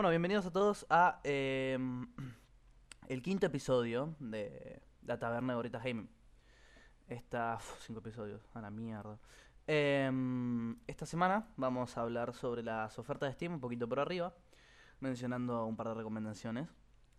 [0.00, 1.76] Bueno, bienvenidos a todos a eh,
[3.08, 6.08] el quinto episodio de la taberna de Gorita Gaming.
[7.06, 7.58] Esta.
[7.80, 9.18] cinco episodios, a la mierda.
[9.66, 10.10] Eh,
[10.86, 14.34] esta semana vamos a hablar sobre las ofertas de Steam, un poquito por arriba,
[15.00, 16.70] mencionando un par de recomendaciones.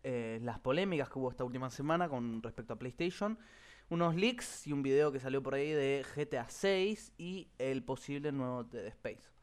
[0.02, 3.38] Eh, las polémicas que hubo esta última semana con respecto a PlayStation,
[3.92, 8.32] unos leaks y un video que salió por ahí de GTA 6 y el posible
[8.32, 9.41] nuevo Dead Space.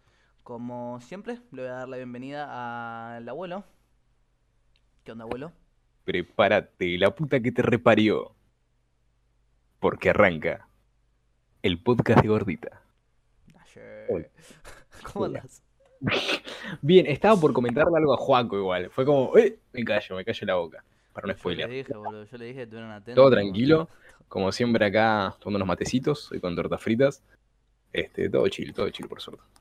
[0.49, 3.65] Como siempre, le voy a dar la bienvenida al abuelo.
[5.05, 5.53] ¿Qué onda, abuelo?
[6.05, 8.33] Prepárate, la puta que te reparió.
[9.79, 10.67] Porque arranca
[11.61, 12.81] el podcast de Gordita.
[14.09, 14.27] Hola.
[15.13, 15.63] ¿Cómo andas?
[16.81, 18.89] Bien, estaba por comentarle algo a Juaco igual.
[18.89, 19.59] Fue como, ¡eh!
[19.75, 20.83] Me callo, me callo la boca.
[21.13, 21.69] Para no Yo le spoiler.
[21.69, 23.15] dije, boludo, yo le dije que atentos.
[23.17, 23.91] Todo tranquilo.
[24.29, 27.23] Como siempre acá, tomando unos matecitos, hoy con tortas fritas.
[27.93, 29.58] Este, todo chill, todo chill por suerte.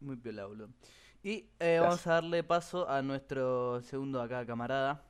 [0.00, 0.68] Muy piola, boludo.
[1.22, 5.02] Y eh, vamos a darle paso a nuestro segundo acá camarada.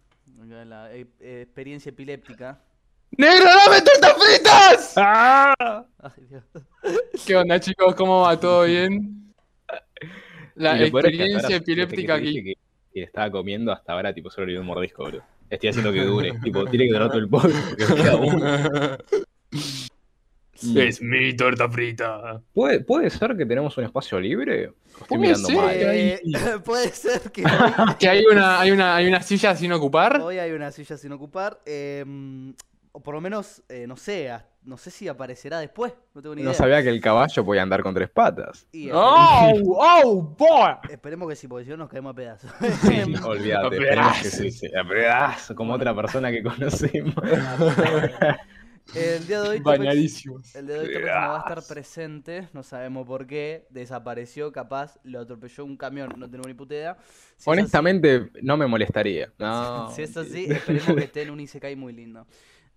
[0.43, 2.59] acá la eh, eh, experiencia epiléptica.
[3.11, 4.95] ¡Negro, dame tortas fritas!
[5.99, 6.45] Ay, Dios.
[7.27, 7.95] ¿Qué onda, chicos?
[7.95, 8.39] ¿Cómo va?
[8.39, 9.35] ¿Todo bien?
[10.55, 12.43] La experiencia que epiléptica aquí.
[12.43, 12.55] Que,
[12.93, 15.23] que estaba comiendo hasta ahora, tipo, solo le di un mordisco, bro.
[15.51, 16.39] Estoy haciendo que dure.
[16.41, 17.81] tipo, tiene que durar todo el podcast.
[20.77, 22.41] Es mi torta frita.
[22.53, 24.69] ¿Puede, ¿Puede ser que tenemos un espacio libre?
[24.69, 25.57] ¿O Estoy Puede mirando ser.
[25.57, 25.75] mal.
[25.77, 26.21] Eh,
[26.65, 27.43] puede ser que
[27.99, 30.21] Que hay una, hay una, hay una silla sin ocupar.
[30.21, 31.61] hoy hay una silla sin ocupar.
[31.67, 32.05] eh,
[32.93, 35.93] o por lo menos, eh, no sé, a- no sé si aparecerá después.
[36.15, 36.51] No tengo ni idea.
[36.51, 38.67] No sabía que el caballo podía andar con tres patas.
[38.73, 39.53] Y, ¡Oh!
[39.67, 40.73] ¡Oh, boy!
[40.91, 42.51] Esperemos que sí, porque si no nos caemos a pedazos.
[42.81, 43.67] Sí, olvídate.
[43.67, 47.15] A esperemos que sí, sí, a pedazo, como otra persona que conocemos.
[48.95, 50.55] El día de hoy Bañadísimos.
[50.55, 51.75] El de hoy Topex no va a estar Pedazo.
[51.75, 56.75] presente, no sabemos por qué, desapareció, capaz lo atropelló un camión, no tenemos ni puta
[56.75, 56.95] idea.
[56.95, 59.33] Si es así- Honestamente, no me molestaría.
[59.39, 59.91] No.
[59.91, 62.27] Si es así, esperemos que esté en un Isekai muy lindo.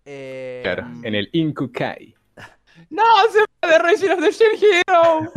[0.03, 2.15] Eh, Claro, en el Inkukai.
[2.89, 3.03] ¡No!
[3.31, 5.31] ¡Se va de Racing of the Hero!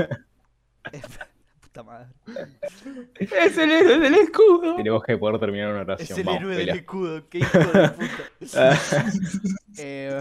[1.72, 2.09] Puta madre.
[3.19, 4.77] ¡Es el héroe del escudo!
[4.77, 6.19] Tenemos que poder terminar una Es oración.
[6.19, 8.12] el Vamos, héroe del escudo, qué hijo de puta.
[8.56, 8.78] Ah,
[9.78, 10.21] Eh,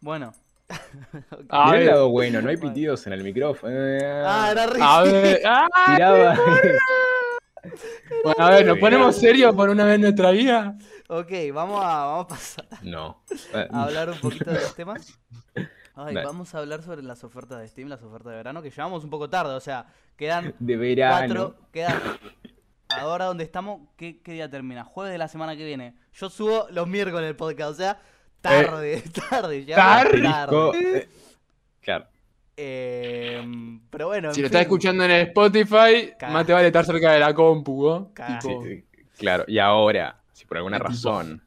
[0.00, 0.32] bueno.
[1.50, 1.86] A mirá el ver.
[1.92, 3.74] lado bueno, no hay pitidos en el micrófono.
[3.76, 4.66] Ah, era
[5.02, 5.40] ver.
[5.44, 5.68] ¡Ah!
[5.94, 6.38] Tiraba.
[8.22, 10.78] Bueno, a ver, ¿nos ponemos serios por una vez en nuestra vida?
[11.08, 13.22] Ok, vamos a, vamos a pasar No.
[13.70, 15.18] A hablar un poquito de los temas.
[15.96, 16.26] Ay, Dale.
[16.26, 19.10] vamos a hablar sobre las ofertas de Steam, las ofertas de verano, que llevamos un
[19.10, 21.52] poco tarde, o sea, quedan De verano.
[21.52, 22.00] cuatro, quedan...
[22.88, 24.84] Ahora donde estamos, ¿qué, qué día termina?
[24.84, 25.94] Jueves de la semana que viene.
[26.12, 28.00] Yo subo los miércoles el podcast, o sea,
[28.40, 30.22] tarde, tarde, ya tarde.
[30.98, 31.08] Eh,
[31.80, 32.06] Claro.
[32.56, 33.42] Eh,
[33.90, 37.18] pero bueno, Si lo estás escuchando en el Spotify, más te vale estar cerca de
[37.20, 38.12] la compu, ¿no?
[38.40, 38.84] Sí,
[39.18, 39.44] claro.
[39.48, 40.88] Y ahora, si por alguna Tipo.
[40.88, 41.42] razón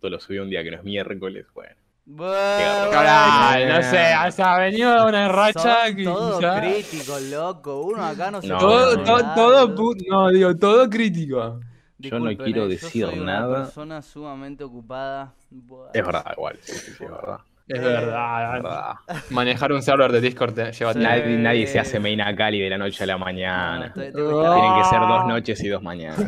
[0.00, 1.74] todo lo subí un día que no es miércoles, bueno.
[2.08, 7.80] Bueno, Caray, no sé, o sea, venía una racha son que todos quizá- críticos, loco.
[7.82, 11.58] Uno acá no se No, Todo, no, todo, todo, digo, todo crítico.
[11.98, 13.64] Yo no quiero eh, decir yo soy Una nada.
[13.64, 15.32] persona sumamente ocupada.
[15.50, 15.88] Buah.
[15.92, 16.58] Es verdad, igual.
[16.62, 17.38] Sí, sí, sí, es verdad.
[17.68, 18.56] Es Eh, verdad.
[18.58, 18.94] Es verdad.
[19.30, 20.98] Manejar un server de Discord te lleva Sí.
[21.00, 21.16] tiempo.
[21.18, 23.92] Nadie, nadie se hace main a Cali de la noche a la mañana.
[23.96, 24.12] No, estoy-.
[24.12, 26.18] Tienen que ser dos noches y dos mañanas.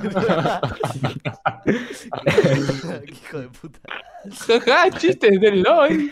[1.65, 3.79] Qué Hijo de puta.
[4.47, 6.11] Jaja, chistes del LOL.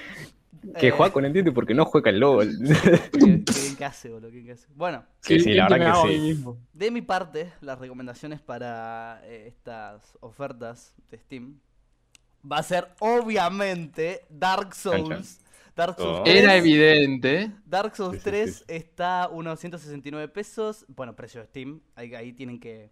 [0.81, 2.49] Que Eh, Juaco no entiende porque no juega al LOL.
[3.13, 4.31] ¿qué- qué- ¿Qué hace, boludo?
[4.31, 4.67] ¿Qué- qué hace?
[4.75, 6.45] Bueno, Sí, sí, la ¿Qué verdad que sí.
[6.73, 11.61] de mi parte, las recomendaciones para eh, estas ofertas de Steam
[12.51, 15.41] va a ser obviamente Dark Souls.
[15.75, 16.25] Dark Souls Oh.
[16.25, 16.37] 3.
[16.43, 17.51] Era evidente.
[17.67, 18.65] Dark Souls Sí, sí, 3 sí.
[18.69, 20.84] está a unos 169 pesos.
[20.89, 21.81] Bueno, precio de Steam.
[21.95, 22.91] Ahí, ahí tienen que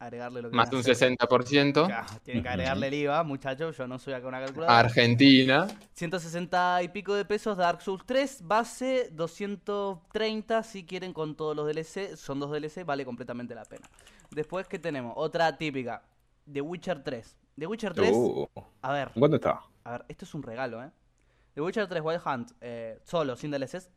[0.00, 1.16] agregarle lo que Más de un a hacer.
[1.16, 1.88] 60%.
[1.92, 3.76] Ah, Tienen que agregarle el IVA, muchachos.
[3.76, 4.78] Yo no soy acá una calculadora.
[4.80, 5.68] Argentina.
[5.92, 8.40] 160 y pico de pesos Dark Souls 3.
[8.42, 12.16] Base 230 si quieren con todos los DLC.
[12.16, 13.88] Son dos DLC, vale completamente la pena.
[14.30, 15.12] Después, ¿qué tenemos?
[15.16, 16.02] Otra típica.
[16.52, 17.36] The Witcher 3.
[17.58, 18.10] The Witcher 3.
[18.12, 18.46] Uh,
[18.82, 19.60] A ver, ¿Cuánto está?
[19.84, 20.90] a ver, esto es un regalo, ¿eh?
[21.54, 23.88] The Witcher 3 Wild Hunt, eh, solo, sin DLCs,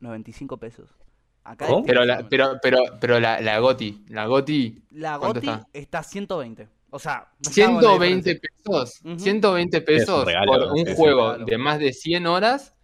[0.00, 0.90] 95 pesos.
[1.44, 1.84] Acá ¿Cómo?
[1.86, 4.04] Pero la, pero, pero, pero la, la Goti.
[4.08, 4.82] La Goti.
[4.90, 5.68] la ¿cuánto GOTY está?
[5.72, 6.02] está?
[6.02, 6.68] 120.
[6.90, 8.50] O sea, no estamos en la 120 diferencia.
[8.64, 9.00] pesos.
[9.04, 9.18] Ujú.
[9.18, 12.74] 120 pesos regalo, por un juego de más de 100 horas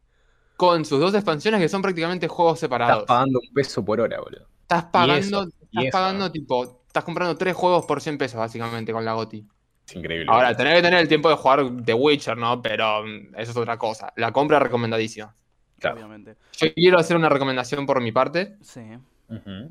[0.56, 3.04] con sus dos expansiones que son prácticamente juegos Estás separados.
[3.04, 4.46] pagando un peso por hora, boludo.
[4.62, 5.90] Estás pagando, estás eso.
[5.92, 9.46] pagando tipo, estás comprando tres juegos por 100 pesos básicamente con la GOTI.
[9.86, 10.26] Es increíble.
[10.28, 12.62] Ahora, tenés que tener el tiempo de jugar The Witcher, ¿no?
[12.62, 14.12] Pero mm, eso es otra cosa.
[14.16, 15.34] La compra recomendadísima.
[15.78, 15.96] Claro.
[15.96, 16.36] Obviamente.
[16.56, 18.56] Yo quiero hacer una recomendación por mi parte.
[18.62, 18.80] Sí.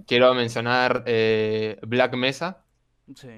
[0.08, 2.64] Quiero mencionar eh, Black Mesa.
[3.16, 3.30] Sí.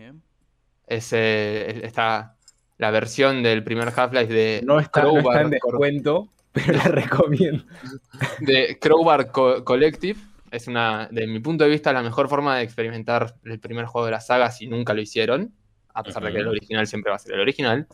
[0.88, 2.36] Es, eh, está
[2.78, 6.84] la versión del primer Half-Life de No está, no está Crowbar en descuento, pero la
[6.86, 7.64] recomiendo.
[8.40, 10.20] de Crowbar Co- Collective.
[10.52, 14.06] Es una, de mi punto de vista, la mejor forma de experimentar el primer juego
[14.06, 15.54] de la saga si nunca lo hicieron.
[15.96, 17.88] A pesar de que el original siempre va a ser el original.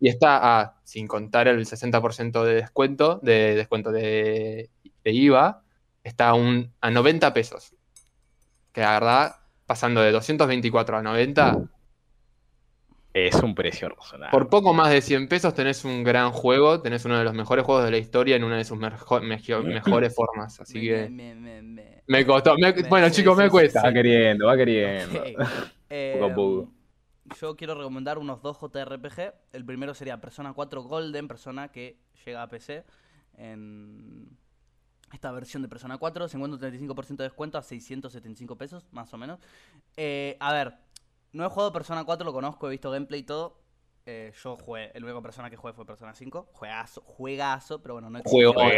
[0.00, 4.70] Y está a, sin contar el 60% de descuento, de descuento de,
[5.04, 5.62] de IVA,
[6.04, 7.74] está a, un, a 90 pesos.
[8.72, 11.58] Que la verdad, pasando de 224 a 90,
[13.12, 14.30] Es un precio razonable.
[14.30, 17.64] por poco más de 100 pesos tenés un gran juego, tenés uno de los mejores
[17.64, 20.60] juegos de la historia en una de sus mejo- mejores formas.
[20.60, 22.54] Así que Me, me, me, me- me costó.
[22.56, 23.82] me- Me- bueno, sí, chicos, sí, me sí, cuesta.
[23.82, 25.24] Va queriendo, va queriendo.
[25.90, 26.72] Eh, Poco a poco.
[27.40, 29.34] Yo quiero recomendar unos dos JRPG.
[29.52, 32.84] El primero sería Persona 4 Golden, Persona que llega a PC
[33.34, 34.36] en
[35.12, 36.28] esta versión de Persona 4.
[36.28, 39.38] Se encuentra un 35% de descuento a 675 pesos, más o menos.
[39.96, 40.74] Eh, a ver,
[41.32, 43.60] no he jugado Persona 4, lo conozco, he visto gameplay y todo.
[44.06, 46.48] Eh, yo jugué, el único Persona que jugué fue Persona 5.
[46.52, 48.70] Juegazo, juegazo, pero bueno, no existe, Juego.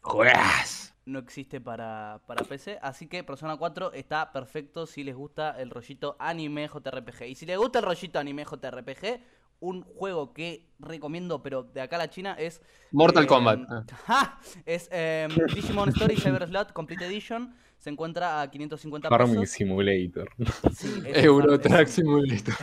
[0.00, 0.38] Juegas.
[0.38, 0.94] Juegas.
[1.06, 2.78] no existe para, para PC.
[2.82, 7.28] Así que Persona 4 está perfecto si les gusta el rollito anime JRPG.
[7.28, 9.20] Y si les gusta el rollito anime JRPG,
[9.60, 12.60] un juego que recomiendo, pero de acá a la China, es.
[12.92, 13.60] Mortal eh, Kombat.
[14.06, 14.40] ¡ja!
[14.66, 17.54] Es eh, Digimon Story Cyber Slot Complete Edition.
[17.78, 19.54] Se encuentra a 550 Farming pesos.
[19.54, 20.30] Simulator.
[20.74, 22.54] Sí, Euro Truck Simulator.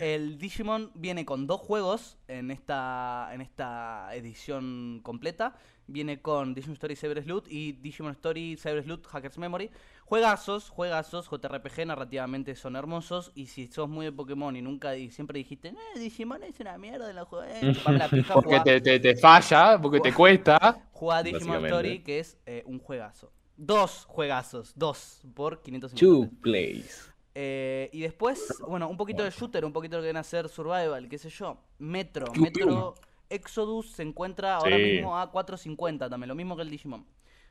[0.00, 5.56] El Digimon viene con dos juegos en esta, en esta edición completa.
[5.86, 9.70] Viene con Digimon Story Cyber Sleuth y Digimon Story Cyber Sleuth Hacker's Memory.
[10.04, 13.32] Juegazos, juegazos, JRPG narrativamente son hermosos.
[13.34, 16.78] Y si sos muy de Pokémon y nunca y siempre dijiste, eh, Digimon es una
[16.78, 17.46] mierda, la jugué,
[17.88, 20.88] la pija, Porque jugá- te, te, te falla, porque te cuesta.
[20.92, 21.64] jugá a Digimon.
[21.66, 23.32] Story, que es eh, un juegazo.
[23.56, 27.09] Dos juegazos, dos por 550 Two plays.
[27.34, 30.48] Eh, y después, bueno, un poquito de shooter, un poquito de que viene a ser
[30.48, 31.58] survival, qué sé yo.
[31.78, 32.94] Metro, Metro
[33.28, 34.82] Exodus se encuentra ahora Sí.
[34.82, 37.06] mismo a 4.50 también, lo mismo que el Digimon.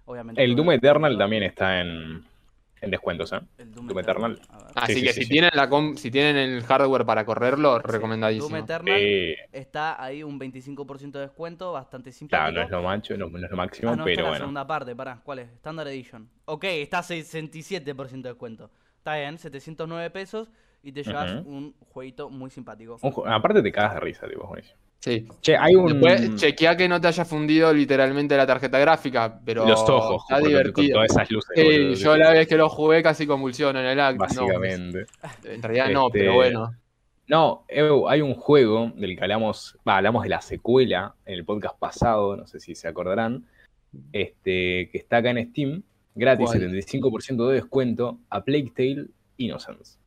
[0.06, 0.44] Obviamente.
[0.44, 2.26] El Doom Eternal también está en,
[2.82, 3.40] en descuentos, ¿eh?
[3.60, 4.32] El Doom, Doom Eternal.
[4.34, 4.62] Eternal.
[4.62, 4.72] a ver.
[4.76, 5.32] Así Sí, sí, que sí, si sí.
[5.32, 8.50] tienen la com- si tienen el hardware para correrlo, Sí, recomendadísimo.
[8.50, 9.02] Doom Eternal
[9.54, 12.18] está ahí un 25% de descuento, bastante claro,
[12.48, 12.60] simpático.
[12.60, 14.38] no es lo macho, no, no es lo máximo, Ah, no, pero es la bueno.
[14.44, 15.50] segunda parte, pará, ¿cuál es?
[15.54, 16.28] Standard Edition.
[16.46, 18.72] Ok, está a 67% de descuento.
[19.10, 20.50] Está bien, 709 pesos
[20.84, 22.98] y te llevas un jueguito muy simpático.
[23.00, 24.78] Ju- aparte te cagas de risa, tipo, buenísimo.
[25.00, 25.26] Sí.
[25.42, 25.94] Che, hay un.
[25.94, 30.36] Después chequea que no te haya fundido literalmente la tarjeta gráfica, pero los ojos, está
[30.36, 30.96] con- con divertido.
[30.96, 31.52] todas esas luces.
[31.56, 34.26] Sí, boludo, yo la vez que lo jugué casi convulsiono en el acto.
[34.36, 35.06] No, Básicamente.
[35.46, 36.76] en realidad no, Este, pero bueno.
[37.28, 41.78] No, Evo, hay un juego del que hablamos, hablamos de la secuela en el podcast
[41.80, 43.46] pasado, no sé si se acordarán,
[44.12, 45.84] este, que está acá en Steam,
[46.20, 46.60] gratis, ¿Cuál?
[46.62, 49.08] 75% de descuento, a Plague Tale
[49.38, 49.98] Innocence.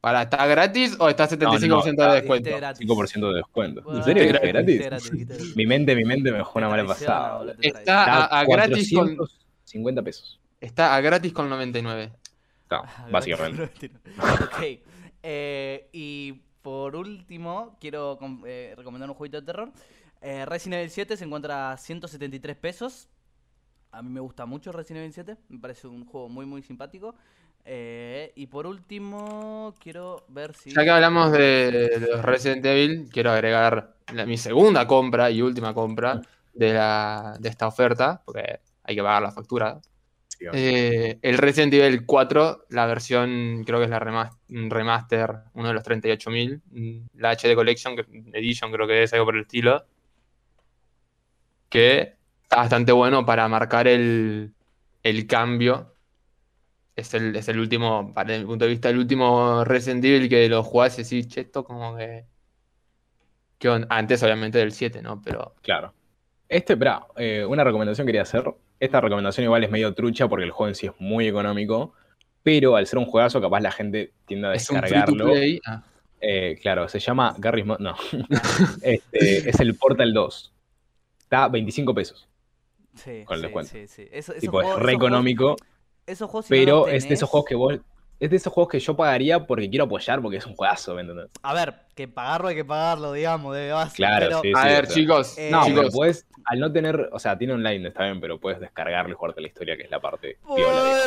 [0.00, 2.48] ¿Para está gratis o está 75% No, no, de está- descuento?
[2.48, 2.88] Dijiste gratis.
[2.88, 3.82] 5% de descuento.
[3.82, 4.78] Bueno, ¿En serio dijiste gratis?
[4.80, 5.56] gratis, dijiste gratis.
[5.56, 7.38] Mi mente, mi mente me dejó una mala pasada.
[7.38, 10.40] boludo, Está a, a gratis con 450 pesos.
[10.60, 12.12] está a gratis con 99.
[12.70, 13.62] No, Ah, básicamente.
[14.18, 14.80] ok.
[15.22, 16.32] Eh, y
[16.62, 19.72] por último, quiero eh, recomendar un jueguito de terror.
[20.20, 23.08] Eh, Resident Evil 7 se encuentra a 173 pesos.
[23.92, 25.36] A mí me gusta mucho Resident Evil 7.
[25.48, 27.14] Me parece un juego muy, muy simpático.
[27.64, 30.70] Eh, y por último, quiero ver si.
[30.72, 31.70] Ya que hablamos de,
[32.00, 36.20] de los Resident Evil, quiero agregar la- mi segunda compra y última compra
[36.54, 39.80] de, la, de esta oferta, porque hay que pagar la factura.
[40.54, 45.74] Eh, el Resident Evil 4, la versión, creo que es la remas- remaster, uno de
[45.74, 48.06] los 38.000, mm, la HD Collection, que-
[48.36, 49.84] Edition creo que es algo por el estilo,
[51.68, 52.16] que
[52.52, 54.52] está bastante bueno para marcar el,
[55.02, 55.94] el cambio.
[56.94, 60.50] Es el, es el último, para mi punto de vista, el último Resident Evil que
[60.50, 62.26] lo jugás y decís, che, esto como que...
[63.56, 63.86] ¿Qué onda?
[63.88, 65.22] Antes obviamente del 7, ¿no?
[65.22, 65.54] Pero...
[65.62, 65.94] Claro.
[66.46, 68.44] Este, espera, eh, una recomendación quería hacer.
[68.78, 71.94] Esta recomendación igual es medio trucha porque el juego en sí es muy económico,
[72.42, 75.32] pero al ser un juegazo capaz la gente tiende a Es un descargarlo.
[75.66, 75.84] Ah.
[76.20, 77.96] Eh, claro, se llama Garry's Mod, no.
[78.82, 80.52] Este, es el Portal 2.
[81.18, 82.28] Está 25 pesos.
[82.94, 83.70] Sí, con el sí, descuento.
[83.72, 84.08] sí, sí.
[84.12, 85.56] Eso- Tipo, es juegos- re esos juegos- económico,
[86.06, 87.74] Esos juegos, si no pero los es de tenés- esos juegos que vos.
[88.20, 91.00] Es de esos juegos que yo pagaría porque quiero apoyar porque es un juegazo, ¿me
[91.00, 91.28] entendés?
[91.42, 93.96] A ver, que pagarlo hay que pagarlo, digamos, de base.
[93.96, 94.94] Claro, pero- sí, A sí, ver, o sea.
[94.94, 95.80] chicos, Eh, No, Chicos.
[95.80, 99.16] pero puedes, al no tener, o sea, tiene online, está bien, pero puedes descargarlo y
[99.16, 100.38] jugarte la historia, que es la parte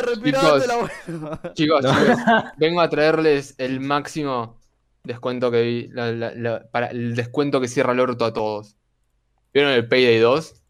[0.04, 0.90] respirate la.
[1.54, 1.84] Chicos, chicos,
[2.58, 4.58] vengo a traerles el máximo
[5.02, 8.76] descuento que vi, la- la- la- para el descuento que cierra el orto a todos.
[9.54, 10.62] ¿Vieron el Payday 2?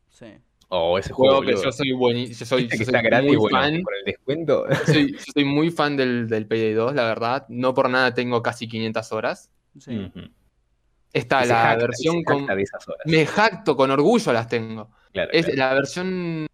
[0.69, 3.57] Oh, ese juego, Juego que yo soy bueni- yo soy, yo soy está muy bueno,
[3.59, 3.83] fan.
[3.83, 4.67] con el descuento.
[4.69, 7.47] Yo soy, yo soy muy fan del, del Payday 2, la verdad.
[7.49, 9.51] No por nada tengo casi 500 horas.
[9.79, 9.97] Sí.
[9.97, 10.29] Ujú.
[11.13, 12.47] Está Y se la jacta, versión con.
[12.47, 13.01] de esas horas.
[13.07, 14.91] Me jacto, con orgullo las tengo.
[15.13, 15.59] Claro, Es, claro.
[15.59, 16.47] la versión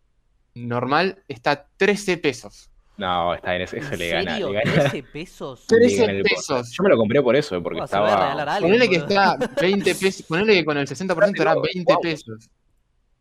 [0.54, 2.69] normal está a 13 pesos.
[2.99, 4.31] No, está bien, eso, ¿En le gana.
[4.33, 4.49] serio?
[4.52, 5.66] Le gana, ¿13 pesos?
[5.66, 6.71] Tre- le 13 gana el pesos.
[6.73, 8.61] Yo me lo compré por eso, porque Oh, a regalar estaba.
[8.61, 10.26] Ponele que está 20 pesos.
[10.26, 12.50] Ponele que con el 60% era 20 pesos.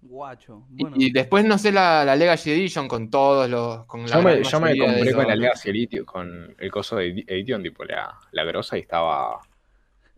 [0.02, 0.66] Guacho.
[0.76, 0.96] Y- Bueno.
[1.00, 3.86] Y, después, no sé, la, la Legacy Edition con todos los.
[3.86, 7.14] Con la Yo me, yo me compré con la Legacy Elite, con el coso de
[7.14, 9.40] Edi- Edition, tipo la, la grosa, y estaba.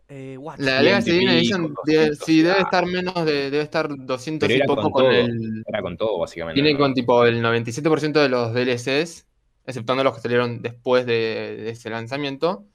[0.08, 0.38] Eh.
[0.58, 3.50] La Legacy Edition debe- 200, sí, debe estar menos de.
[3.52, 5.12] Debe estar 200 Pero y poco con con, todo.
[5.12, 5.64] el.
[5.68, 6.62] Era con todo, básicamente.
[6.62, 9.28] Tiene con tipo el 97% de los DLCs,
[9.66, 12.66] exceptando los que salieron después de, de ese lanzamiento.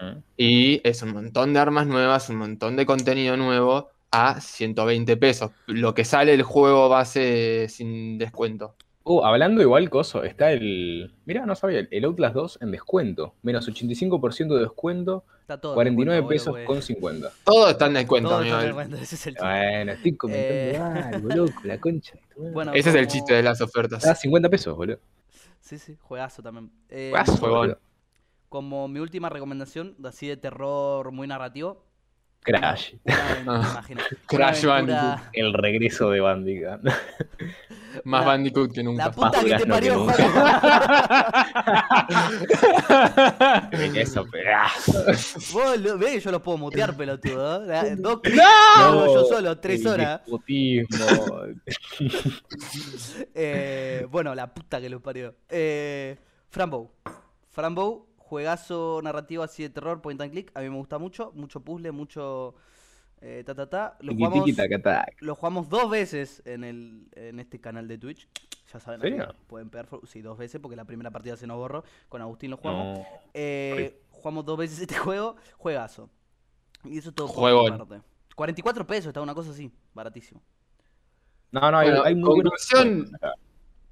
[0.00, 0.18] Mm.
[0.36, 5.50] Y es un montón de armas nuevas, un montón de contenido nuevo a 120 pesos.
[5.66, 8.74] Lo que sale el juego base sin descuento.
[9.06, 11.12] Uh, hablando igual, coso, está el.
[11.26, 13.34] Mira, no sabía, el Outlast 2 en descuento.
[13.42, 16.82] Menos 85% de descuento, Está todo en 49 descuento, pesos boludo, con güey.
[16.86, 17.30] 50.
[17.44, 18.54] Todo está en descuento, Todo amigo.
[18.56, 19.46] está en descuento, ese es el chiste.
[19.46, 21.02] Bueno, estoy comentando Eh.
[21.14, 22.14] algo, loco, la concha.
[22.54, 23.98] Bueno, Ese es el como- chiste de las ofertas.
[23.98, 24.98] Está a 50 pesos, boludo.
[25.60, 26.70] Sí, sí, juegazo también.
[26.88, 27.58] Eh, Juegazo, juegón.
[27.58, 27.78] boludo.
[28.48, 31.83] como mi última recomendación, así de terror muy narrativo.
[32.44, 32.92] Crash.
[33.46, 33.82] Una
[34.26, 36.80] Crash aventura- El regreso de Bandicoot.
[38.04, 39.04] Más La- Bandicoot que nunca.
[39.06, 40.04] La puta que te que parió.
[40.04, 40.14] Juan.
[43.96, 44.70] Eso, ah.
[45.52, 47.72] Vos lo- ve que yo los puedo mutear, pelotudo.
[47.72, 47.94] ¿eh?
[47.96, 48.84] Dos clics, ¡No!
[48.84, 50.20] hago yo solo, tres el horas.
[53.34, 55.34] Eh, bueno, la puta que los parió.
[55.48, 56.16] Eh,
[56.50, 56.90] Frambow.
[57.50, 60.50] Frambow, juegazo narrativo así de terror, point and click.
[60.54, 61.32] A mí me gusta mucho.
[61.34, 62.54] Mucho puzzle, mucho.
[63.20, 63.96] Eh, ta ta ta.
[64.00, 65.12] Lo Tiki, jugamos, tiki, taca, taca.
[65.20, 68.28] lo jugamos dos veces en, el, en este canal de Twitch.
[68.72, 69.88] Ya saben, pueden pegar.
[70.04, 71.84] Sí, dos veces porque la primera partida se nos borró.
[72.08, 72.98] Con Agustín lo jugamos.
[72.98, 73.06] No.
[73.32, 75.36] Eh, jugamos dos veces este juego.
[75.58, 76.10] Juegazo.
[76.82, 77.78] Y eso es todo Juegón.
[77.78, 78.00] parte.
[78.34, 79.70] 44 pesos, está una cosa así.
[79.92, 80.42] Baratísimo.
[81.52, 83.12] No, no, hay, Bueno, hay muy conclusión.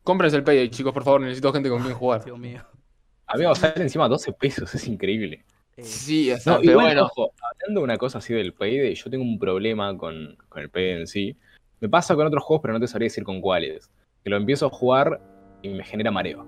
[0.02, 1.20] Cómprense el Payday, chicos, por favor.
[1.20, 2.24] Necesito gente con quien jugar.
[2.24, 2.62] Dios mío.
[3.26, 5.45] Amigo, sale encima 12 pesos, es increíble.
[5.79, 7.05] Sí, o sea, No, igual, bueno.
[7.05, 10.69] ojo, hablando de una cosa así del Payday, yo tengo un problema con, con el
[10.71, 11.37] Payday en sí.
[11.81, 13.91] Me pasa con otros juegos, pero no te sabría decir con cuáles.
[14.23, 15.21] Que lo empiezo a jugar
[15.62, 16.47] y me genera mareo.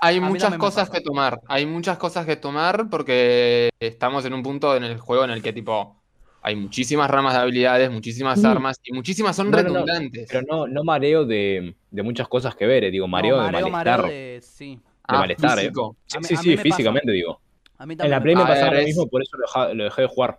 [0.00, 1.40] Hay mí muchas me cosas que tomar.
[1.46, 5.40] Hay muchas cosas que tomar porque estamos en un punto en el juego en el
[5.42, 6.02] que, tipo,
[6.42, 8.46] hay muchísimas ramas de habilidades, muchísimas Mm.
[8.46, 10.28] armas y muchísimas son No, no, no, redundantes.
[10.30, 13.52] Pero no, no mareo de, de muchas cosas que ver, eh, digo, mareo no, de
[13.52, 14.02] malestar.
[14.02, 14.80] mareo de- Sí.
[15.04, 15.72] Ah, malestar, eh.
[16.06, 16.62] Sí, mí- sí, sí, pasa.
[16.62, 17.40] físicamente digo.
[17.78, 18.54] A mí En la Play me pasa.
[18.54, 20.38] pasaba lo mismo, es- por eso lo, dejé de jugar.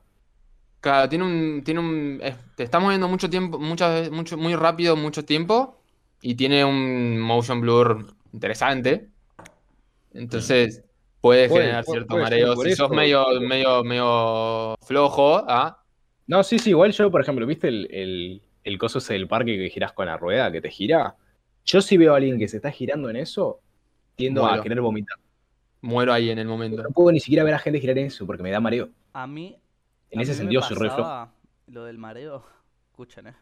[0.79, 2.21] Claro, tiene un, tiene un,
[2.55, 5.77] te estamos viendo mucho tiempo, muchas veces, mucho, muy rápido, mucho tiempo,
[6.21, 9.07] y tiene un motion blur interesante.
[10.13, 10.83] Entonces,
[11.21, 12.55] puede, Puede- generar puede- cierto puede mareo.
[12.57, 15.79] Si sos medio, medio, medio flojo, ¿ah?
[16.27, 19.57] No, sí, sí, igual yo, por ejemplo, ¿viste el, el, el coso ese del parque
[19.57, 21.15] que girás con la rueda, que te gira?
[21.65, 23.59] Yo si veo a alguien que se está girando en eso,
[24.15, 24.59] tiendo Muero.
[24.59, 25.17] a querer vomitar.
[25.81, 26.81] muero ahí en el momento.
[26.83, 28.89] No puedo ni siquiera ver a gente girar en eso porque me da mareo.
[29.13, 29.57] A mí.
[30.11, 31.29] En a ese mí me sentido soy re flojo.
[31.67, 32.43] Lo del mareo.
[32.91, 33.35] Escuchen, eh.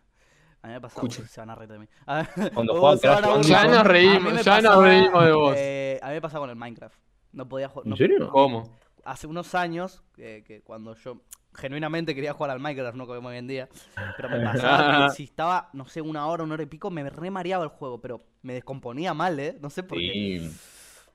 [0.63, 1.01] A mí me pasaba.
[1.07, 1.23] Escuchen.
[1.23, 1.87] uy, se van a reír de mí.
[2.05, 3.61] A- Cuando juegan se van Crash a Bandicoot.
[3.61, 5.53] Ya nos reímos, ya nos reímos de vos.
[5.57, 6.95] eh, a mí me pasaba con el Minecraft.
[7.33, 7.87] No podía jugar.
[7.87, 8.29] ¿En serio?
[8.29, 8.77] ¿Cómo?
[9.03, 11.21] Hace unos años, que, que cuando yo
[11.53, 13.70] genuinamente quería jugar al Minecraft, no como hoy en día,
[14.15, 17.10] pero me pasaba que si estaba, no sé, una hora, una hora y pico, me
[17.10, 19.58] remareaba el juego, pero me descomponía mal, ¿eh?
[19.62, 20.17] No sé por qué.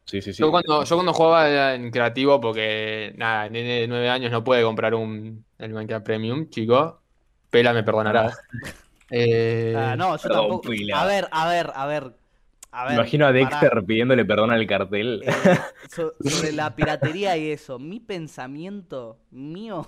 [0.05, 0.43] Sí, sí, sí.
[0.43, 4.62] Yo cuando, yo cuando jugaba en creativo, porque nada, nene de 9 años no puede
[4.62, 7.02] comprar un el Minecraft Premium, chico.
[7.50, 8.38] Pela me perdonarás.
[9.11, 10.71] Eh, Ah, no, yo perdón, tampoco.
[10.71, 11.02] Pila.
[11.02, 12.16] A ver, a ver, a ver.
[12.73, 12.90] A ver.
[12.90, 13.33] Me imagino a.
[13.33, 15.23] Dexter pidiéndole perdón al cartel.
[15.26, 19.87] Eh, so- sobre la piratería y eso, mi pensamiento mío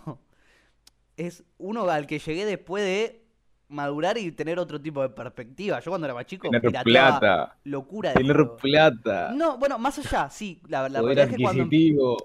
[1.18, 3.26] es uno al que llegué después de
[3.68, 5.80] madurar y tener otro tipo de perspectiva.
[5.80, 7.56] Yo cuando era más chico Tener pirateaba plata.
[7.64, 9.18] locura de Tener plata.
[9.26, 11.76] No, bueno, más allá, sí, la, la verdad es que cuando em-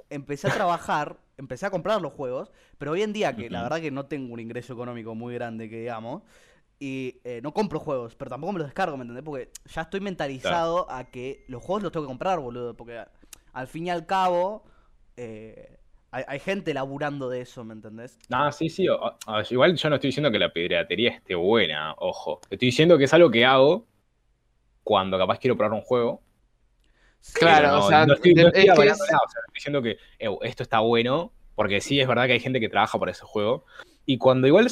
[0.10, 3.82] empecé a trabajar, empecé a comprar los juegos, pero hoy en día que la verdad
[3.82, 6.24] que no tengo un ingreso económico muy grande, que digamos,
[6.80, 9.24] y eh, no compro juegos, pero tampoco me los descargo, ¿me entendés?
[9.26, 13.04] Porque ya estoy mentalizado a que los juegos los tengo que comprar, boludo, porque
[13.54, 14.66] al fin y al cabo
[15.18, 15.80] eh,
[16.14, 18.18] hay, hay gente laburando de eso, ¿me entendés?
[18.30, 18.88] No, sí, sí.
[18.88, 22.40] o- o- igual yo no estoy diciendo que la piratería esté buena, ojo.
[22.50, 23.88] Estoy diciendo que es algo que hago
[24.84, 26.22] cuando capaz quiero probar un juego.
[27.20, 29.40] Sí, Claro, no, o sea, no estoy, no es estoy que avalándola, es- o sea,
[29.42, 32.70] estoy diciendo que "Ew, esto está bueno, porque sí es verdad que hay gente que
[32.70, 33.66] trabaja por ese juego.
[34.06, 34.68] Y cuando igual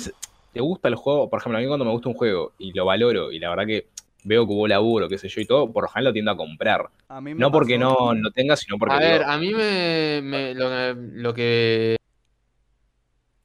[0.51, 2.85] te gusta el juego, por ejemplo, a mí cuando me gusta un juego y lo
[2.85, 3.87] valoro, y la verdad que
[4.23, 6.37] veo que hubo laburo, qué sé yo, y todo, por lo general lo tiendo a
[6.37, 6.89] comprar.
[7.09, 9.53] A mí me No porque no, no tenga, sino porque A ver, digo, a mí
[9.53, 11.97] me, me- lo, que- lo que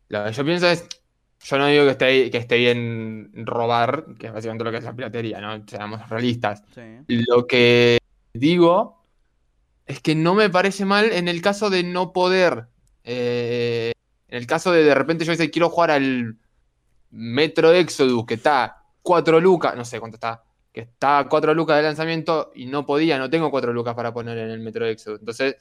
[0.09, 0.87] lo que yo pienso es,
[1.45, 4.85] yo no digo que esté, que esté bien robar, que es básicamente lo que es
[4.85, 5.67] la piratería, ¿no?
[5.67, 6.63] Seamos realistas.
[6.75, 6.83] Sí.
[7.09, 7.99] Lo que
[8.33, 9.05] digo
[9.87, 12.67] es que no me parece mal en el caso de no poder.
[13.05, 13.93] eh,
[14.29, 16.37] en el caso de de repente yo dice, quiero jugar al
[17.11, 20.43] Metro Exodus, que está 4 lucas, no sé cuánto está,
[20.77, 24.13] que está a 4 lucas de lanzamiento y no podía, no tengo 4 lucas para
[24.13, 25.21] poner en el Metro Exodus.
[25.21, 25.57] Entonces,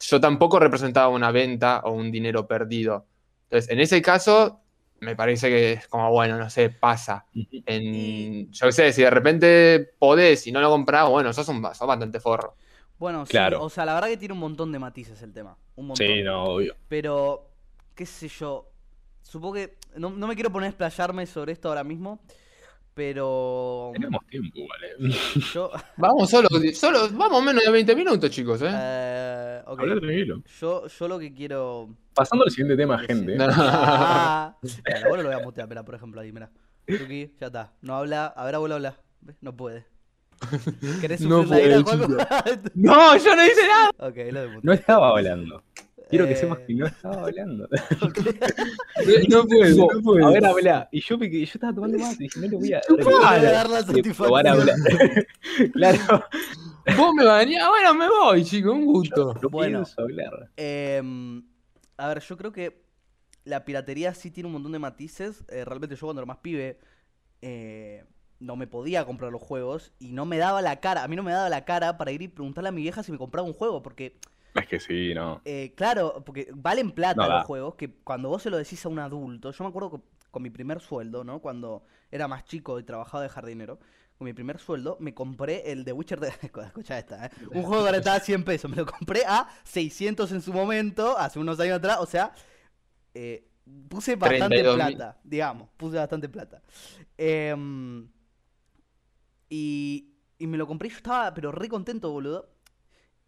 [0.00, 3.06] yo tampoco representaba una venta o un dinero perdido.
[3.44, 4.60] Entonces, en ese caso,
[4.98, 7.24] me parece que es como, bueno, no sé, pasa.
[7.66, 11.62] En, yo qué sé, si de repente podés y no lo comprás, bueno, sos, un,
[11.62, 12.56] sos bastante forro.
[12.98, 13.62] Bueno, sí, Claro.
[13.62, 15.56] o sea, la verdad que tiene un montón de matices el tema.
[15.76, 16.04] Un montón.
[16.04, 16.74] Sí, no, obvio.
[16.88, 17.48] Pero,
[17.94, 18.72] qué sé yo.
[19.22, 19.76] Supongo que.
[19.94, 22.18] No, no me quiero poner a explayarme sobre esto ahora mismo.
[22.98, 23.92] Pero.
[23.94, 25.14] Tenemos tiempo, ¿vale?
[25.54, 25.70] Yo.
[25.98, 28.70] Vamos solo, solo, vamos menos de 20 minutos, chicos, ¿eh?
[28.72, 30.42] eh, Hablar tranquilo.
[30.60, 31.90] Yo, yo lo que quiero.
[32.12, 33.36] Pasando al siguiente tema, gente.
[33.36, 33.46] No.
[33.50, 36.50] Ah, Mira, abuelo lo voy a mutear, mira, por ejemplo, ahí, mira.
[36.88, 37.72] Tuki, ya está.
[37.82, 38.26] No habla.
[38.26, 38.96] A ver, abuelo, habla.
[39.42, 39.86] No puede.
[41.00, 42.16] ¿Querés No la ira, puede, Juaco?
[42.74, 43.90] No, yo no hice nada.
[43.98, 45.62] ok, lo de No estaba hablando.
[46.08, 47.68] Quiero que Eh, sepas que no estaba hablando.
[49.28, 50.26] No puedo, no puedo.
[50.26, 50.88] A ver, habla.
[50.90, 52.80] Y yo, estaba tomando más y dije, no le voy a
[53.42, 53.80] dar la
[54.52, 54.76] hablar.
[55.72, 56.24] claro,
[56.96, 59.34] Vos me bañás, bueno, me voy, chicos, un gusto.
[59.42, 59.78] no Bueno.
[59.80, 60.50] pienso hablar.
[60.56, 61.42] Em,
[61.96, 62.82] a ver, yo creo que
[63.44, 65.44] la piratería sí tiene un montón de matices.
[65.48, 66.78] Eh, realmente yo cuando era más pibe
[67.42, 68.04] eh,
[68.40, 71.02] no me podía comprar los juegos y no me daba la cara.
[71.04, 73.12] A mí no me daba la cara para ir y preguntarle a mi vieja si
[73.12, 73.82] me compraba un juego.
[73.82, 74.16] Porque,
[74.58, 75.40] Es que sí, no.
[75.44, 78.88] eh, claro, porque valen plata No los juegos que cuando vos se lo decís a
[78.88, 79.50] un adulto.
[79.50, 80.00] Yo me acuerdo que
[80.30, 81.40] con mi primer sueldo, ¿no?
[81.40, 83.78] Cuando era más chico y trabajaba de jardinero.
[84.16, 86.28] Con mi primer sueldo me compré el The Witcher de...
[86.66, 87.30] Escucha esta, ¿eh?
[87.52, 88.70] Un juego que ahora estaba a 100 pesos.
[88.70, 91.98] Me lo compré a 600 en su momento, hace unos años atrás.
[92.00, 92.32] O sea,
[93.14, 93.48] eh,
[93.88, 94.74] puse bastante 32.000.
[94.74, 95.68] plata, digamos.
[95.76, 96.62] Puse bastante plata.
[97.16, 98.08] Em,
[99.48, 102.50] y, y me lo compré yo estaba, pero re contento, boludo.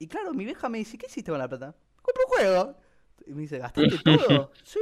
[0.00, 1.74] Y claro, mi vieja me dice, ¿qué hiciste con la plata?
[2.02, 2.76] Compré un juego.
[3.26, 4.50] Y me dice, ¿gastaste todo?
[4.64, 4.78] sí.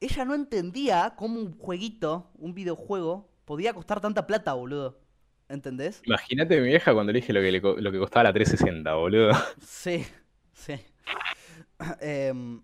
[0.00, 5.00] Ella no entendía cómo un jueguito, un videojuego, podía costar tanta plata, boludo.
[5.48, 6.00] ¿Entendés?
[6.06, 8.94] Imagínate mi vieja cuando le dije lo que, le co- lo que costaba la 360,
[8.94, 9.32] boludo.
[9.60, 10.06] Sí,
[10.52, 10.74] sí.
[12.00, 12.62] Em,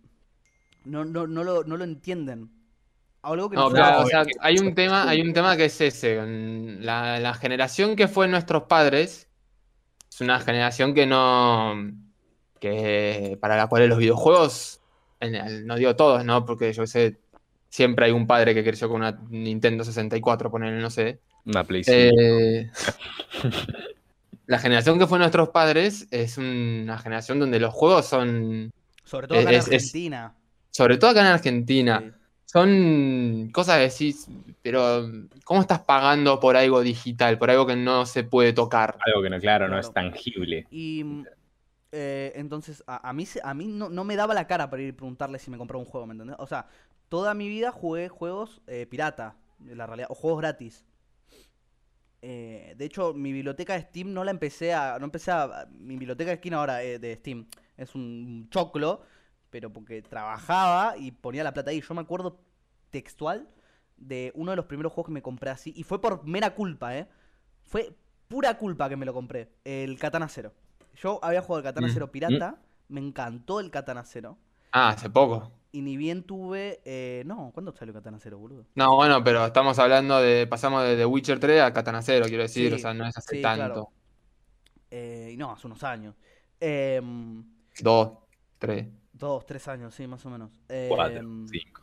[0.85, 2.51] no, no, no, lo, no lo entienden.
[3.23, 5.57] Algo que No, nosotros- claro, o es sea, que- hay un tema, hay un tema
[5.57, 6.16] que es ese.
[6.81, 9.29] la generación que fue nuestros padres
[10.20, 11.74] es una generación que no.
[12.61, 14.80] que para la cual los videojuegos,
[15.18, 16.44] en el- no digo todos, ¿no?
[16.44, 17.18] Porque yo sé,
[17.70, 21.20] siempre hay un padre que creció con una Nintendo 64, ponerle, no sé.
[21.46, 21.96] Una Play 5.
[21.96, 22.70] Eh,
[24.46, 28.70] la generación que fue nuestros padres es una generación donde los juegos son,
[29.04, 30.35] sobre todo acá en es- Argentina.
[30.70, 32.11] sobre todo acá en Argentina, Sí.
[32.53, 34.27] Son cosas que decís,
[34.63, 35.07] pero
[35.45, 38.97] ¿cómo estás pagando por algo digital, por algo que no se puede tocar?
[39.07, 39.89] Algo que no, claro, no Claro.
[39.89, 40.67] es tangible.
[40.71, 41.05] Y
[41.93, 44.83] eh, entonces, a, a mí, se- a mí no, no me daba la cara para
[44.83, 46.37] ir y preguntarle si me compraba un juego, ¿me entendés?
[46.39, 46.67] O sea,
[47.09, 49.37] toda mi vida jugué juegos eh, pirata,
[49.69, 50.85] en la realidad, o juegos gratis.
[52.23, 54.99] Eh, de hecho, mi biblioteca de Steam no la empecé a.
[54.99, 55.67] No empecé a.
[55.73, 59.03] Mi biblioteca de esquina ahora eh, de Steam es un choclo,
[59.51, 61.81] pero porque trabajaba y ponía la plata ahí.
[61.81, 62.41] Yo me acuerdo
[62.91, 63.49] textual
[63.97, 65.73] de uno de los primeros juegos que me compré así.
[65.77, 67.09] Y fue por mera culpa, ¿eh?
[67.65, 67.95] Fue
[68.29, 69.53] pura culpa que me lo compré.
[69.65, 70.53] El Katana Zero.
[70.97, 72.61] Yo había jugado el Katana Mm, Zero pirata.
[72.89, 74.39] Me encantó el Katana Zero.
[74.73, 75.53] Ah, hace poco.
[75.73, 76.81] Y ni bien tuve.
[76.85, 78.67] eh, no, ¿cuándo salió Katana Zero, boludo?
[78.75, 82.43] No, bueno, pero estamos hablando de, pasamos de The Witcher 3 a Katana Zero, quiero
[82.45, 83.57] decir, Sí, o sea, no es hace sí, tanto.
[83.57, 83.93] claro.
[84.91, 86.15] Eh, y no, hace unos años.
[86.61, 87.45] Em,
[87.81, 88.13] Dos,
[88.59, 88.87] tres.
[89.20, 90.50] Dos, tres años, sí, más o menos.
[90.88, 91.83] 4, Em, 5.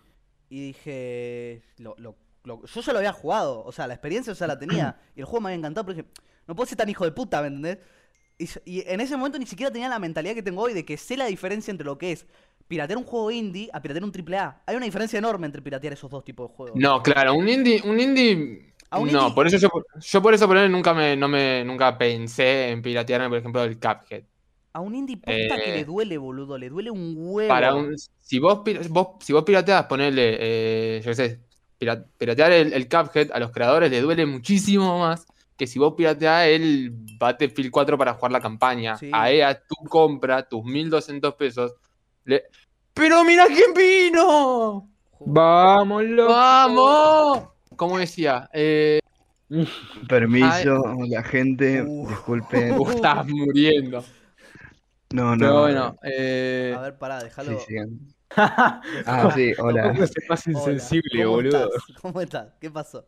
[0.50, 4.48] Y dije, lo- lo- lo- yo ya lo había jugado, o sea, la experiencia ya
[4.48, 4.98] la tenía.
[5.16, 6.10] y el juego me había encantado, pero dije,
[6.48, 7.78] no puedo ser tan hijo de puta, ¿me entendés?
[8.66, 11.18] Y, en ese momento ni siquiera tenía la mentalidad que tengo hoy de que sé
[11.18, 12.28] la diferencia entre lo que es
[12.68, 14.62] piratear un juego indie a piratear un AAA.
[14.66, 16.80] Hay una diferencia enorme entre piratear esos dos tipos de juegos.
[16.80, 18.74] No, claro, un indie, un indie.
[18.90, 19.70] A un no, indie- por eso yo,
[20.00, 23.80] yo por eso por nunca me, no me, nunca pensé en piratearme, por ejemplo, el
[23.80, 24.24] Cuphead.
[24.78, 27.50] A un indie posta que Eh, le duele, boludo, le duele un huevo.
[27.50, 28.62] Para un, si vos,
[29.22, 31.40] si vos pirateas, ponele, eh, yo qué sé,
[31.80, 35.26] pira- piratear el, el Cuphead a los creadores le duele muchísimo más
[35.58, 38.98] que si vos pirateás el Battlefield 4 para jugar la campaña.
[38.98, 39.10] Sí.
[39.12, 41.74] A EA tu compra, tus 1200 pesos.
[42.26, 42.44] le-
[42.94, 44.88] ¡Pero mira quién vino!
[45.22, 46.32] ¡Vamos, loco!
[46.34, 47.44] ¡Vamos!
[47.76, 49.00] Como decía, eh,
[50.08, 52.08] Permiso, la gente, Uh.
[52.08, 52.76] disculpen.
[52.78, 54.04] Vos estás muriendo.
[55.14, 55.38] No, no.
[55.48, 57.60] Pero bueno, eh, A ver, pará, Sí, déjalo.
[59.06, 59.96] Ah, sí, hola.
[60.08, 61.70] Se pasa insensible, ¿cómo boludo.
[61.70, 61.84] estás?
[62.02, 62.54] ¿Cómo estás?
[62.60, 63.06] ¿Qué pasó?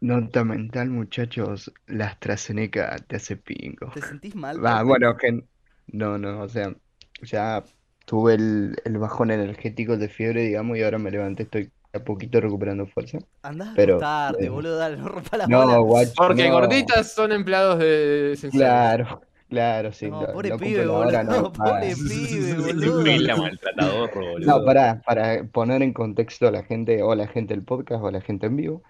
[0.00, 1.72] Nota mental, muchachos.
[1.86, 3.92] La AstraZeneca te hace pingo.
[3.92, 4.64] ¿Te sentís mal?
[4.64, 5.44] Va, bueno, que
[5.88, 6.74] no, no, o sea,
[7.22, 7.64] ya
[8.04, 12.40] tuve el, el bajón energético de fiebre, digamos, y ahora me levanté, estoy a poquito
[12.40, 13.18] recuperando fuerza.
[13.42, 15.84] Andás a pero, acostarte, eh, boludo, dale, no rompa la No, bola.
[15.84, 16.52] guacho, porque no.
[16.52, 18.36] gorditas son empleados de.
[18.50, 23.04] Claro, claro, sí, No, lo, pobre lo pibe, boludo, no, pobre pibe, boludo.
[23.04, 24.58] la maltratador, boludo.
[24.58, 28.02] No, para, para poner en contexto a la gente, o a la gente del podcast,
[28.02, 28.82] o a la gente en vivo,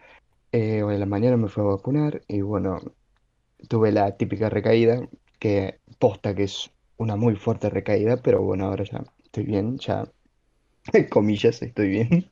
[0.52, 2.80] eh, hoy en la mañana me fui a vacunar y bueno,
[3.68, 8.84] tuve la típica recaída, que posta que es una muy fuerte recaída, pero bueno, ahora
[8.84, 10.06] ya estoy bien, ya,
[11.10, 12.30] comillas, estoy bien.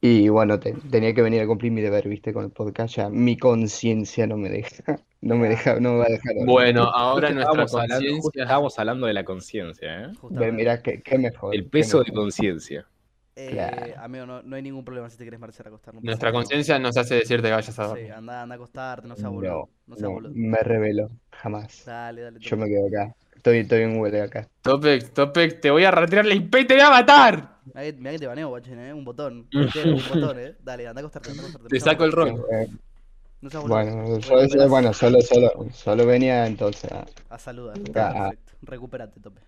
[0.00, 3.08] Y bueno, te- tenía que venir a cumplir mi deber, viste, con el podcast, ya
[3.08, 4.84] mi conciencia no me deja,
[5.22, 6.34] no me deja, no me va a dejar.
[6.46, 8.42] Bueno, ahora nuestra conciencia.
[8.44, 10.06] estábamos hablando de la conciencia, ¿eh?
[10.08, 10.52] Ve, Justamente.
[10.52, 12.86] mirá, qué, qué mejor, El peso de conciencia.
[13.34, 14.02] Eh, Claro.
[14.02, 15.94] amigo, no, no hay ningún problema si te quieres marchar a acostar.
[15.94, 18.12] no Nuestra conciencia nos hace decirte que vayas a Sí, dormir.
[18.12, 19.68] anda, anda a acostarte, no seas boludo.
[19.86, 20.32] No, No boludo.
[20.34, 21.84] me revelo, jamás.
[21.84, 22.38] Dale, dale.
[22.40, 24.48] Yo me quedo acá, estoy, estoy en huele acá.
[24.62, 27.57] Topec, Topec, te voy a retirar la IP y te voy a matar.
[27.74, 28.92] Mirá que, te baneo, guachín, eh.
[28.92, 29.48] Un botón.
[29.52, 30.54] Entero, un botón, eh.
[30.62, 31.68] Dale, anda a acostarte, anda a acostarte.
[31.68, 32.44] Te saco el rol.
[33.40, 33.64] No seas.
[33.64, 34.58] Bueno, yo, Recuperate.
[34.58, 37.76] yo- bueno, solo, solo, solo venía entonces a- A saludar.
[37.94, 38.30] Ah.
[38.30, 38.52] Perfecto.
[38.62, 39.40] Recupérate, tope.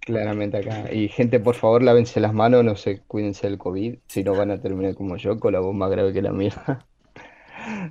[0.00, 0.92] claramente acá.
[0.92, 4.50] Y gente, por favor, lávense las manos, no se cuídense del COVID, si no van
[4.50, 6.52] a terminar como yo, con la voz más grave que la mía.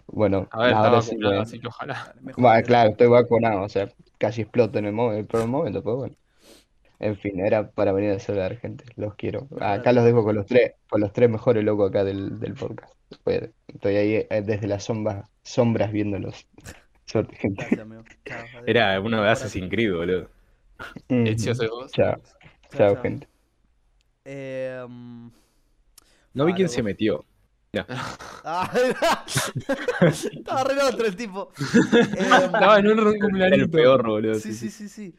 [0.07, 2.13] Bueno, A ver, está ahora sí vacunado, así que ojalá.
[2.21, 5.95] Bueno, claro, estoy vacunado, o sea, casi exploto en el, mo- el primer momento, pero
[5.97, 6.15] bueno.
[7.03, 9.47] En fin, era para venir a saludar gente, los quiero.
[9.59, 12.93] Acá los dejo con los tres, con los tres mejores locos acá del, del podcast.
[13.23, 16.47] Pues, Estoy ahí eh, desde las sombras, sombras viéndolos.
[17.05, 17.67] Suerte, gente.
[18.23, 18.63] Gracias.
[18.67, 19.31] Era uno de Recupérate.
[19.31, 20.29] Assassin's Creed, boludo.
[21.55, 21.91] Soy vos.
[21.91, 22.21] Chao, Chao,
[22.71, 23.01] chao, chao.
[23.01, 23.27] gente.
[24.23, 25.27] Eh, mm,
[26.35, 27.25] No vi Ah, quién se metió.
[28.43, 28.71] ah,
[30.05, 31.51] Estaba re otro el tipo.
[31.93, 33.67] Eh, Estaba en un Era el cumpleaños.
[33.69, 34.35] peor, boludo.
[34.35, 35.15] sí, sí, sí, sí.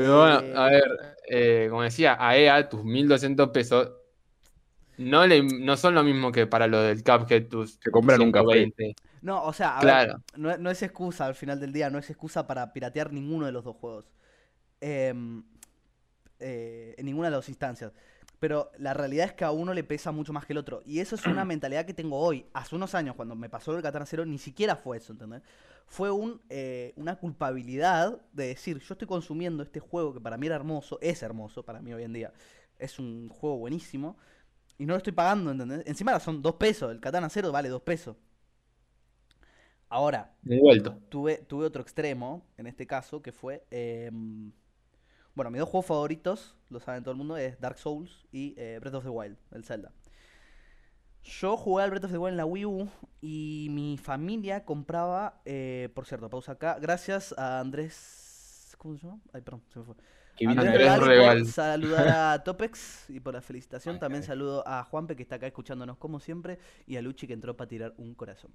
[0.00, 0.84] Pero bueno, Eh, a ver,
[1.28, 3.90] eh, como decía, a EA tus 1200 pesos
[4.96, 8.32] no, le, no son lo mismo que para lo del Cuphead tus Se compran un
[8.32, 8.72] café.
[8.72, 8.96] 120.
[9.20, 10.22] No, o sea, a ver, Claro.
[10.36, 13.52] no, no es excusa al final del día, no es excusa para piratear ninguno de
[13.52, 14.06] los dos juegos.
[14.80, 15.44] Em,
[16.40, 17.92] eh, en ninguna de las dos instancias.
[18.38, 20.82] Pero la realidad es que a uno le pesa mucho más que el otro.
[20.86, 22.46] Y eso es una mentalidad que tengo hoy.
[22.54, 25.42] Hace unos años, cuando me pasó el Katana Zero, ni siquiera fue eso, ¿entendés?
[25.88, 30.46] Fue un, eh, una culpabilidad de decir, yo estoy consumiendo este juego que para mí
[30.46, 32.32] era hermoso, es hermoso para mí hoy en día.
[32.78, 34.16] Es un juego buenísimo.
[34.78, 35.82] Y no lo estoy pagando, ¿entendés?
[35.86, 36.92] Encima son dos pesos.
[36.92, 38.16] El Katana Zero vale dos pesos.
[39.88, 40.34] Ahora,
[41.08, 43.64] tuve, tuve otro extremo, en este caso, que fue...
[43.70, 44.52] em,
[45.34, 48.78] bueno, mis dos juegos favoritos, lo saben todo el mundo, es Dark Souls y eh,
[48.80, 49.92] Breath of the Wild, el Zelda.
[51.28, 52.88] Yo jugué al Breath of the Wild en la Wii U
[53.20, 58.74] y mi familia compraba, eh, por cierto, pausa acá, gracias a Andrés...
[58.78, 59.20] ¿Cómo se llama?
[59.32, 59.94] Ay, perdón, se me fue.
[60.46, 63.96] Andrés saludar a Topex y por la felicitación.
[63.96, 64.26] Ay, También ay.
[64.28, 67.68] saludo a Juanpe que está acá escuchándonos como siempre y a Luchi que entró para
[67.68, 68.52] tirar un corazón.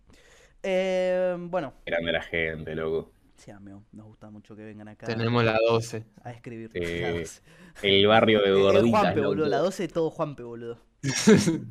[0.63, 3.11] Eh, bueno, Grande la gente, loco.
[3.35, 6.05] sí, amigo, nos gusta mucho que vengan acá Tenemos la 12.
[6.23, 6.71] a escribir.
[7.01, 7.41] La 12.
[7.81, 9.29] El barrio de Eh, eh, gorditas, Juanpe, loco.
[9.29, 10.77] boludo, la 12 todo Juanpe, boludo.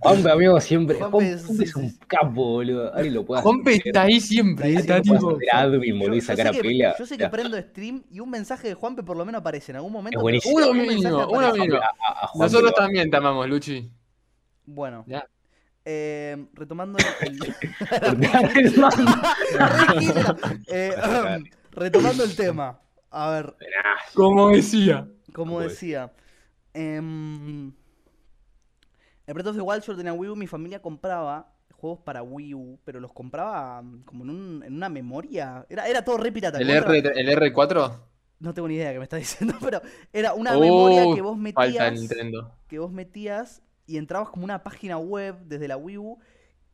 [0.00, 0.96] Juanpe, amigo, siempre.
[0.98, 2.92] Juanpe es- un capo, boludo.
[2.94, 3.82] Alguien lo puede Juanpe hacer.
[3.86, 5.38] está ahí siempre, Ahí está tipo.
[5.52, 6.94] Admin, boludo, y sacar sé a que, pila.
[6.98, 9.76] yo sé que prendo stream y un mensaje de Juanpe por lo menos aparece en
[9.76, 10.18] algún momento.
[10.18, 10.56] Es pero buenísimo.
[10.56, 11.80] Uno mínimo, uno mínimo.
[12.34, 13.90] Nosotros también te amamos, Luchi.
[14.66, 15.26] Bueno, Ya.
[15.84, 17.38] eh, retomando el...
[20.68, 20.92] Eh,
[21.72, 22.78] retomando el tema.
[23.10, 23.54] A ver,
[24.14, 25.06] Como decía.
[25.32, 26.12] como decía.
[26.74, 27.72] em,
[29.32, 32.54] en Breath of the Wild yo tenía Wii U, mi familia compraba juegos para Wii
[32.54, 35.66] U, pero los compraba mm, como en, un- en una memoria.
[35.68, 36.58] Era, era todo re pirata.
[36.58, 37.98] ¿El, R, ¿El R4?
[38.38, 39.80] No tengo ni idea de qué me está diciendo, pero
[40.12, 41.92] era una memoria Uh, que vos metías.
[41.92, 42.52] Nintendo.
[42.68, 46.18] que vos metías y entrabas como una página web desde la Wii U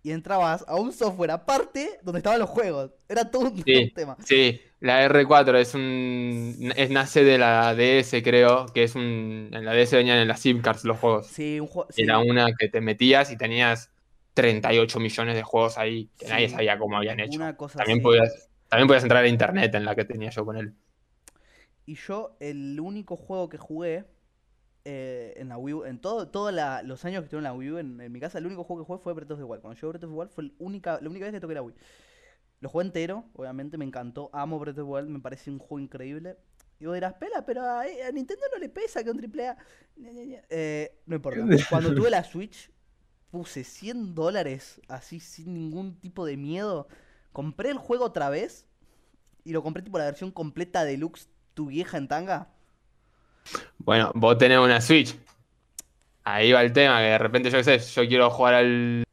[0.03, 2.93] y entrabas a un software aparte donde estaban los juegos.
[3.09, 3.85] Era todo un, Sí.
[3.85, 4.17] un tema.
[4.25, 6.73] Sí, la R4 es un.
[6.77, 8.67] Es, nace de la DS, creo.
[8.67, 9.51] Que es un.
[9.53, 11.27] En la DS venían en las SIM cards los juegos.
[11.27, 11.89] Sí, un juego.
[11.91, 12.03] sí.
[12.03, 13.91] Era una que te metías y tenías
[14.35, 16.33] 38 millones de juegos ahí que Sí.
[16.33, 17.37] nadie sabía cómo habían hecho.
[17.37, 18.03] Una cosa También así.
[18.05, 20.75] podías, también podías entrar a internet en la que tenía yo con él.
[21.87, 24.05] Y yo, el único juego que jugué
[24.85, 27.53] eh, en la Wii U, en todo, todos la- los años que estuve en la
[27.53, 29.45] Wii U en, en mi casa, el único juego que jugué fue Breath of the
[29.45, 29.61] Wild.
[29.63, 31.63] Cuando yo Breath of the Wild fue el única, la única vez que toqué la
[31.63, 31.75] Wii.
[32.61, 34.31] Lo jugué entero, obviamente, me encantó.
[34.33, 36.37] Amo Breath of the Wild, me parece un juego increíble.
[36.81, 39.57] Y vos dirás, pela, pero a, a Nintendo no le pesa que un triple A.
[39.97, 40.43] Ña, Ña, Ña.
[40.49, 41.41] Eh, no importa.
[41.71, 42.71] Cuando tuve la Switch,
[43.31, 46.89] puse 100 dólares así sin ningún tipo de miedo.
[47.33, 48.67] Compré el juego otra vez
[49.45, 52.49] y lo compré tipo la versión completa deluxe, tu vieja en tanga.
[53.79, 55.17] Bueno, vos tenés una Switch.
[56.25, 59.05] Ahí va el tema, que de repente yo qué sé, yo quiero jugar al,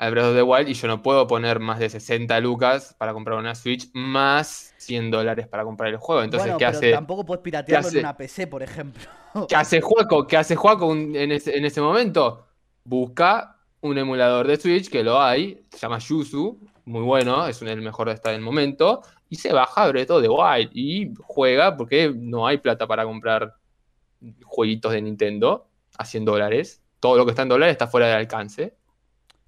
[0.00, 3.12] al Breath of the Wild y yo no puedo poner más de 60 lucas para
[3.12, 6.22] comprar una Switch más 100 dólares para comprar el juego.
[6.22, 6.90] Entonces, bueno, ¿qué pero hace?
[6.92, 7.98] tampoco puedes piratearlo hace?
[7.98, 9.02] en una PC, por ejemplo.
[9.48, 10.26] ¿Qué hace Juaco?
[10.26, 12.46] ¿Qué hace Juaco en ese, en ese momento?
[12.82, 17.82] Busca un emulador de Switch, que lo hay, se llama Yuzu, muy bueno, es el
[17.82, 22.10] mejor de hasta el momento, y se baja Breath of the Wild y juega porque
[22.16, 23.54] no hay plata para comprar
[24.44, 26.82] jueguitos de Nintendo a 100 dólares.
[27.00, 28.79] Todo lo que está en dólares está fuera de alcance.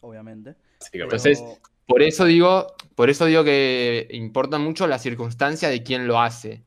[0.03, 0.57] Obviamente.
[0.93, 1.43] Entonces,
[1.87, 6.65] Por eso digo, por eso digo que importa mucho la circunstancia de quién lo hace.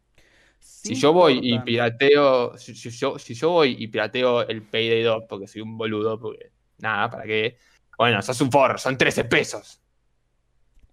[0.60, 4.64] sí Si yo voy y pirateo, si, si yo, si yo voy y pirateo el
[4.64, 7.58] Payday 2 porque soy un boludo, porque nada, ¿para qué?
[7.98, 9.82] Bueno, sos un forro, son 13 pesos.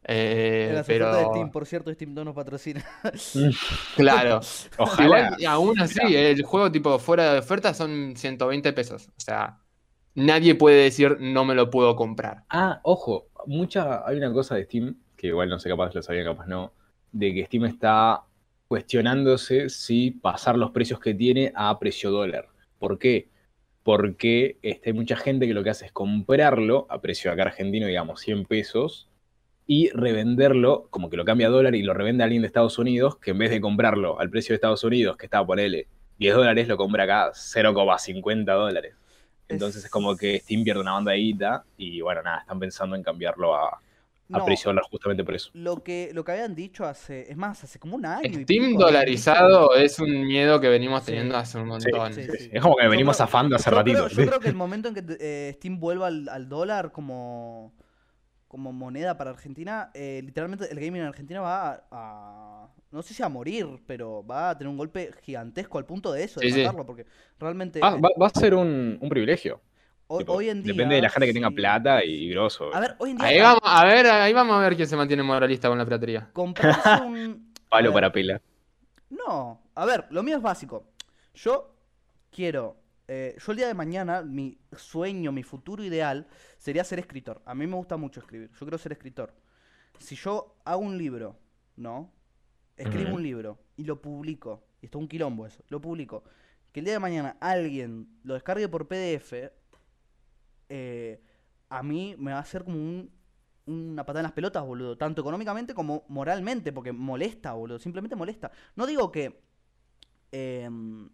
[0.05, 2.85] Eh, En pero ofertas de Steam, por cierto, Steam no nos patrocina.
[3.96, 4.40] claro,
[4.78, 5.37] Ojalá.
[5.38, 9.09] Igual, aún así, el juego tipo fuera de oferta son 120 pesos.
[9.16, 9.62] O sea,
[10.14, 12.44] nadie puede decir no me lo puedo comprar.
[12.48, 16.25] Ah, ojo, mucha, hay una cosa de Steam, que igual no sé, capaz lo sabía,
[16.25, 16.72] capaz no,
[17.12, 18.25] de que Steam está
[18.68, 22.48] cuestionándose si pasar los precios que tiene a precio dólar.
[22.79, 23.29] ¿Por qué?
[23.83, 27.87] Porque este, hay mucha gente que lo que hace es comprarlo a precio acá argentino,
[27.87, 29.09] digamos, 100 pesos,
[29.66, 32.79] y revenderlo, como que lo cambia a dólar y lo revende a alguien de Estados
[32.79, 35.87] Unidos, que en vez de comprarlo al precio de Estados Unidos, que estaba por L
[36.18, 38.94] 10 dólares, lo compra acá 0,50 dólares.
[39.52, 42.96] Entonces es como que Steam pierde una banda de guita y bueno, nada, están pensando
[42.96, 43.80] en cambiarlo a, a
[44.38, 45.50] No, precio dólar justamente por eso.
[45.54, 48.40] lo que, lo que habían dicho hace, es más, hace como un año.
[48.40, 51.06] y Steam pico, dolarizado es un miedo que venimos Sí.
[51.12, 52.12] teniendo hace un montón.
[52.14, 52.50] sí, Sí, sí.
[52.52, 54.04] Es como que Yo venimos creo- zafando hace yo ratito.
[54.06, 57.74] Creo, yo creo que el momento en que eh, Steam vuelva al, al dólar como,
[58.48, 63.14] como moneda para Argentina, eh, literalmente el gaming en Argentina va a, a- no sé
[63.14, 66.46] si a morir, pero va a tener un golpe gigantesco al punto de eso, de
[66.46, 66.62] Sí, sí.
[66.62, 67.07] matarlo, porque
[67.38, 69.61] realmente Va, eh, va- va a ser un, un privilegio.
[70.09, 70.72] hoy, tipo, hoy en día...
[70.72, 72.70] Depende de la gente que tenga plata y grosso.
[72.74, 74.96] A ver, hoy en día Ahí vamos, a ver, ahí vamos a ver quién se
[74.96, 76.28] mantiene moralista con la piratería.
[76.33, 77.52] comprarse un...
[77.68, 78.40] Palo ver, para pela.
[79.11, 80.85] No, a ver, lo mío es básico.
[81.35, 81.74] Yo
[82.31, 82.76] quiero,
[83.09, 86.26] eh, yo el día de mañana, mi sueño, mi futuro ideal
[86.59, 87.42] sería ser escritor.
[87.44, 89.35] A mí me gusta mucho escribir, yo quiero ser escritor.
[89.98, 91.38] Si yo hago un libro,
[91.76, 92.12] ¿no?
[92.76, 96.24] Escribo un libro y lo publico, y esto es un quilombo eso, lo publico.
[96.72, 99.52] Que el día de mañana alguien lo descargue por PDF,
[100.68, 101.20] eh,
[101.68, 103.11] a mí me va a hacer como un,
[103.66, 104.96] una patada en las pelotas, boludo.
[104.96, 107.78] Tanto económicamente como moralmente, porque molesta, boludo.
[107.78, 108.50] Simplemente molesta.
[108.76, 109.42] No digo que
[110.32, 111.11] em,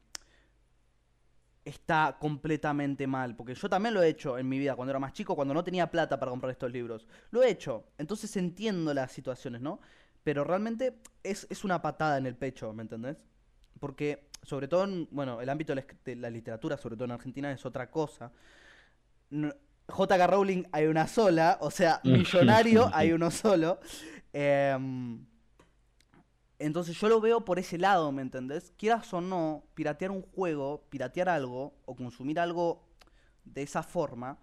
[1.64, 5.12] está completamente mal, porque yo también lo he hecho en mi vida cuando era más
[5.12, 7.06] chico, cuando no tenía plata para comprar estos libros.
[7.30, 9.80] Lo he hecho, entonces entiendo las situaciones, ¿no?
[10.28, 13.24] Pero realmente es, es una patada en el pecho, ¿me entendés?
[13.80, 17.06] Porque, sobre todo en, bueno, el ámbito de la, esc- de la literatura, sobre todo
[17.06, 18.30] en Argentina, es otra cosa.
[19.30, 19.54] No-
[19.88, 20.26] J.K.
[20.26, 23.80] Rowling hay una sola, o sea, millonario hay uno solo.
[24.34, 25.24] Em,
[26.58, 28.74] entonces yo lo veo por ese lado, ¿me entendés?
[28.76, 32.84] Quieras o no, piratear un juego, piratear algo o consumir algo
[33.46, 34.36] de esa forma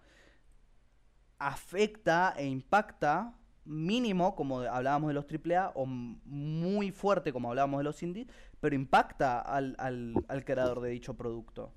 [1.38, 7.84] afecta e impacta mínimo, como hablábamos de los AAA, o muy fuerte, como hablábamos de
[7.86, 8.28] los indies,
[8.60, 11.74] pero impacta al, al- al creador de dicho producto.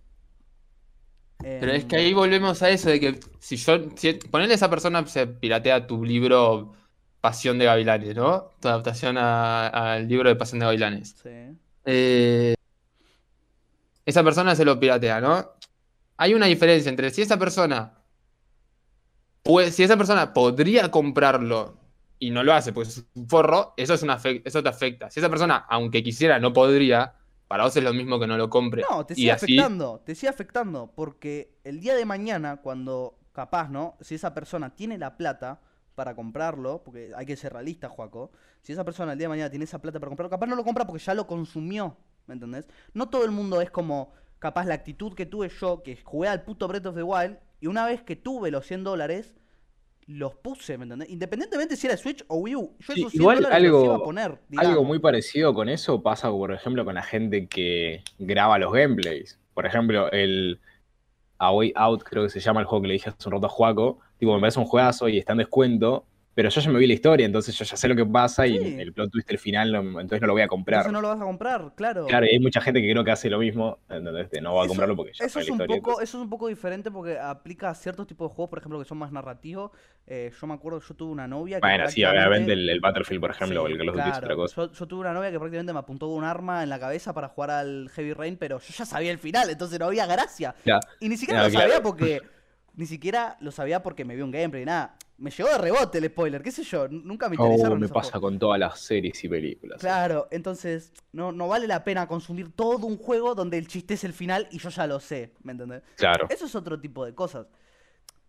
[1.58, 4.56] Pero es que Em, ahí volvemos a eso de que si yo, si, ponele a
[4.56, 6.72] esa persona se piratea tu libro
[7.20, 8.50] Pasión de Gavilanes, ¿no?
[8.60, 11.16] Tu adaptación al libro de Pasión de Gavilanes.
[11.22, 11.56] Sí.
[11.84, 12.54] Eh,
[14.06, 15.46] esa persona se lo piratea, ¿no?
[16.16, 17.97] Hay una diferencia entre si esa persona
[19.42, 21.76] puede, si esa persona podría comprarlo
[22.18, 25.10] y no lo hace porque es un forro, eso es una eso te afecta.
[25.10, 27.14] Si esa persona, aunque quisiera, no podría,
[27.46, 28.84] para vos es lo mismo que no lo compre.
[28.90, 33.18] No, te Y sigue así- afectando, te sigue afectando, porque el día de mañana, cuando
[33.32, 33.96] capaz, ¿no?
[34.00, 35.60] Si esa persona tiene la plata
[35.94, 38.30] para comprarlo, porque hay que ser realista, Juaco,
[38.62, 40.64] si esa persona el día de mañana tiene esa plata para comprarlo, capaz no lo
[40.64, 41.96] compra porque ya lo consumió,
[42.26, 42.68] ¿me entendés?
[42.94, 46.42] No todo el mundo es como, capaz la actitud que tuve yo, que jugué al
[46.42, 49.34] puto Breath of the Wild, y una vez que tuve los 100 dólares,
[50.06, 51.10] los puse, ¿me entendés?
[51.10, 53.84] Independientemente si era Switch o Wii U, yo Sí, esos 100 igual dólares los algo-
[53.84, 54.86] iba a poner, Algo digamos.
[54.86, 59.38] muy parecido con eso pasa, por ejemplo, con la gente que graba los gameplays.
[59.54, 60.60] Por ejemplo, el
[61.38, 63.46] A Way Out, creo que se llama el juego que le dije hace un rato
[63.46, 63.98] a Juaco.
[64.18, 66.04] Tipo, me parece un juegazo y está en descuento.
[66.38, 68.56] Pero yo ya me vi la historia, entonces yo ya sé lo que pasa y
[68.58, 68.76] Sí.
[68.78, 70.82] el plot twist, el final, no- entonces no lo voy a comprar.
[70.82, 72.06] Entonces no lo vas a comprar, claro.
[72.06, 74.64] Claro, y hay mucha gente que creo que hace lo mismo, entonces no va a
[74.66, 76.92] Eso- comprarlo porque ya Eso sabe es, la un poco, eso es un poco diferente
[76.92, 79.72] porque aplica a ciertos tipos de juegos, por ejemplo, que son más narrativos.
[80.06, 83.20] Eh, yo me acuerdo, yo tuve una novia que Bueno, sí, obviamente el, el Battlefield,
[83.20, 84.54] por ejemplo, o el Call of Duty es otra cosa.
[84.66, 87.26] Yo, yo tuve una novia que prácticamente me apuntó un arma en la cabeza para
[87.26, 90.54] jugar al Heavy Rain, pero yo ya sabía el final, entonces no había gracia.
[90.64, 90.78] Ya.
[91.00, 91.66] Y ni siquiera lo claro.
[91.68, 92.20] sabía porque.
[92.78, 94.94] Ni siquiera lo sabía porque me vi un gameplay, nada.
[95.18, 96.86] Me llegó de rebote el spoiler, qué sé yo.
[96.88, 98.20] Nunca me interesaron Oh, me pasa juegos.
[98.30, 99.80] con todas las series y películas.
[99.80, 104.04] Claro, entonces no, no vale la pena consumir todo un juego donde el chiste es
[104.04, 105.82] el final y yo ya lo sé, ¿me entendés?
[105.96, 106.26] Claro.
[106.30, 107.48] Eso es otro tipo de cosas.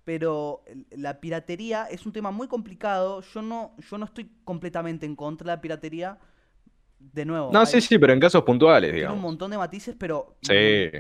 [0.04, 3.22] Pero la piratería es un tema muy complicado.
[3.22, 6.18] Yo no, yo no estoy completamente en contra de la piratería.
[7.00, 9.22] De nuevo, No, hay- sí, sí, pero en casos puntuales, tiene un digamos.
[9.24, 10.54] montón de matices, pero Sí.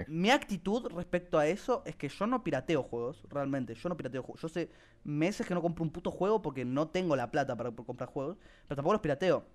[0.07, 3.75] mi, mi actitud respecto a eso es que yo no pirateo juegos, realmente.
[3.75, 4.41] Yo no pirateo juegos.
[4.41, 4.69] Yo sé
[5.03, 8.09] meses que no compro un puto juego porque no tengo la plata para por comprar
[8.09, 9.45] juegos, pero tampoco los pirateo.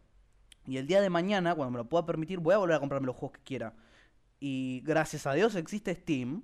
[0.67, 3.07] Y el día de mañana, cuando me lo pueda permitir, voy a volver a comprarme
[3.07, 3.75] los juegos que quiera.
[4.39, 6.43] Y gracias a Dios existe Steam,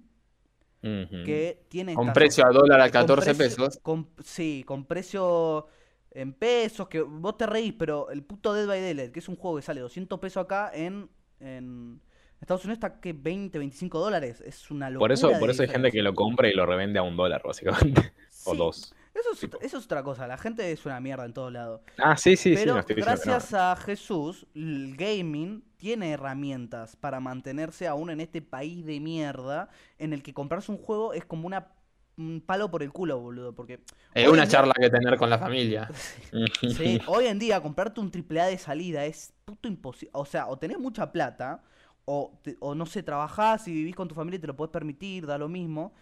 [0.82, 3.78] que tiene Con precio a dólar a con 14 precio- pesos.
[3.82, 5.66] con- sí, con precio
[6.12, 9.36] en pesos, que vos te reís, pero el puto Dead by Daylight, que es un
[9.36, 12.00] juego que sale 200 pesos acá, en, en
[12.40, 14.40] Estados Unidos está que 20, 25 dólares.
[14.40, 15.04] Es una locura.
[15.04, 17.42] Por eso, por eso hay gente que lo compra y lo revende a un dólar,
[17.44, 18.12] básicamente.
[18.46, 18.94] O dos.
[19.12, 20.26] Eso es, eso es otra cosa.
[20.26, 21.82] La gente es una mierda en todos lados.
[21.98, 23.04] Ah, sí, sí, sí, estoy no.
[23.04, 29.68] gracias a Jesús, el gaming tiene herramientas para mantenerse aún en este país de mierda
[29.98, 31.68] en el que comprarse un juego es como una
[32.16, 33.80] un palo por el culo, boludo, porque
[34.14, 35.88] Es una día- charla que tener con la familia.
[36.76, 40.10] Sí, hoy en día comprarte un AAA de salida es puto imposible.
[40.14, 41.62] O sea, o tenés mucha plata,
[42.04, 44.70] o, te- o no sé, trabajás y vivís con tu familia y te lo podés
[44.72, 45.92] permitir, da lo mismo.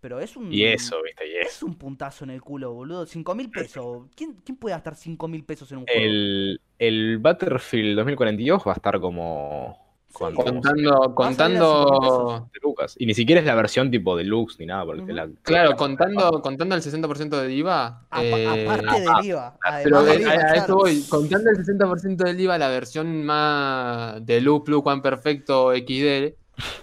[0.00, 0.50] Pero es un.
[0.50, 1.66] Y eso, viste, y Es eso.
[1.66, 3.04] un puntazo en el culo, boludo.
[3.04, 4.06] 5 mil pesos.
[4.16, 6.00] ¿Quién, ¿Quién puede gastar 5 mil pesos en un juego?
[6.00, 9.78] El, el Battlefield 2042 va a estar como.
[10.12, 12.94] Contando, Va a salir a 5.000 contando, De Lucas.
[12.98, 16.74] Y ni siquiera es la versión tipo deluxe ni nada, porque la- claro, contando, contando
[16.74, 18.06] el 60% del IVA.
[18.10, 19.58] Apa- eh, aparte del IVA.
[19.84, 20.60] Pero además eh, del IVA, a, a claro.
[20.60, 25.72] esto voy, contando el 60% del IVA, la versión más de Loop Blue Juan Perfecto
[25.74, 26.34] XD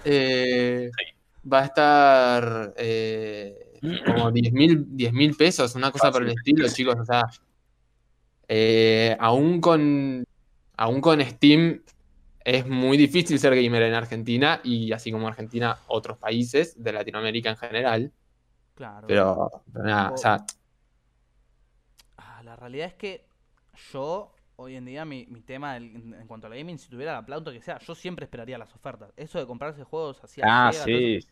[0.06, 0.92] eh,
[1.52, 3.74] va a estar eh,
[4.06, 6.96] como 10 mil pesos, una cosa por el estilo, chicos.
[7.00, 7.24] O sea,
[8.48, 10.24] eh, aún con
[10.78, 11.82] aún con Steam
[12.48, 17.50] es muy difícil ser gamer en Argentina y así como Argentina, otros países de Latinoamérica
[17.50, 18.12] en general.
[18.76, 19.08] Claro.
[19.08, 20.46] Pero, pero nada, o sea,
[22.18, 23.26] Ah, la realidad es que
[23.92, 27.14] yo, hoy en día, mi, mi tema del- en, cuanto a la gaming, si tuviera
[27.14, 29.12] la plata que sea, yo siempre esperaría las ofertas.
[29.18, 31.20] Eso de comprarse juegos así Ah, todo sí.
[31.20, 31.28] eso,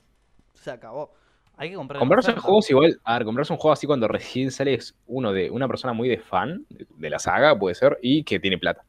[0.53, 1.13] se acabó.
[1.57, 4.73] Hay que comprar Comprarse juegos igual, a ver, comprarse un juego así cuando recién sale
[4.73, 8.39] es uno de una persona muy de fan de la saga, puede ser, y que
[8.39, 8.83] tiene plata.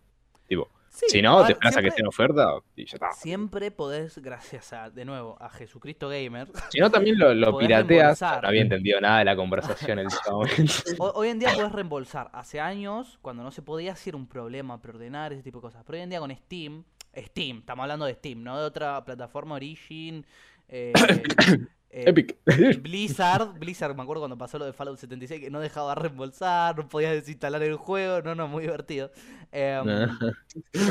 [0.99, 3.13] Sí, si no, te esperas a que esté en oferta y ya está.
[3.13, 6.49] Siempre podés, gracias a, de nuevo, a Jesucristo Gamer.
[6.71, 7.87] Si no, también lo, pirateas.
[8.19, 8.43] reembolsar.
[8.43, 9.99] No había entendido nada de la conversación.
[10.99, 12.31] Ho- Hoy en día podés reembolsar.
[12.33, 15.85] Hace años, cuando no se podía, hacer un problema preordenar, ese tipo de cosas.
[15.85, 16.83] Pero hoy en día con Steam,
[17.15, 20.25] Steam, estamos hablando de Steam, no de otra plataforma Origin.
[20.69, 20.93] eh,
[21.90, 22.37] eh, Epic.
[22.83, 26.88] Blizzard, Blizzard, me acuerdo cuando pasó lo de Fallout 76, que no dejaba reembolsar, no
[26.88, 29.11] podías desinstalar el juego, no, no, muy divertido.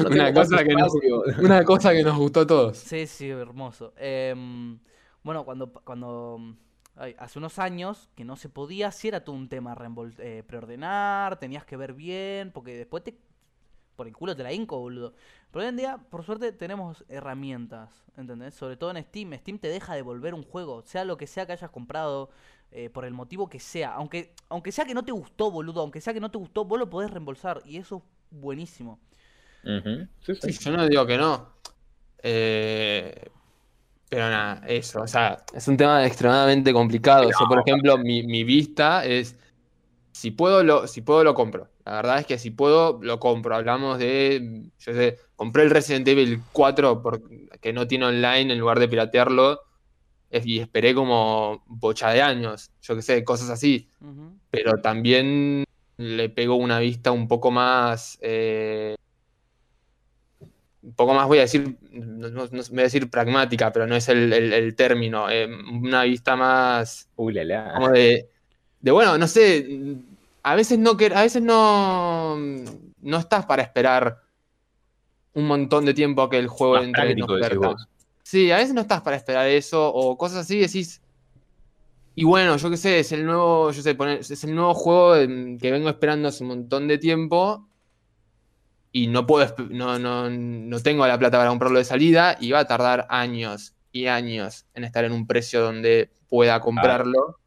[0.09, 0.93] Una cosa que nos,
[1.41, 2.77] una cosa que nos gustó a todos.
[2.77, 3.93] Sí, sí, hermoso.
[3.97, 4.79] Em,
[5.23, 6.55] bueno, cuando, cuando
[6.95, 10.43] ay, hace unos años que no se podía, sí era todo un tema reembol- eh,
[10.45, 13.17] preordenar, tenías que ver bien, porque después te
[13.95, 15.13] por el culo te la inco, boludo.
[15.51, 18.53] Pero hoy en día, por suerte, tenemos herramientas, ¿entendés?
[18.53, 19.33] Sobre todo en Steam.
[19.35, 22.29] Steam te deja devolver un juego, sea lo que sea que hayas comprado,
[22.71, 23.93] eh, por el motivo que sea.
[23.93, 26.77] Aunque, aunque sea que no te gustó, boludo, aunque sea que no te gustó, vos
[26.77, 27.61] lo podés reembolsar.
[27.65, 28.03] Y eso es
[28.39, 28.99] buenísimo.
[29.63, 30.51] Sí, sí.
[30.51, 31.53] Sí, yo no digo que no.
[32.21, 33.29] Eh,
[34.09, 35.01] pero nada, eso.
[35.01, 37.23] O sea, es un tema extremadamente complicado.
[37.23, 39.37] Yo, por ejemplo, mi, mi vista es.
[40.25, 41.69] Si puedo, lo, si puedo, lo compro.
[41.85, 43.55] La verdad es que si puedo, lo compro.
[43.55, 44.63] Hablamos de.
[44.79, 49.61] Yo sé, compré el Resident Evil 4 porque no tiene online en lugar de piratearlo.
[50.31, 52.71] Y esperé como bocha de años.
[52.81, 53.87] Yo qué sé, cosas así.
[54.49, 55.63] Pero también
[55.97, 58.17] le pego una vista un poco más.
[58.21, 58.95] eh,
[60.81, 63.95] un poco más, voy a decir, no, no- no- voy a decir pragmática, pero no
[63.95, 65.29] es el, el- el término.
[65.29, 67.73] eh, una vista más Uy, la, la.
[67.75, 68.27] como de,
[68.81, 69.67] de, bueno, no sé,
[70.45, 74.21] a veces no a veces no, no estás para esperar
[75.33, 77.75] un montón de tiempo a que el juego Más entre en oferta.
[78.21, 81.01] Sí, a veces no estás para esperar eso o cosas así, decís,
[82.13, 85.15] Y bueno, yo qué sé, es el nuevo, yo sé, poner, es el nuevo juego
[85.59, 87.67] que vengo esperando hace un montón de tiempo
[88.91, 92.59] y no puedo, no, no, no tengo la plata para comprarlo de salida y va
[92.59, 97.39] a tardar años y años en estar en un precio donde pueda comprarlo.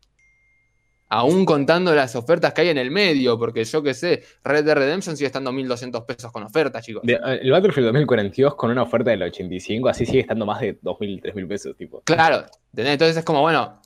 [1.10, 4.76] Aún contando las ofertas que hay en el medio, porque yo qué sé, Red Dead
[4.76, 7.02] Redemption sigue estando 1200 pesos con ofertas, chicos.
[7.02, 10.78] De- eh, el Battlefield 2042 con una oferta del 85, así sigue estando más de
[10.82, 12.02] 2.000, 3.000 pesos, tipo.
[12.04, 12.92] Claro, ¿entendés?
[12.92, 13.80] Entonces es como, bueno,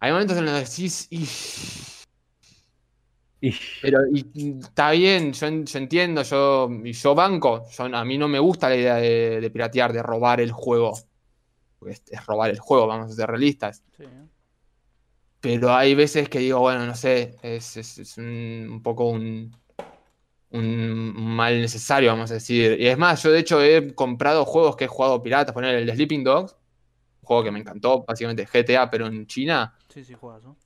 [0.00, 1.24] hay momentos en los que decís, "Y,
[3.42, 8.28] Y- pero está bien, yo, en- yo entiendo, yo, yo banco, yo, a mí no
[8.28, 10.92] me gusta la idea de, de piratear, de robar el juego.
[11.78, 13.82] Porque es, es robar el juego, vamos a ser realistas.
[13.96, 14.04] Sí.
[15.40, 19.56] Pero hay veces que digo, bueno, no sé, es, es- es un, un poco un,
[20.50, 22.76] un mal necesario, vamos a decir.
[22.80, 25.86] Y es más, yo de hecho he comprado juegos que he jugado piratas, poner el
[25.86, 26.52] de Sleeping Dogs,
[27.22, 29.74] un juego que me encantó, básicamente GTA, pero en China.
[29.88, 30.56] Sí, sí, juegas, ¿no?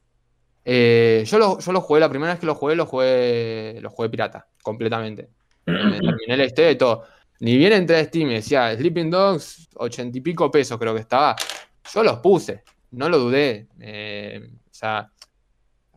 [0.65, 3.91] Eh, yo, lo, yo lo jugué, la primera vez que lo jugué, lo jugué, lo
[3.91, 5.31] jugué pirata, completamente.
[5.67, 7.05] Me terminé la historia y todo.
[7.41, 11.01] Ni bien entré a Steam y decía Sleeping Dogs, ochenta y pico pesos creo que
[11.01, 11.37] estaba.
[11.93, 12.63] Yo los puse,
[12.93, 13.69] no lo dudé.
[13.81, 15.09] eh, o sea,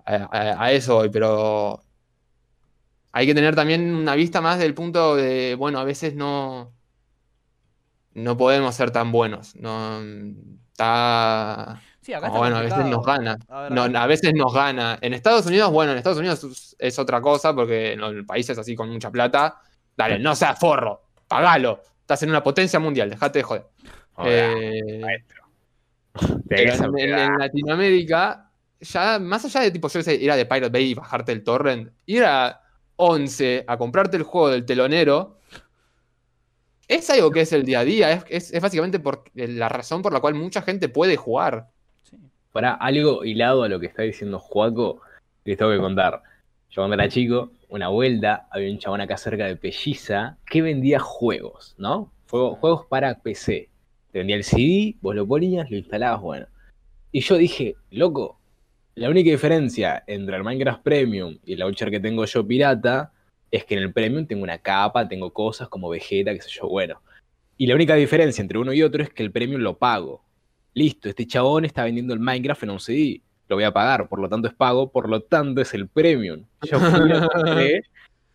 [0.05, 1.81] a, a- a eso voy, pero
[3.11, 6.71] hay que tener también una vista más del punto de, bueno, a veces no,
[8.13, 9.55] no podemos ser tan buenos.
[9.55, 9.99] No,
[10.71, 13.37] está, Sí, acá está bueno, a veces nos gana.
[13.49, 14.99] A ver, No, acá- a veces nos gana.
[15.01, 18.57] En Estados Unidos, bueno, en Estados Unidos es- es otra cosa, porque en los países
[18.59, 19.59] así con mucha plata,
[19.97, 21.81] dale, no seas forro, pagalo.
[22.01, 23.65] Estás en una potencia mundial, dejate de joder.
[24.13, 25.01] Joder, Eh,
[26.47, 28.46] pero en Latinoamérica,
[28.81, 31.43] ya más allá de tipo, yo sé, ir a de Pirate Bay y bajarte el
[31.43, 32.61] torrent, ir a
[32.95, 35.37] 11 a comprarte el juego del telonero,
[36.87, 40.01] es algo que es el día a día, es, es- es básicamente por, la razón
[40.01, 41.69] por la cual mucha gente puede jugar.
[42.03, 42.17] sí.
[42.51, 45.01] Para algo hilado a lo que está diciendo Juaco,
[45.43, 46.23] les tengo que contar.
[46.69, 50.99] Yo cuando era chico, una vuelta, había un chabón acá cerca de Pelliza que vendía
[50.99, 52.11] juegos, ¿no?
[52.29, 53.69] Juego- juegos para PC.
[54.11, 56.47] Te vendía el CD, vos lo ponías, lo instalabas, bueno.
[57.11, 58.36] Y yo dije, loco,
[58.97, 63.11] la única diferencia entre el Minecraft Premium y el launcher que tengo yo pirata
[63.51, 66.67] es que en el Premium tengo una capa, tengo cosas como Vegeta, qué sé yo,
[66.67, 66.99] bueno.
[67.57, 70.23] Y la única diferencia entre uno y otro es que el Premium lo pago.
[70.73, 73.21] Listo, este chabón está vendiendo el Minecraft en un CD.
[73.47, 76.45] Lo voy a pagar, por lo tanto es pago, por lo tanto es el premium.
[76.63, 76.79] Yo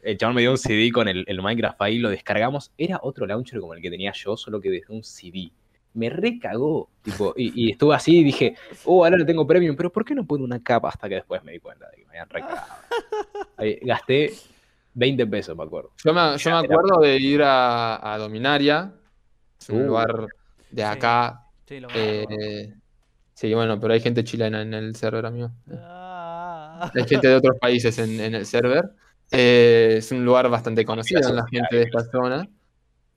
[0.03, 2.71] el chabón me dio un CD con el, el Minecraft ahí, lo descargamos.
[2.79, 5.51] Era otro launcher como el que tenía yo, solo que desde un CD.
[5.95, 9.91] Me recagó, tipo, y, y estuve así y dije, oh, ahora lo tengo premium, pero
[9.93, 10.89] ¿por qué no pone una capa?
[10.89, 12.73] Hasta que después me di cuenta de que me habían recagado.
[13.59, 14.33] Ahí, gasté
[14.95, 15.91] 20 pesos, me acuerdo.
[16.05, 18.93] Yo me, yo me acuerdo de ir a, a Dominaria,
[19.61, 19.87] es un Uh.
[19.87, 20.27] lugar
[20.71, 20.89] de Sí.
[20.89, 21.47] acá.
[21.67, 22.03] Sí, lo conozco.
[22.41, 22.75] eh,
[23.35, 25.51] sí, bueno, pero hay gente chilena en el server, amigo.
[25.73, 26.91] Ah.
[26.95, 28.91] Hay gente de otros países en, en el server.
[29.31, 32.49] Eh, es un lugar bastante conocido en la gente de esta zona.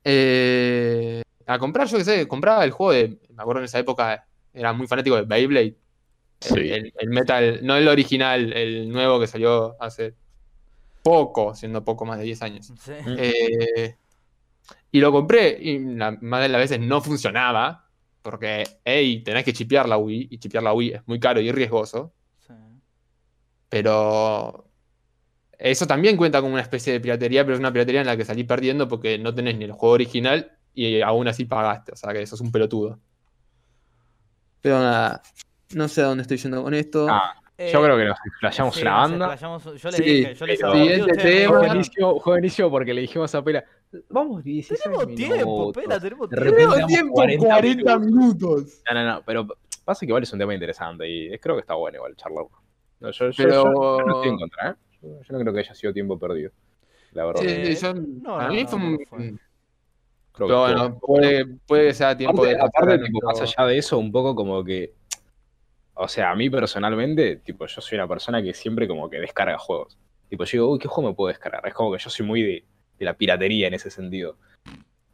[0.04, 3.18] Eh, a comprar, yo qué sé, compraba el juego de.
[3.34, 5.76] Me acuerdo en esa época, era muy fanático de Beyblade.
[6.40, 6.70] El, Sí.
[6.70, 10.14] el- el metal, no el original, el nuevo que salió hace
[11.02, 12.72] poco, siendo poco más de 10 años.
[12.78, 12.92] Sí.
[13.06, 13.96] Eh,
[14.92, 17.84] y lo compré y la más de las veces no funcionaba.
[18.22, 20.28] Porque, hey, tenés que chipear la Wii.
[20.32, 22.12] Y chipear la Wii es muy caro y riesgoso.
[22.44, 22.52] Sí.
[23.68, 24.68] Pero
[25.58, 28.24] eso también cuenta como una especie de piratería, pero es una piratería en la que
[28.24, 31.90] salí perdiendo porque no tenés ni el juego original y aún así pagaste.
[31.92, 33.00] O sea que sos un pelotudo.
[34.60, 35.22] Pero nada,
[35.74, 37.06] no sé a dónde estoy yendo con esto.
[37.10, 39.34] Ah, Eh, Yo creo que nos explayamos sí, una banda.
[39.36, 41.58] yo les Sí, dije, yo les Siguiente tema.
[42.22, 43.64] Buenísimo porque le dijimos a Pela,
[44.10, 45.82] vamos 16 Tenemos tiempo, minutos".
[45.82, 46.50] pela, tenemos tiempo.
[46.54, 48.82] Tenemos tiempo, 40 40 minutos.
[48.86, 49.46] No, no, no, pero
[49.86, 52.50] pasa que igual es un tema interesante y creo que está bueno igual charlarlo.
[53.00, 54.74] No, yo, yo- Pero- yo- yo no estoy en contra, ¿eh?
[55.00, 56.50] Yo, no creo que haya sido tiempo perdido.
[57.12, 57.40] La verdad.
[57.40, 59.40] Sí, Eh, sí, yo- no, a no, mí no, fue no un.
[60.36, 63.78] Creo Pero bueno, puede, puede que sea tiempo aparte, de aparte, tipo, más allá de
[63.78, 64.92] eso, un poco como que.
[65.94, 69.56] O sea, a mí personalmente, tipo, yo soy una persona que siempre como que descarga
[69.56, 69.96] juegos.
[70.28, 71.66] Tipo, yo digo, uy, ¿qué juego me puedo descargar?
[71.66, 72.64] Es como que yo soy muy de,
[72.98, 74.36] de la piratería en ese sentido.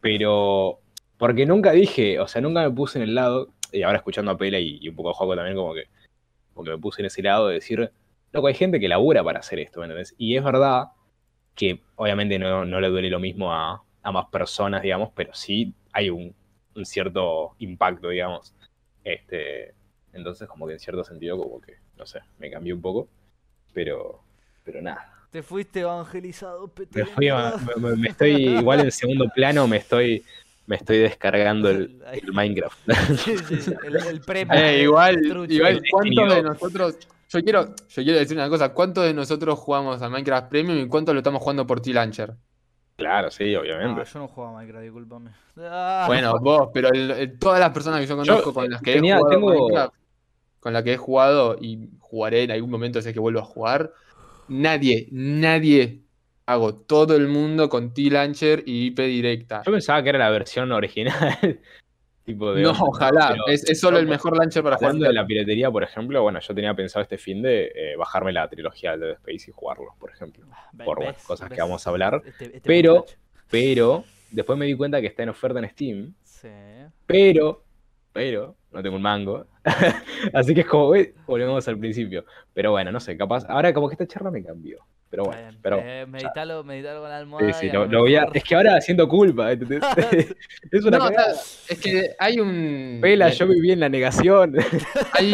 [0.00, 0.80] Pero.
[1.18, 4.36] Porque nunca dije, o sea, nunca me puse en el lado, y ahora escuchando a
[4.36, 5.84] Pela y, y un poco a Juego también, como que,
[6.52, 7.92] como que me puse en ese lado de decir,
[8.32, 10.16] loco, hay gente que labura para hacer esto, ¿me entendés?
[10.18, 10.86] Y es verdad
[11.54, 15.74] que obviamente no, no le duele lo mismo a, a más personas, digamos, pero sí
[15.92, 16.34] hay un,
[16.74, 18.54] un cierto impacto, digamos.
[19.04, 19.74] Este,
[20.12, 23.08] entonces, como que en cierto sentido, como que, no sé, me cambió un poco,
[23.72, 24.22] pero,
[24.64, 25.08] pero nada.
[25.30, 26.70] Te fuiste evangelizado.
[26.90, 27.30] Me, fui
[27.96, 30.22] me- estoy igual en segundo plano, me estoy
[30.66, 32.78] me estoy descargando el, el Minecraft.
[33.16, 34.54] Sí, sí, sí, el, el premio.
[34.56, 35.52] Eh, igual, trucho.
[35.52, 36.98] igual, ¿cuántos de nosotros?
[37.28, 40.88] Yo quiero, yo quiero decir una cosa, ¿cuántos de nosotros jugamos a Minecraft Premium y
[40.88, 42.34] cuántos lo estamos jugando por T-Launcher?
[43.02, 44.02] Claro, sí, No, obviamente.
[44.12, 45.30] yo no juego a Minecraft, discúlpame.
[45.58, 46.04] Ah.
[46.06, 48.94] Bueno, vos, pero el- el- todas las personas que yo conozco Yo, con las que
[48.94, 49.94] tenía- he jugado a tengo- Minecraft,
[50.60, 53.44] con las que he jugado y jugaré en algún momento si es que vuelvo a
[53.44, 53.92] jugar,
[54.48, 56.00] nadie, nadie
[56.46, 59.62] hago todo el mundo con T-Launcher y IP directa.
[59.64, 61.12] Yo pensaba que era la versión original.
[62.24, 64.94] tipo de No, onda, ojalá, pero- es, es solo el mejor launcher para jugar.
[64.94, 68.48] De la piratería, por ejemplo, bueno, yo tenía pensado este fin de eh, bajarme la
[68.48, 70.44] trilogía de Dead Space y jugarlo, por ejemplo.
[70.72, 73.16] Ve- por ves, las cosas que vamos a hablar, este- este pero- muchacho.
[73.50, 76.14] Pero después me di cuenta que está en oferta en Steam.
[76.22, 76.48] Sí.
[77.06, 77.62] Pero,
[78.12, 79.46] pero, no tengo un mango.
[80.34, 80.92] Así que es como,
[81.26, 82.24] volvemos al principio.
[82.52, 83.44] Pero bueno, no sé, capaz.
[83.48, 84.78] Ahora como que esta charla me cambió.
[85.08, 85.78] Pero bueno, Bien, pero.
[85.84, 87.52] eh, meditalo, meditalo con la almohada.
[87.52, 88.24] Sí, sí, lo, voy a.
[88.32, 89.52] Es que ahora siento culpa.
[89.52, 89.82] ¿entendés?
[90.70, 91.34] es una No, cagada.
[91.68, 92.98] es que hay un.
[93.02, 94.56] Pela, yo viví en la negación.
[95.12, 95.30] Hay,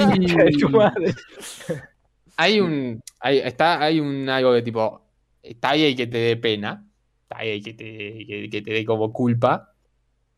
[2.56, 3.02] de un.
[3.20, 5.02] Hay, está, hay un algo que tipo.
[5.42, 6.84] Está ahí que te dé pena.
[7.22, 7.84] Está ahí que te,
[8.26, 9.72] que, que te dé como culpa.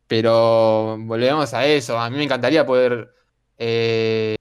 [0.07, 1.97] Pero volvemos a eso.
[1.99, 3.09] A mí me encantaría poder.
[3.63, 4.35] Eh,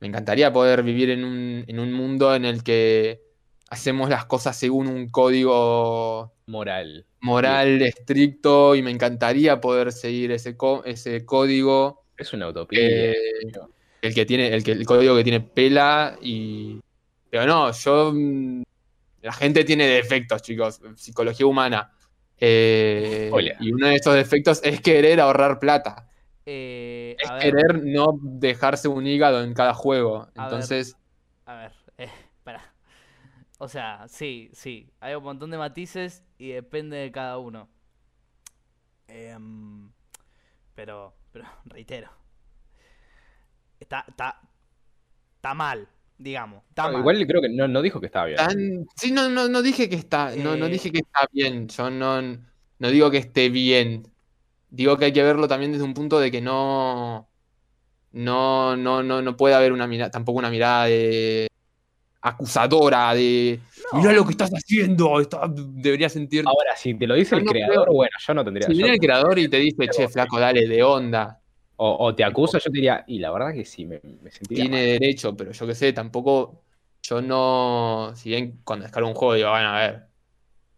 [0.00, 3.22] me encantaría poder vivir en un, en un mundo en el que
[3.70, 7.04] hacemos las cosas según un código Moral.
[7.20, 12.04] moral estricto y me encantaría poder seguir ese, ese código.
[12.16, 12.80] Es una utopía.
[12.82, 13.14] eh,
[14.02, 16.80] el que tiene, el que, el código que tiene pela y.
[17.30, 18.12] Pero no, yo.
[18.14, 18.62] mm,
[19.22, 20.80] La gente tiene defectos, chicos.
[20.96, 21.92] Psicología humana.
[22.40, 26.07] Eh, y uno de esos defectos es querer ahorrar plata.
[26.50, 30.22] Eh, Es a ver, querer no dejarse un hígado en cada juego.
[30.22, 30.32] A ver.
[30.44, 30.96] Entonces,
[31.44, 32.74] A ver, eh, espera.
[33.58, 34.90] O sea, sí, sí.
[35.00, 37.68] Hay un montón de matices y depende de cada uno.
[39.08, 39.90] Em,
[40.74, 42.08] pero, pero, reitero.
[43.80, 44.40] Está, está,
[45.36, 45.86] está mal,
[46.16, 46.62] digamos.
[46.70, 47.00] Está No, mal.
[47.00, 48.36] igual creo que no, no dijo que estaba bien.
[48.38, 50.34] tan- sí, no, no, no dije que está.
[50.34, 50.70] No, no Eh.
[50.70, 51.68] dije que está bien.
[51.68, 54.10] Yo no, no digo que esté bien.
[54.70, 57.28] Digo que hay que verlo también desde un punto de que no.
[58.12, 61.46] No, no, no, no puede haber una mirada, tampoco una mirada de
[62.20, 63.60] acusadora de
[63.92, 63.98] No.
[64.00, 66.44] mirá lo que estás haciendo, está- deberías sentir.
[66.46, 68.66] Ahora, si te lo dice el no creador, creo- bueno, yo no tendría.
[68.66, 71.40] Si yo- viene el creador y te dice, che, flaco, dale de onda,
[71.76, 74.64] o, o te acusa, yo te diría, y la verdad que sí, me, me sentiría.
[74.64, 74.86] tiene mal.
[74.86, 76.62] derecho, pero yo qué sé, tampoco.
[77.02, 78.12] Yo no.
[78.16, 80.08] Si bien cuando descargo un juego digo, bueno, a ver,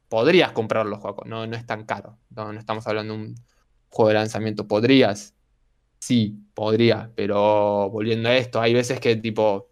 [0.09, 2.19] podrías comprarlo, Juaco, no, no es tan caro.
[2.31, 3.35] No, no estamos hablando de un
[3.91, 4.67] juego de lanzamiento.
[4.69, 5.35] ¿Podrías?
[6.01, 9.69] Sí, podría, pero volviendo a esto, hay veces que tipo.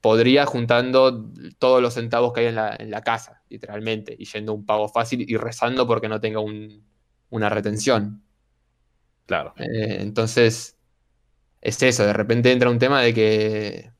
[0.00, 4.52] Podría juntando todos los centavos que hay en la, en la casa, literalmente, y yendo
[4.52, 6.84] a un pago fácil y rezando porque no tenga un-
[7.30, 8.22] una retención.
[9.26, 9.54] Claro.
[9.56, 10.78] Eh, entonces,
[11.60, 13.92] es eso, de repente entra un tema de que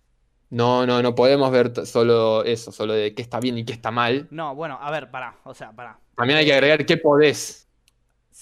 [0.51, 3.91] no, no, no podemos ver solo eso, solo de qué está bien y qué está
[3.91, 4.29] mal.
[4.31, 5.37] No, bueno, a ver, pará.
[5.45, 5.99] O sea, pará.
[6.17, 7.66] También hay que agregar qué podés.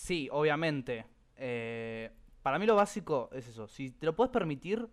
[0.04, 1.06] Sí, obviamente.
[1.36, 2.10] Eh,
[2.42, 3.66] para mí lo básico es eso.
[3.66, 4.86] Si te lo puedes permitir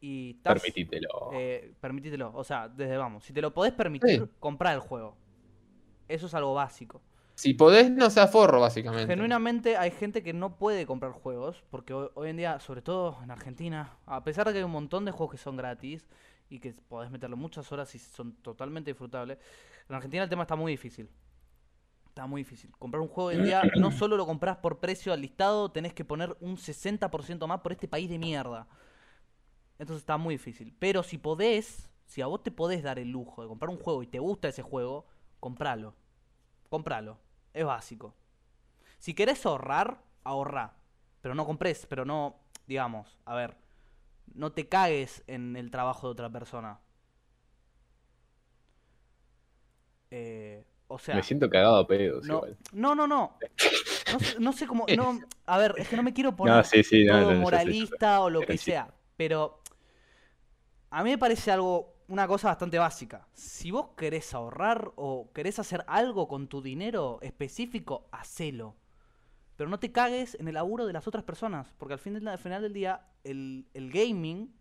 [0.00, 1.30] y estás, Permitítelo.
[1.32, 2.30] eh, permitítelo.
[2.36, 3.24] O sea, desde vamos.
[3.24, 4.30] Si te lo podés permitir, Sí.
[4.38, 5.16] comprar el juego.
[6.06, 7.02] Eso es algo básico.
[7.34, 9.08] Si podés, no sea forro, básicamente.
[9.08, 13.18] Genuinamente hay gente que no puede comprar juegos porque hoy, hoy en día, sobre todo
[13.24, 16.08] en Argentina, a pesar de que hay un montón de juegos que son gratis
[16.48, 19.38] y que podés meterle muchas horas y son totalmente disfrutables,
[19.88, 21.08] en Argentina el tema está muy difícil.
[22.18, 22.72] Está muy difícil.
[22.80, 25.94] Comprar un juego hoy en día no solo lo compras por precio al listado, tenés
[25.94, 28.66] que poner un 60% más por este país de mierda.
[29.78, 30.74] Entonces está muy difícil.
[30.80, 34.02] Pero si podés, si a vos te podés dar el lujo de comprar un juego
[34.02, 35.06] y te gusta ese juego,
[35.38, 35.94] compralo.
[36.68, 37.20] Compralo.
[37.54, 38.16] Es básico.
[38.98, 40.74] Si querés ahorrar, ahorrá.
[41.20, 42.34] Pero no compres, pero no,
[42.66, 43.56] digamos, a ver,
[44.34, 46.80] no te cagues en el trabajo de otra persona.
[50.10, 52.56] Eh, o sea, me siento cagado a pedos no, igual.
[52.72, 53.36] no, no, no.
[54.10, 54.86] No, sé- no sé cómo.
[54.96, 58.40] No, a ver, es que no me quiero poner No, sí, todo moralista o lo
[58.40, 58.88] que sea.
[59.18, 59.60] Pero
[60.90, 63.28] a mí me parece algo, una cosa bastante básica.
[63.34, 68.76] Si vos querés ahorrar o querés hacer algo con tu dinero específico, hacelo.
[69.56, 71.74] Pero no te cagues en el laburo de las otras personas.
[71.76, 74.54] Porque al, fin del- al final del día, el, el gaming,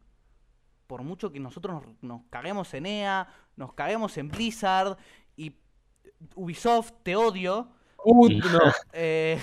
[0.87, 4.97] por mucho que nosotros nos, nos caguemos en EA, nos caguemos en Blizzard
[6.35, 7.69] Ubisoft, te odio.
[8.03, 8.59] Uy, no.
[8.93, 9.39] Eh,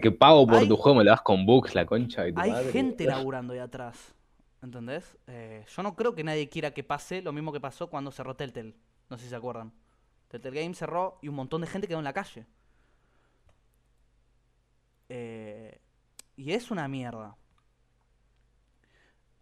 [0.00, 2.70] que pago por tu juego, me lo das con bugs, la concha de tu Hay
[2.70, 4.14] gente laburando ahí atrás.
[4.62, 5.16] ¿Entendés?
[5.26, 8.36] Eh, yo no creo que nadie quiera que pase lo mismo que pasó cuando cerró
[8.36, 8.74] Telltale.
[9.08, 9.72] No sé si se acuerdan.
[10.28, 12.46] Telltale Game cerró y un montón de gente quedó en la calle.
[15.08, 15.80] Eh,
[16.36, 17.36] y es una mierda.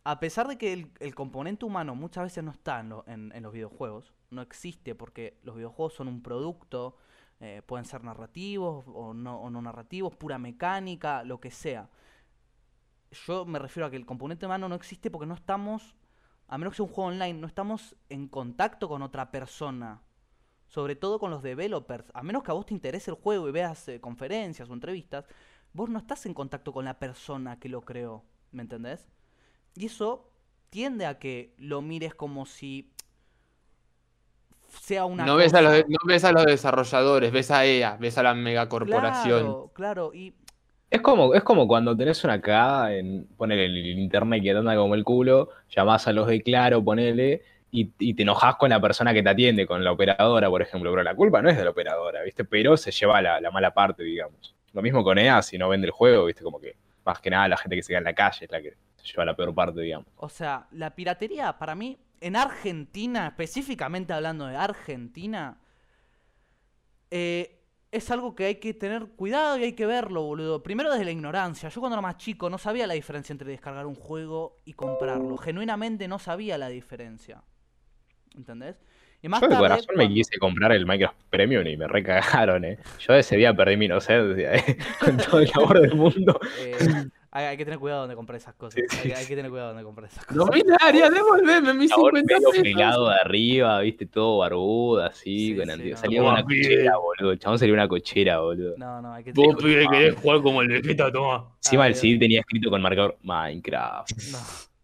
[0.09, 3.43] A pesar de que el, componente humano muchas veces no está en, lo- en- en
[3.43, 6.97] los videojuegos, no existe porque los videojuegos son un producto,
[7.41, 11.91] eh, pueden ser narrativos o no, o no narrativos, pura mecánica, lo que sea.
[13.27, 15.95] Yo me refiero a que el componente humano no existe porque no estamos,
[16.47, 20.03] a menos que sea un juego online, no estamos en contacto con otra persona.
[20.69, 22.07] Sobre todo con los developers.
[22.15, 25.27] A menos que a vos te interese el juego y veas eh, conferencias o entrevistas,
[25.75, 28.25] vos no estás en contacto con la persona que lo creó.
[28.53, 29.07] ¿Me entendés?
[29.75, 30.31] Y eso
[30.71, 32.91] tiende a que lo mires como si
[34.81, 37.97] sea una No ves, a los, de- no ves a los desarrolladores, ves a EA,
[37.99, 39.41] ves a la megacorporación.
[39.41, 40.15] Claro, claro.
[40.15, 40.35] Y
[40.91, 44.77] Es como, es como cuando tenés una cagada en poner el internet que te anda
[44.77, 48.81] como el culo, llamás a los de Claro, ponele, y, y te enojás con la
[48.81, 50.91] persona que te atiende, con la operadora, por ejemplo.
[50.91, 52.45] Pero la culpa no es de la operadora, ¿viste?
[52.45, 54.55] Pero se lleva la, la mala parte, digamos.
[54.73, 56.43] Lo mismo con EA, si no vende el juego, ¿viste?
[56.43, 58.63] Como que más que nada la gente que se queda en la calle es la
[58.63, 60.07] que se lleva la peor parte, digamos.
[60.17, 65.59] O sea, la piratería para mí, en Argentina, específicamente hablando de Argentina,
[67.11, 67.55] eh,
[67.91, 70.63] es algo que hay que tener cuidado y hay que verlo, boludo.
[70.63, 71.71] Primero desde la ignorancia.
[71.71, 75.39] Yo cuando era más chico no sabía la diferencia entre descargar un juego y comprarlo.
[75.39, 77.43] Genuinamente no sabía la diferencia.
[78.37, 78.77] ¿Entendés?
[79.23, 81.89] Y más Yo de tarde, corazón me cuando- quise comprar el Minecraft Premium y me
[81.89, 82.79] recagaron, ¿eh?
[83.01, 84.77] Yo ese día perdí mi inocencia, ¿eh?
[85.01, 86.39] Con todo el amor del mundo.
[86.61, 86.77] eh,
[87.39, 88.81] hay, hay que tener cuidado donde comprar esas cosas.
[88.89, 90.63] Sí, sí, Hay, hay que tener cuidado donde comprar esas No cosas.
[90.63, 92.63] binaria, devolveme mis Sabor 50 medio pesos.
[92.63, 95.97] pelado de arriba, viste, todo barbudo, así, Sí, con sí, anti- no.
[95.97, 97.33] Salía una cochera, boludo.
[97.33, 98.75] El chabón sería una cochera, boludo.
[98.79, 101.55] No, no, hay que Vos, tener pibe, querés jugar como el Vegeta, toma.
[101.65, 104.11] Encima Ay, el CD tenía escrito con marcador Minecraft.
[104.33, 104.39] No,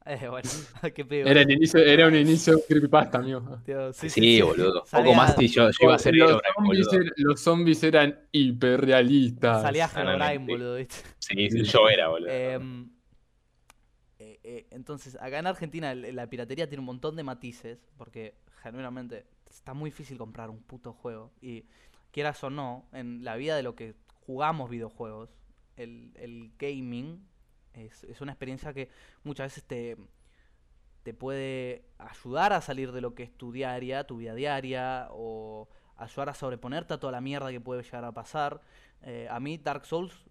[0.07, 0.49] eh, bueno,
[0.95, 1.29] qué pedo.
[1.29, 3.61] Era, el inicio, era un inicio creepypasta, amigo.
[3.65, 4.43] Sí, Sí, sí, sí.
[4.43, 4.73] boludo.
[4.81, 7.83] Poco Salía- más y yo, yo iba a ser los, Herobrine, zombies er- los zombies
[7.85, 9.63] eran hiperrealistas.
[9.63, 10.97] Salía Ah, Herobrine, boludo, ¿viste?
[11.19, 12.29] Sí, sí, yo era, boludo.
[12.31, 12.91] Em,
[14.19, 19.27] eh, eh, entonces, acá en Argentina la piratería tiene un montón de matices, porque genuinamente
[19.51, 21.33] está muy difícil comprar un puto juego.
[21.41, 21.65] Y
[22.13, 23.95] quieras o no, en la vida de lo que
[24.27, 25.31] jugamos videojuegos,
[25.77, 27.27] el, el gaming
[27.75, 28.89] es, es una experiencia que
[29.25, 29.97] muchas veces te,
[31.03, 35.69] te puede ayudar a salir de lo que es tu diaria, tu vida diaria, o
[35.97, 38.61] ayudar a sobreponerte a toda la mierda que puede llegar a pasar.
[39.03, 40.25] Eh, a mí Dark Souls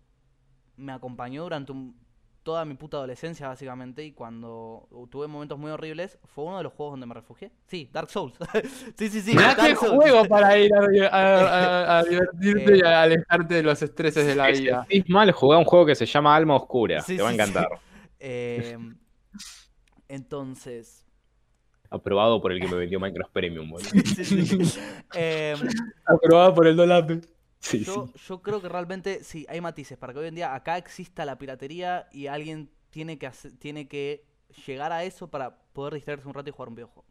[0.76, 1.96] me acompañó durante un-
[2.44, 6.74] toda mi puta adolescencia, básicamente, y cuando tuve momentos muy horribles, fue uno de los
[6.74, 7.52] juegos donde me refugié.
[7.68, 8.36] Sí, Dark Souls.
[8.98, 9.34] sí, sí, sí.
[9.36, 9.94] Dark qué Souls.
[9.96, 12.78] juego para ir a, a- a- a divertirte Eh.
[12.80, 14.86] y a alejarte de los estreses de la vida.
[14.90, 17.02] sentís mal, jugá un juego que se llama Alma Oscura.
[17.02, 17.68] Sí, te va a sí, encantar.
[18.26, 18.78] Eh,
[20.08, 21.06] entonces.
[21.90, 23.90] Aprobado por el que me vendió Minecraft Premium, boludo.
[23.90, 24.80] sí, sí.
[25.14, 25.60] Em,
[26.06, 27.22] Aprobada por el Dolape.
[27.70, 28.04] Sí, sí.
[28.04, 31.26] Yo, yo creo que realmente sí, hay matices para que hoy en día acá exista
[31.26, 34.26] la piratería y alguien tiene que, hacer- tiene que
[34.68, 37.06] llegar a eso para poder distraerse un rato y jugar un videojuego.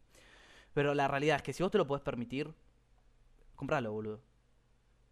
[0.73, 2.53] Pero la realidad es que si vos te lo podés permitir,
[3.55, 4.21] compralo, boludo.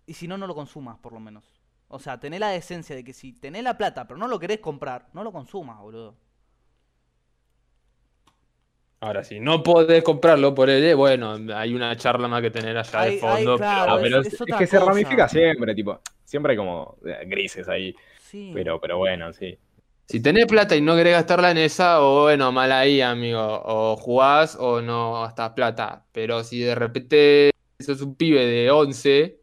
[0.05, 1.45] Y si no, no lo consumas, por lo menos.
[1.87, 4.59] O sea, tené la decencia de que si tenés la plata pero no lo querés
[4.59, 6.17] comprar, no lo consumas, boludo.
[9.03, 12.99] Ahora, si no podés comprarlo por él, bueno, hay una charla más que tener allá
[13.01, 13.57] Hay- de hay, fondo.
[13.57, 15.99] claro, Ah, es- pero es es, es otra que se ramifica siempre, tipo.
[16.23, 17.95] Siempre hay como eh, grises ahí.
[18.19, 18.51] Sí.
[18.53, 19.57] Pero, pero bueno, sí.
[20.07, 23.39] Si tenés plata y no querés gastarla en esa, o bueno, mal ahí, amigo.
[23.65, 26.05] O jugás o no gastás plata.
[26.11, 27.49] Pero si de repente
[27.79, 29.40] sos un pibe de 11,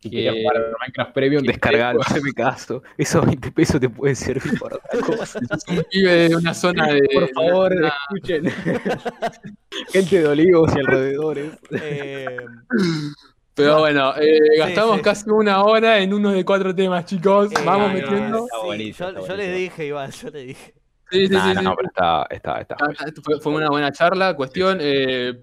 [0.00, 2.82] Si Que- querías jugar al Minecraft Premium, descargalo, hazme caso.
[2.96, 5.40] Esos 20 pesos te pueden servir para otra cosa.
[5.68, 7.00] un pibe de una zona de.
[7.12, 8.44] Por favor, de una- escuchen.
[9.92, 11.52] Gente de olivos y alrededores.
[11.70, 13.12] Em,
[13.54, 15.02] Pero bueno, eh, gastamos sí.
[15.02, 17.50] casi una hora en uno de cuatro temas, chicos.
[17.50, 18.44] eh, Vamos no, metiendo.
[18.44, 19.56] Está sí, buenísimo, yo, yo le buenísimo.
[19.58, 20.74] dije igual, yo le dije.
[21.10, 21.64] Sí, sí, Nah, sí, no, sí.
[21.64, 22.76] no, pero está, está, está.
[22.80, 22.92] Ah,
[23.24, 24.34] Fue, fue una buena charla.
[24.36, 25.40] Cuestión, eh,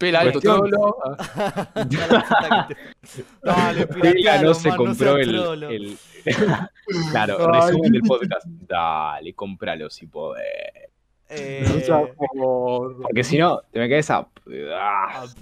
[0.00, 0.68] pela alto Cuestión.
[0.70, 0.96] trolo.
[1.04, 1.68] Ah,
[3.42, 5.98] Dale, Pela no se man, no compró seas el, el-
[7.12, 7.60] claro, Ay.
[7.68, 8.46] resumen del podcast.
[8.46, 10.44] Dale, cómpralo si podés.
[11.32, 12.08] Eh, no
[13.02, 14.16] Porque si no, te me quedas a.
[14.16, 15.36] a pedazos.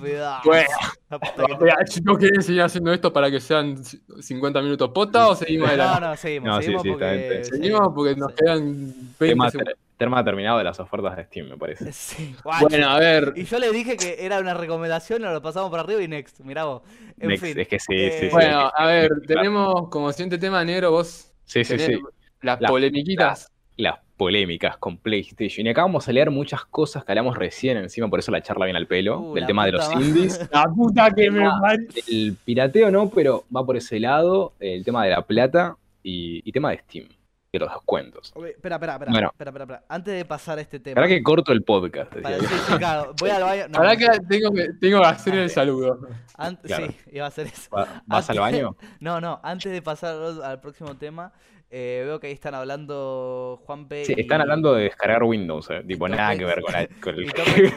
[0.45, 0.69] Bueno.
[1.09, 4.91] La puta que te- Mira, chicos, ¿quieren seguir haciendo esto para que sean 50 minutos
[4.91, 6.01] pota o seguimos No, adelante?
[6.07, 7.41] no, seguimos, No, sí, seguimos sí, porque...
[7.41, 8.37] está Seguimos porque nos sí.
[8.39, 9.75] quedan 20 Tema, segundos.
[9.99, 11.93] Tema terminado de las ofertas de Steam, me parece.
[11.93, 12.35] Sí.
[12.45, 13.35] Bueno, a ver.
[13.37, 16.41] Y yo le dije que era una recomendación, nos lo pasamos por arriba y next,
[16.41, 16.83] mirá vos.
[17.21, 17.59] En Next, fin.
[17.61, 18.33] es que sí, eh, sí, sí.
[18.33, 19.23] Bueno, a ver, Claro.
[19.27, 21.99] tenemos como siguiente tema negro, vos Sí, sí, sí.
[22.41, 23.53] las La- polemiquitas.
[23.77, 25.65] Las polémicas con PlayStation.
[25.65, 28.65] Y acá vamos a leer muchas cosas que hablamos recién, encima por eso la charla
[28.67, 30.41] viene al pelo, Uh, del tema de los indies.
[30.53, 31.53] La puta que me Ah.
[31.61, 31.87] parió.
[32.09, 36.51] El pirateo no, pero va por ese lado, el tema de la plata y, y
[36.51, 37.07] tema de Steam.
[37.51, 38.31] De los descuentos.
[38.35, 39.29] Ok, espera, espera, espera, Bueno.
[39.33, 39.85] espera, espera, espera.
[39.89, 40.97] Antes de pasar a este tema.
[40.97, 42.15] ¿Para que corto el podcast?
[42.15, 43.63] para- sí, sí, claro, voy al baño.
[43.71, 45.99] no, Ahora no, que tengo que, tengo que hacer el saludo.
[46.37, 46.89] ant- Claro.
[46.89, 47.71] Sí, iba a hacer eso.
[47.75, 48.77] Va- ¿Vas al Antes- baño?
[49.01, 51.33] No, no, antes de pasar al al próximo tema,
[51.71, 55.83] eh, veo que ahí están hablando Juanpe Sí, y- están hablando de descargar Windows, eh,
[55.89, 57.29] tipo y nada que ver con, la- con el y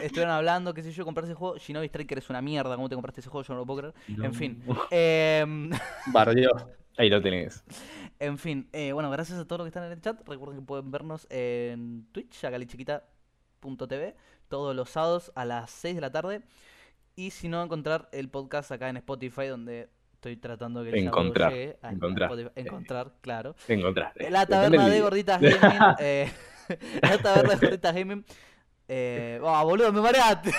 [0.04, 1.56] estuvieron hablando, qué sé yo, comprarse ese juego.
[1.56, 3.46] Shinobi Striker es una mierda, ¿cómo te compraste ese juego?
[3.48, 3.94] Yo no lo puedo creer.
[4.22, 4.62] En fin.
[4.90, 5.70] Em,
[6.08, 6.50] Bardió.
[6.98, 7.64] Ahí lo tenés.
[8.22, 10.16] En fin, eh, bueno, gracias a todos los que están en el chat.
[10.28, 14.14] Recuerden que pueden vernos en Twitch, acalichiquita.tv,
[14.48, 16.42] todos los sábados a las 6 de la tarde.
[17.16, 21.06] Y si no, encontrar el podcast acá en Spotify, donde estoy tratando de que el
[21.08, 22.30] Encontrar, llegue a- encontrar.
[22.30, 22.52] Spotify.
[22.60, 23.56] Encontrar, claro.
[23.66, 24.30] Te encontraste.
[24.30, 25.80] La taberna de gorditas gaming.
[25.98, 26.30] eh,
[27.02, 28.24] la taberna de gorditas gaming.
[28.86, 30.50] Eh, oh, boludo, me mareaste.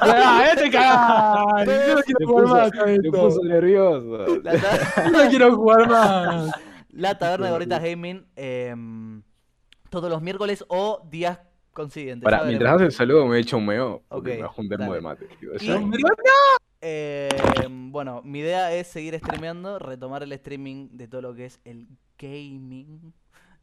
[0.00, 1.66] ¡Ah, este cagás!
[1.66, 3.10] Yo no quiero jugar más esto.
[3.10, 4.26] puso nervioso.
[4.42, 6.50] Yo no quiero jugar más.
[6.96, 8.26] La taberna de gorditas gaming.
[8.36, 9.22] em,
[9.90, 11.38] todos los miércoles o días
[11.72, 12.24] consiguientes.
[12.24, 14.02] Para, mientras haces el saludo me echo un meo.
[14.22, 14.42] Me
[14.94, 15.26] de mate.
[15.40, 15.50] tío.
[15.60, 15.90] Y-
[16.82, 17.28] Eh,
[17.68, 21.88] bueno, mi idea es seguir streameando, retomar el streaming de todo lo que es el
[22.18, 23.12] gaming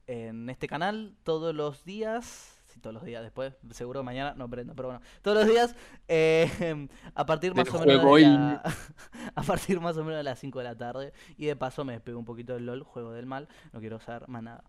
[0.07, 2.62] en este canal todos los días.
[2.81, 3.21] Todos los días.
[3.23, 5.75] Después, seguro mañana no prendo, pero bueno, todos los días
[6.07, 8.17] eh, a partir más o menos de juego
[8.63, 8.63] la-
[9.35, 11.93] a partir más o menos de las 5 de la tarde y de paso me
[11.93, 14.63] despego un poquito del LOL, juego del mal, no quiero saber más nada.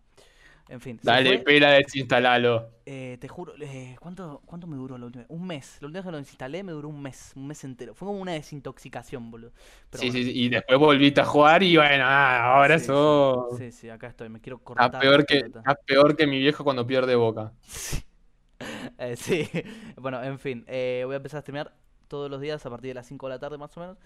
[0.67, 2.69] En fin, Dale, pela, desinstalalo.
[2.87, 5.31] Eh, te juro, eh, ¿cuánto, ¿cuánto me duró la última vez?
[5.31, 5.77] Un mes.
[5.81, 7.95] La última vez que lo instalé me duró un mes, un mes entero.
[7.95, 9.51] Fue como una desintoxicación, boludo.
[9.89, 13.57] Pero Sí, bueno, sí, y después volviste a jugar y bueno, ah, ahora sí, sos.
[13.57, 14.85] Sí, sí, acá estoy, me quiero cortar.
[14.87, 17.51] Estás la peor, que, estás peor que mi viejo cuando pierde boca.
[17.61, 18.03] Sí.
[18.97, 19.49] Eh, sí.
[19.97, 21.73] Bueno, en fin, eh, voy a empezar a streamear
[22.07, 23.97] todos los días a partir de las 5 de la tarde más o menos.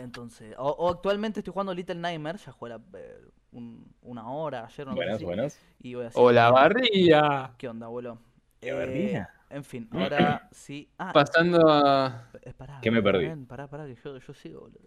[0.00, 2.80] Entonces, o, o actualmente estoy jugando Little Nightmare, ya jugué la-
[3.56, 5.60] un- una hora ayer, una Buenas, buenas.
[5.80, 7.52] y voy a Hola, barría.
[7.58, 8.18] ¿Qué onda, abuelo?
[8.60, 9.30] ¿Qué Eh, barría?
[9.50, 10.88] en fin, ahora sí.
[10.98, 12.28] Ah, Pasando a.
[12.42, 13.28] Eh, pará, ¿Qué me perdí?
[13.46, 14.80] Pará, pará, que yo, yo sigo, boludo.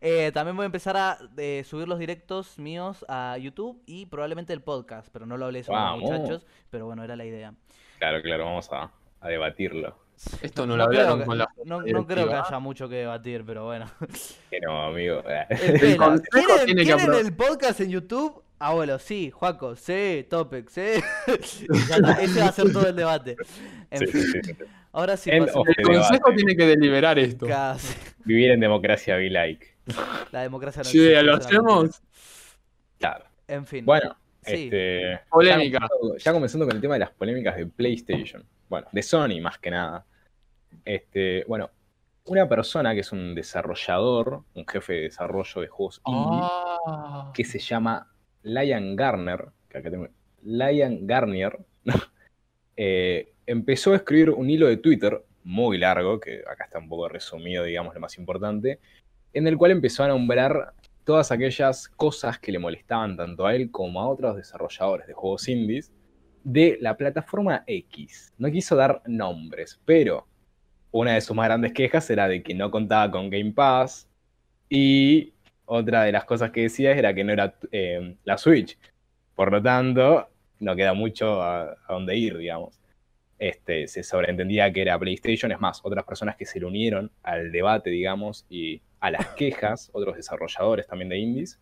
[0.00, 4.52] Eh, también voy a empezar a eh, subir los directos míos a YouTube y probablemente
[4.52, 7.54] el podcast, pero no lo hablé sobre los muchachos, pero bueno, era la idea.
[7.98, 8.90] Claro, claro, vamos a,
[9.20, 9.96] a debatirlo.
[10.42, 11.48] Esto no lo creo hablaron que, con la.
[11.64, 13.86] no, no creo que haya mucho que debatir, pero bueno.
[14.50, 15.22] Que no, amigo.
[15.50, 18.42] Espera, consejo ¿quieren, tiene que quieren apro- el podcast en YouTube?
[18.60, 20.80] Abuelo, sí, Juaco, sí, Topic, sí.
[22.20, 23.36] Ese va a ser todo el debate.
[23.90, 24.64] En Sí, fin, sí, sí, sí.
[24.92, 26.34] ahora sí El the consejo debate.
[26.36, 27.46] tiene que deliberar esto.
[27.46, 27.94] casi.
[28.24, 29.66] Vivir en democracia be like.
[30.32, 32.02] La democracia no Sí, existe, lo hacemos.
[32.98, 33.24] Claro.
[33.46, 33.84] En fin.
[33.86, 34.64] Bueno, Sí.
[34.64, 35.20] este.
[35.30, 35.78] Polémica.
[35.80, 38.44] Ya comenzando, ya comenzando con el tema de las polémicas de PlayStation.
[38.68, 40.04] Bueno, de Sony más que nada.
[40.84, 41.70] Este, bueno,
[42.26, 46.42] una persona que es un desarrollador, un jefe de desarrollo de juegos indie,
[46.86, 47.32] Ah.
[47.34, 48.10] que se llama
[48.42, 50.08] Lion Garner, que acá tengo,
[50.42, 51.58] Lion Garnier,
[52.76, 57.08] eh, empezó a escribir un hilo de Twitter muy largo, que acá está un poco
[57.08, 58.80] resumido, digamos, lo más importante,
[59.32, 63.70] en el cual empezó a nombrar todas aquellas cosas que le molestaban tanto a él
[63.70, 65.90] como a otros desarrolladores de juegos indies
[66.52, 68.32] de la plataforma X.
[68.38, 70.26] No quiso dar nombres, pero
[70.90, 74.08] una de sus más grandes quejas era de que no contaba con Game Pass
[74.70, 75.34] y
[75.66, 78.78] otra de las cosas que decía era que no era eh, la Switch.
[79.34, 80.30] Por lo tanto,
[80.60, 82.80] no queda mucho a, a dónde ir, digamos.
[83.38, 85.52] Este, se sobreentendía que era PlayStation.
[85.52, 89.90] Es más, otras personas que se le unieron al debate, digamos, y a las quejas,
[89.92, 91.60] otros desarrolladores también de indies,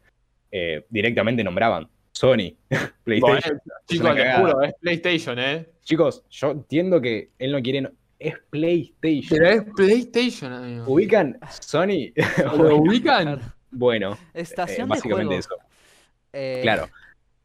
[0.52, 2.56] eh, directamente nombraban Sony,
[3.04, 3.60] PlayStation.
[3.86, 5.66] Chicos, juro, es PlayStation, ¿eh?
[5.82, 7.82] Chicos, yo entiendo que él no quiere.
[7.82, 9.38] no- Es PlayStation.
[9.38, 10.84] Pero es PlayStation, amigo.
[10.88, 12.12] ¿Ubican Sony?
[12.56, 13.40] ¿Lo ubican?
[13.70, 15.40] bueno, eh, Estación de básicamente juego.
[15.40, 15.56] eso.
[16.32, 16.88] Eh, Claro.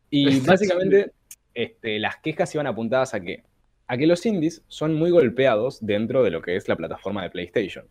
[0.09, 1.11] Y básicamente
[1.53, 3.43] este, las quejas iban apuntadas a que,
[3.87, 7.29] a que los indies son muy golpeados dentro de lo que es la plataforma de
[7.29, 7.85] PlayStation.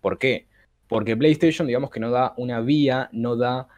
[0.00, 0.46] ¿Por qué?
[0.88, 3.68] Porque PlayStation, digamos que no da una vía, no da,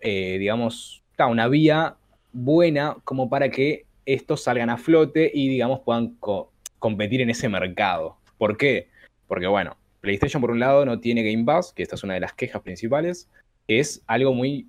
[0.00, 1.96] eh, digamos, una vía
[2.32, 7.48] buena como para que estos salgan a flote y, digamos, puedan co- competir en ese
[7.48, 8.16] mercado.
[8.38, 8.88] ¿Por qué?
[9.28, 12.20] Porque, bueno, PlayStation por un lado no tiene Game Pass, que esta es una de
[12.20, 13.30] las quejas principales,
[13.68, 14.68] es algo muy,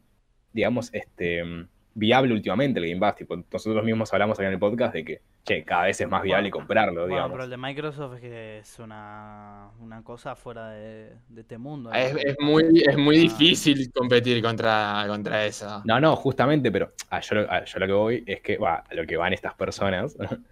[0.54, 1.44] digamos, este,
[1.96, 3.16] viable últimamente el Game Pass.
[3.18, 6.24] Tipo, nosotros mismos hablamos acá en el podcast de que, che, cada vez es más
[6.24, 7.32] viable Bueno, comprarlo, Bueno, digamos.
[7.34, 11.90] pero el de Microsoft es que es una, una cosa fuera de, de este mundo.
[11.92, 11.96] ¿no?
[11.96, 13.22] Es, es muy, es muy Ah.
[13.22, 15.82] difícil competir contra, contra eso.
[15.86, 18.84] No, no, justamente, pero a yo, lo- a yo lo que voy es que, va,
[18.90, 20.18] a lo que van estas personas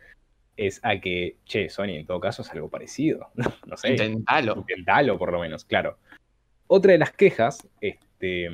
[0.58, 3.30] es a que, che, Sony en todo caso es algo parecido.
[3.66, 3.92] no sé.
[3.92, 4.56] Intentalo.
[4.58, 5.98] Intentalo, por lo menos, claro.
[6.68, 8.48] Otra de las quejas este,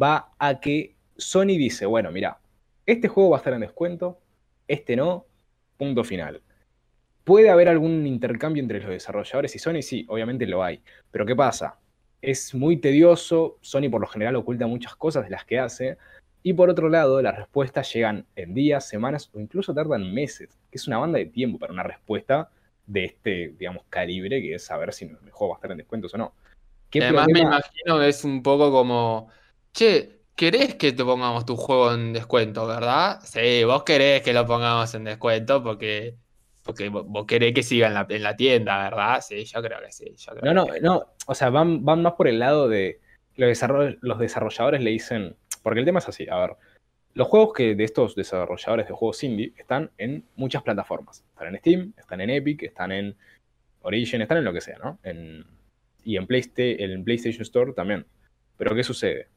[0.00, 2.38] va a que Sony dice, bueno, mira,
[2.86, 4.18] este juego va a estar en descuento,
[4.68, 5.26] este no,
[5.76, 6.42] punto final.
[7.24, 9.80] ¿Puede haber algún intercambio entre los desarrolladores y Sony?
[9.80, 10.82] Sí, obviamente lo hay.
[11.10, 11.78] Pero ¿qué pasa?
[12.20, 15.96] Es muy tedioso, Sony por lo general oculta muchas cosas de las que hace,
[16.46, 20.76] y por otro lado, las respuestas llegan en días, semanas o incluso tardan meses, que
[20.76, 22.50] es una banda de tiempo para una respuesta
[22.86, 26.12] de este, digamos, calibre, que es saber si el juego va a estar en descuentos
[26.12, 26.34] o no.
[26.94, 29.28] Además me imagino que es un poco como,
[29.72, 33.20] che, querés que te pongamos tu juego en descuento, ¿verdad?
[33.22, 36.16] Sí, vos querés que lo pongamos en descuento porque
[36.64, 39.20] porque vos querés que siga en la, en la tienda, ¿verdad?
[39.20, 40.16] Sí, yo creo que sí.
[40.42, 41.04] no, no, no.
[41.26, 43.00] O sea, van, van más por el lado de
[43.36, 43.62] los,
[44.00, 45.36] los desarrolladores le dicen.
[45.62, 46.56] Porque el tema es así, a ver.
[47.12, 51.22] Los juegos que de estos desarrolladores de juegos indie están en muchas plataformas.
[51.34, 53.14] Están en Steam, están en Epic, están en
[53.82, 54.98] Origin, están en lo que sea, ¿no?
[55.02, 55.44] En,
[56.02, 58.06] y en, en PlayStation Store también.
[58.56, 59.28] Pero ¿qué sucede?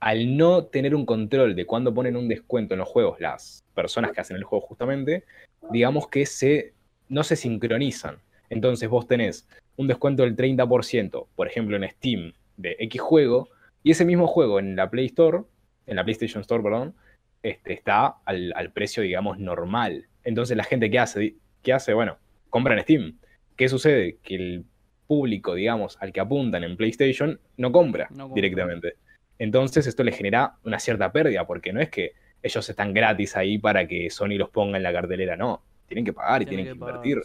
[0.00, 4.12] Al no tener un control de cuándo ponen un descuento en los juegos las personas
[4.12, 5.24] que hacen el juego justamente,
[5.70, 6.74] digamos que se,
[7.08, 8.18] no se sincronizan.
[8.50, 13.48] Entonces vos tenés un descuento del 30%, por ejemplo en Steam, de X juego,
[13.82, 15.42] y ese mismo juego en la Play Store,
[15.86, 16.94] en la PlayStation Store, perdón,
[17.42, 20.06] este, está al, precio, digamos, normal.
[20.24, 21.34] Entonces la gente, ¿qué hace?
[21.62, 21.92] ¿Qué hace?
[21.92, 22.16] Bueno,
[22.48, 23.18] compra en Steam.
[23.56, 24.18] ¿Qué sucede?
[24.22, 24.64] Que el
[25.06, 28.34] público, digamos, al que apuntan en PlayStation, no compra, no compra.
[28.34, 28.94] directamente.
[29.38, 32.12] Entonces esto le genera una cierta pérdida, porque no es que
[32.42, 35.36] ellos están gratis ahí para que Sony los ponga en la cartelera.
[35.36, 37.20] No, tienen que pagar y tienen, que, invertir.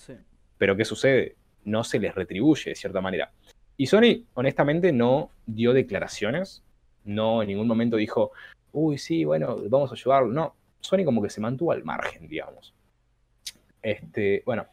[0.58, 1.36] Pero ¿qué sucede?
[1.66, 3.32] No se les retribuye de cierta manera.
[3.78, 6.64] Y Sony, honestamente, no dio declaraciones.
[7.04, 8.32] No en ningún momento dijo,
[8.72, 10.32] uy, sí, bueno, vamos a ayudarlo.
[10.32, 12.74] No, Sony como que se mantuvo al margen, digamos.
[13.82, 14.68] Este, bueno,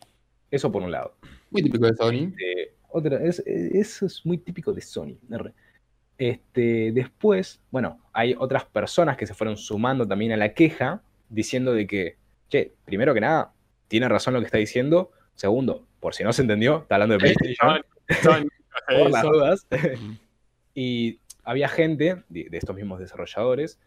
[0.50, 1.14] eso por un lado.
[1.50, 2.30] Muy típico de Sony.
[2.30, 5.16] Este, otra, es, eso es muy típico de Sony.
[6.18, 11.72] Este, después, bueno, hay otras personas que se fueron sumando también a la queja, diciendo
[11.74, 12.16] de que,
[12.48, 13.52] che, primero que nada,
[13.88, 15.10] tiene razón lo que está diciendo.
[15.34, 17.82] Segundo, por si no se entendió, está hablando de PlayStation.
[18.88, 19.66] por las dudas.
[20.74, 23.78] y había gente de, estos mismos desarrolladores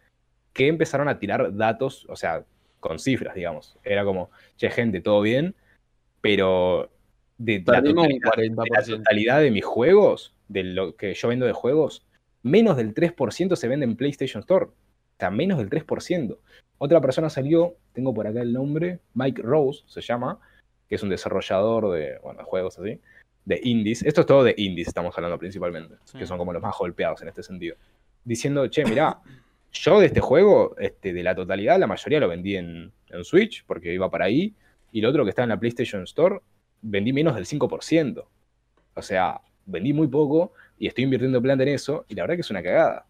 [0.52, 2.44] que empezaron a tirar datos, o sea,
[2.78, 3.76] con cifras, digamos.
[3.82, 5.54] Era como, che, gente, todo bien,
[6.20, 6.90] pero
[7.38, 12.06] de la, de la totalidad de mis juegos, de lo que yo vendo de juegos,
[12.42, 14.66] menos del 3% se vende en PlayStation Store.
[14.66, 14.72] O
[15.18, 16.38] sea, menos del 3%.
[16.78, 20.38] Otra persona salió, tengo por acá el nombre, Mike Rose se llama,
[20.88, 22.98] que es un desarrollador de, bueno, juegos así,
[23.44, 24.02] de indies.
[24.02, 27.28] Esto es todo de indies, estamos hablando principalmente, que son como los más golpeados en
[27.28, 27.76] este sentido.
[28.24, 29.20] Diciendo, che, mirá,
[29.72, 33.64] yo de este juego, este, de la totalidad, la mayoría lo vendí en, en Switch,
[33.66, 34.54] porque iba para ahí,
[34.90, 36.40] y lo otro que está en la PlayStation Store,
[36.82, 38.24] vendí menos del 5%.
[38.94, 42.40] O sea, vendí muy poco y estoy invirtiendo plata en eso y la verdad que
[42.40, 43.06] es una cagada.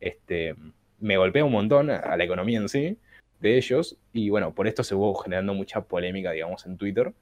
[0.00, 0.56] Este,
[0.98, 2.96] me golpea un montón a la economía en sí
[3.38, 7.12] de ellos y bueno, por esto se hubo generando mucha polémica, digamos, en Twitter.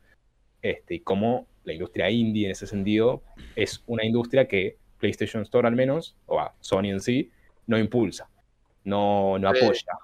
[0.62, 3.22] Este, y como la industria indie en ese sentido
[3.56, 7.32] es una industria que PlayStation Store al menos, o a Sony en sí,
[7.66, 8.28] no impulsa,
[8.84, 9.98] no, no apoya,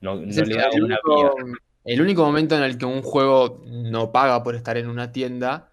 [0.00, 0.98] no, le da una
[1.84, 5.70] El único momento en el que un juego no paga por estar en una tienda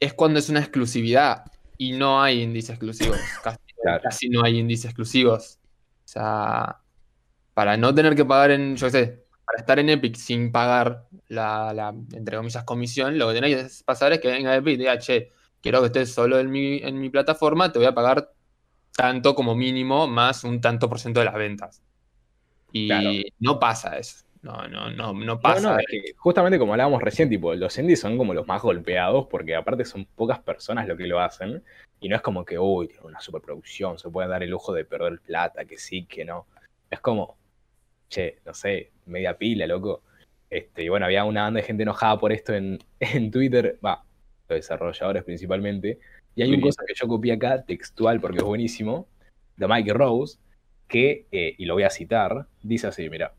[0.00, 1.44] es cuando es una exclusividad
[1.80, 3.18] y no hay índices exclusivos.
[4.02, 5.58] Casi, no hay índices exclusivos.
[6.04, 6.76] O sea,
[7.54, 11.06] para no tener que pagar en, yo qué sé, para estar en Epic sin pagar
[11.28, 14.76] la, la entre comillas, comisión, lo que tenéis que pasar es que venga Epic y
[14.76, 15.30] diga, che,
[15.62, 18.30] quiero que estés solo en mi, en mi plataforma, te voy a pagar
[18.94, 21.82] tanto como mínimo más un tanto por ciento de las ventas.
[22.72, 22.90] Y
[23.38, 24.26] no pasa eso.
[24.42, 25.78] No, no, no, no pasa.
[26.16, 30.06] justamente como hablábamos recién, tipo, los indies son como los más golpeados porque aparte son
[30.06, 31.62] pocas personas lo que lo hacen.
[32.00, 34.86] Y no es como que, uy, tiene una superproducción, se puede dar el lujo de
[34.86, 36.46] perder plata, que sí, que no.
[36.88, 37.36] Es como,
[38.08, 40.02] che, no sé, media pila, loco.
[40.48, 44.02] Este, y bueno, había una banda de gente enojada por esto en, en Twitter, va,
[44.48, 45.98] los desarrolladores principalmente.
[46.34, 49.06] Y hay una cosa que yo copié acá, textual, porque es buenísimo,
[49.56, 50.38] de Mike Rose,
[50.88, 53.34] que, eh, y lo voy a citar, dice así, mira.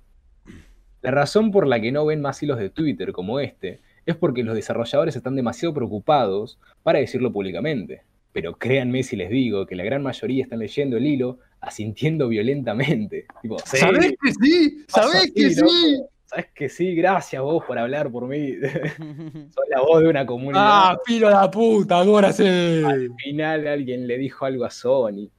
[1.02, 4.44] La razón por la que no ven más hilos de Twitter como este es porque
[4.44, 8.04] los desarrolladores están demasiado preocupados para decirlo públicamente.
[8.34, 13.26] Pero créanme si les digo que la gran mayoría están leyendo el hilo asintiendo violentamente.
[13.66, 14.86] ¿Sabés que sí?
[14.88, 16.02] ¿Sabés que sí?
[16.26, 16.96] ¿Sabés que sí?
[16.96, 18.54] Gracias vos por hablar por mí.
[19.50, 20.64] Soy la voz de una comunidad.
[20.64, 21.98] ¡Ah, filo de la puta!
[21.98, 22.46] Ahora sí.
[22.46, 25.30] Al final alguien le dijo algo a Sony.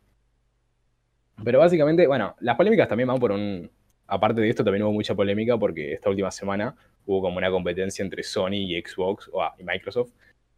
[1.43, 3.71] Pero básicamente, bueno, las polémicas también van por un,
[4.07, 6.75] aparte de esto, también hubo mucha polémica porque esta última semana
[7.07, 10.13] hubo como una competencia entre Sony y Xbox o, y Microsoft,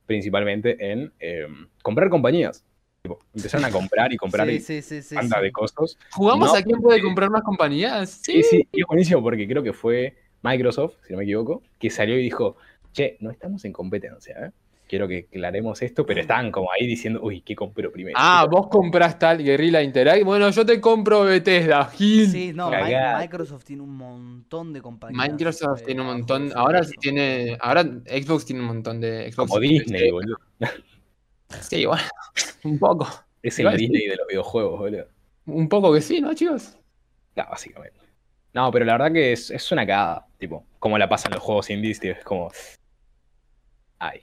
[0.06, 2.64] principalmente en em, comprar compañías.
[3.02, 5.44] Tipo, empezaron a comprar y comprar Sí, y sí, sí, sí, banda sí.
[5.44, 5.98] de costos.
[6.12, 8.10] ¿Jugamos No, a quién puede comprar más compañías?
[8.10, 11.90] Sí, sí, y es buenísimo porque creo que fue Microsoft, si no me equivoco, que
[11.90, 12.56] salió y dijo,
[12.92, 14.50] che, no estamos en competencia, ¿eh?
[14.86, 18.16] Quiero que aclaremos esto, pero están como ahí diciendo, uy, ¿qué compro primero?
[18.20, 20.24] Ah, vos compras tal Guerrilla Interact.
[20.24, 22.30] Bueno, yo te compro Bethesda, Gil.
[22.30, 23.18] Sí, no, Cagada.
[23.20, 25.30] Microsoft tiene un montón de compañías.
[25.30, 26.52] Microsoft eh, tiene un montón.
[26.54, 27.00] Ahora incluso.
[27.00, 27.56] tiene.
[27.60, 29.32] Ahora Xbox tiene un montón de.
[29.32, 30.36] Xbox Como Disney, boludo.
[31.60, 32.02] Sí, bueno.
[32.64, 33.06] Un poco.
[33.42, 33.76] Es el sí.
[33.76, 35.06] Disney de los videojuegos, boludo.
[35.46, 36.76] Un poco que sí, ¿no, chicos?
[37.36, 38.00] No, básicamente.
[38.54, 41.70] No, pero la verdad que es, es una cagada, tipo, como la pasan los juegos
[41.70, 42.50] indies, tío, es como...
[43.98, 44.22] Ay.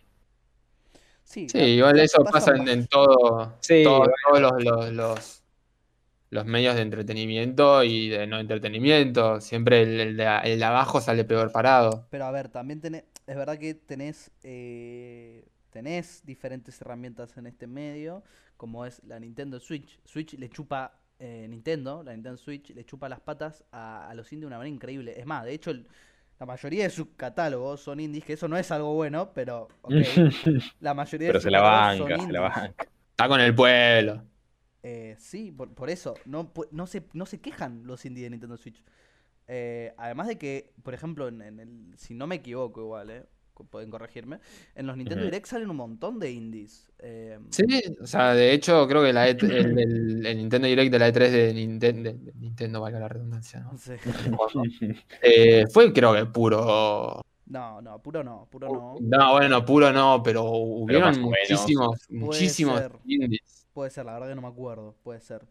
[1.32, 4.13] Sí, igual eso pasa pasa en, en todo, Sí, todo- bueno.
[4.27, 5.43] todos los, los, los,
[6.29, 9.41] los medios de entretenimiento y de no entretenimiento.
[9.41, 12.07] Siempre el, el de, el de abajo sale peor parado.
[12.09, 17.67] Pero a ver, también tenés, es verdad que tenés, eh, tenés diferentes herramientas en este
[17.67, 18.23] medio,
[18.57, 19.99] como es la Nintendo Switch.
[20.05, 24.32] Switch le chupa, eh, Nintendo, la Nintendo Switch le chupa las patas a, a los
[24.32, 25.19] indies de una manera increíble.
[25.19, 25.88] Es más, de hecho, el-
[26.41, 29.67] la mayoría de sus catálogos son indies, que eso no es algo bueno, pero
[30.79, 32.87] la mayoría de pero sus se la catálogos son banca, se la banca.
[33.11, 34.23] Está con el pueblo.
[34.81, 38.57] Eh, sí, por, por eso, no, no, se, no se quejan los indies de Nintendo
[38.57, 38.83] Switch.
[39.47, 43.25] Eh, además de que, por ejemplo, en, en el, si no me equivoco igual, eh,
[43.70, 44.39] pueden corregirme,
[44.76, 45.24] en los Nintendo.
[45.26, 46.89] Direct salen un montón de indies.
[46.99, 47.66] eh, Sí,
[48.02, 51.08] o sea, de hecho, creo que la E- el, el- el Nintendo Direct de la
[51.10, 53.78] E3 de Nintendo, de Nintendo valga la redundancia, ¿no?
[53.78, 53.99] sé.
[55.22, 57.22] Eh, fue, creo que puro.
[57.47, 58.95] No, no, puro no, puro no.
[59.02, 62.91] No, bueno, puro no, pero hubieron muchísimos, muchísimos ser.
[63.06, 63.68] indies.
[63.74, 65.41] Puede ser, la verdad que no me acuerdo, puede ser.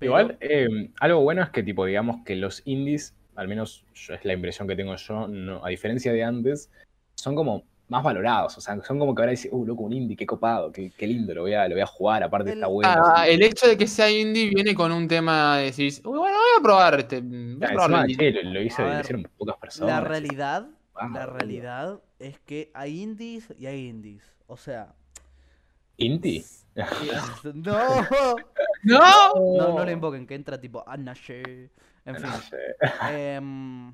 [0.00, 4.24] Igual, eh, algo bueno es que, tipo, digamos que los indies, al menos yo- es
[4.24, 6.70] la impresión que tengo yo, no, a diferencia de antes,
[7.14, 8.56] son como más valorados.
[8.56, 11.06] O sea, son como que ahora dicen, uh, loco, un indie, qué copado, qué, qué
[11.06, 13.02] lindo, lo voy, a, lo voy a jugar, aparte El- está bueno.
[13.14, 16.36] Ah, el hecho de que sea indie viene con un tema de decir, "Uy, bueno,
[16.36, 17.20] voy a probar este.
[17.20, 18.62] Voy a probar encima, el che, lo, lo A
[18.94, 19.94] lo hicieron pocas personas.
[19.94, 24.22] La realidad, Ah, la realidad es que hay indies y hay indies.
[24.46, 24.94] O sea,
[25.96, 26.44] ¿Indie?
[27.54, 28.06] no,
[28.82, 29.34] ¡No!
[29.34, 31.42] no, no le invoquen, que entra tipo Anna Shea.
[32.04, 32.24] En fin.
[32.26, 32.56] No sé.
[33.36, 33.92] Em,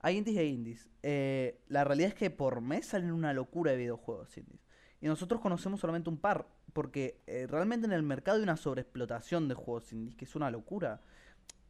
[0.00, 0.88] hay indies hay indies.
[1.02, 4.60] Eh, la realidad es que por mes salen una locura de videojuegos indies.
[5.00, 6.46] Y nosotros conocemos solamente un par.
[6.72, 10.50] Porque eh, realmente en el mercado hay una sobreexplotación de juegos indies, que es una
[10.50, 11.00] locura.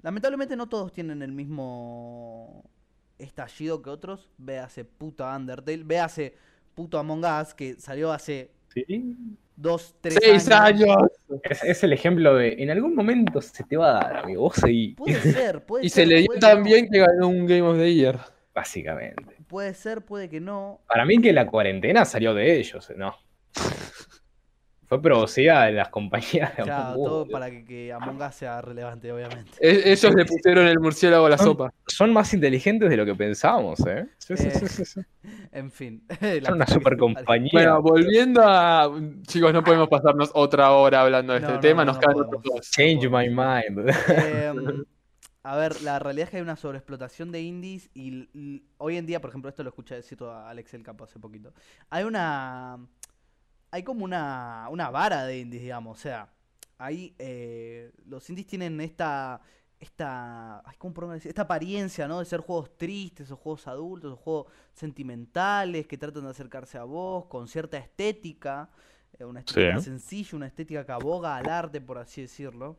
[0.03, 2.71] Lamentablemente no todos tienen el mismo
[3.19, 4.31] estallido que otros.
[4.39, 6.37] Véase puto Undertale, véase
[6.75, 9.17] puto Among Us, que salió hace Sí.
[9.57, 10.97] dos, tres ¡Seis años!
[11.43, 14.57] Es, es el ejemplo de, en algún momento se te va a dar, amigo, vos
[14.57, 14.95] seguí.
[14.95, 16.05] Puede ser, puede Y ser.
[16.05, 16.65] se le dio tan no.
[16.65, 18.19] bien que ganó un Game of the Year.
[18.55, 19.37] Básicamente.
[19.47, 20.81] Puede ser, puede que no.
[20.87, 23.15] Para mí que la cuarentena salió de ellos, ¿no?
[24.91, 28.35] Fue producida de las compañías de Claro, Among Us, todo para que, que Among Us
[28.35, 29.53] sea relevante, obviamente.
[29.61, 31.73] Ellos le pusieron el murciélago a la Son- sopa.
[31.87, 34.09] Son más inteligentes de lo que pensábamos, ¿eh?
[34.19, 35.01] Sí, sí, Eh, sí, sí, sí.
[35.53, 36.03] En fin.
[36.45, 37.51] Son una super compañía.
[37.53, 38.91] Bueno, volviendo a.
[39.29, 42.01] Chicos, no podemos pasarnos otra hora hablando de No, este no, tema, no, nos no
[42.01, 42.37] quedan podemos.
[42.39, 42.71] otros dos.
[42.73, 43.89] Change my mind.
[44.09, 44.85] Em,
[45.45, 49.21] a ver, la realidad es que hay una sobreexplotación de indies y hoy en día,
[49.21, 51.53] por ejemplo, esto lo escuché decir a Alex El Campo hace poquito.
[51.91, 52.77] Hay una.
[53.71, 55.99] Hay como una, una vara de indies, digamos.
[55.99, 56.29] O sea,
[56.79, 57.15] hay.
[57.19, 59.41] eh, los indies tienen esta.
[59.79, 60.59] Esta.
[60.69, 61.31] ay, ¿Cómo podemos decir?
[61.31, 62.19] Esta apariencia, ¿no?
[62.19, 66.85] De ser juegos tristes o juegos adultos o juegos sentimentales que tratan de acercarse a
[66.85, 68.69] vos con cierta estética.
[69.19, 69.85] eh, Una estética Sí.
[69.85, 72.79] sencilla, una estética que aboga al arte, por así decirlo.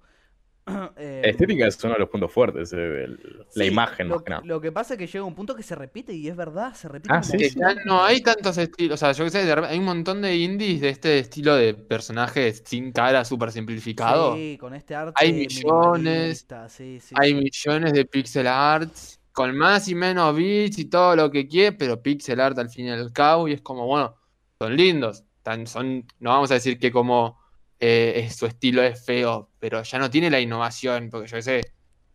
[0.72, 3.08] La Em, estética es uno de los puntos fuertes, eh,
[3.56, 4.42] la imagen lo, más que nada.
[4.46, 6.88] lo que pasa es que llega un punto que se repite y es verdad, se
[6.88, 7.38] repite Ah, sí.
[7.56, 8.96] Ya no hay tantos estilos.
[8.96, 12.62] O sea, yo qué sé, hay un montón de indies de este estilo de personajes
[12.66, 14.36] sin cara, súper simplificado.
[14.36, 17.36] Sí, con este arte Hay millones, minimalista, sí, sí, Hay sí.
[17.36, 22.02] millones de pixel arts con más y menos bits y todo lo que quieras, pero
[22.02, 23.48] pixel art al fin y al cabo.
[23.48, 24.16] Y es como, bueno,
[24.60, 25.24] son lindos.
[25.42, 27.41] Tan, son, no vamos a decir que como
[27.82, 31.10] eh, es- su estilo es feo, pero ya no tiene la innovación.
[31.12, 31.62] Porque yo qué sé,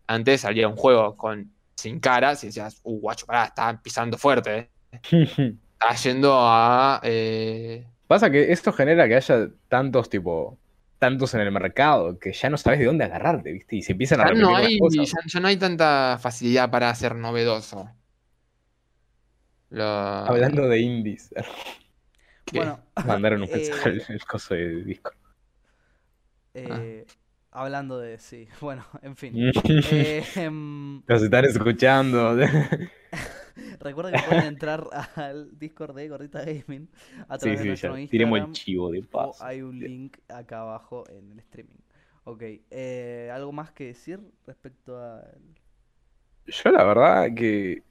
[0.07, 4.71] antes salía un juego con sin caras y decías, uh, guacho, pará, está pisando fuerte.
[4.93, 4.99] eh".
[5.79, 7.01] Está yendo a.
[7.03, 10.59] eh, Pasa que esto genera que haya tantos tipo
[10.99, 13.77] tantos en el mercado que ya no sabes de dónde agarrarte, ¿viste?
[13.77, 15.11] Y se empiezan a repetir no las cosas.
[15.11, 17.91] ya, ya no hay tanta facilidad para ser novedoso.
[19.71, 21.29] Lo- Hablando de indies,
[22.47, 22.59] ¿Qué?
[22.59, 25.11] Bueno, mandaron un eh, mensaje al el coso de disco.
[26.57, 27.07] Eh,
[27.51, 29.41] hablando de sí, bueno, en fin.
[29.55, 32.37] Nos Eh, em, están escuchando.
[33.81, 34.87] Recuerda que pueden entrar
[35.17, 36.89] al Discord de Gordita Gaming
[37.29, 38.01] a Sí, través de nuestro ya.
[38.01, 38.09] Instagram.
[38.11, 39.45] Tiremos el chivo de paso.
[39.45, 41.81] hay un link acá abajo en el streaming.
[42.25, 45.23] Ok, eh, ¿algo más que decir respecto a...?
[46.47, 47.83] Yo la verdad que...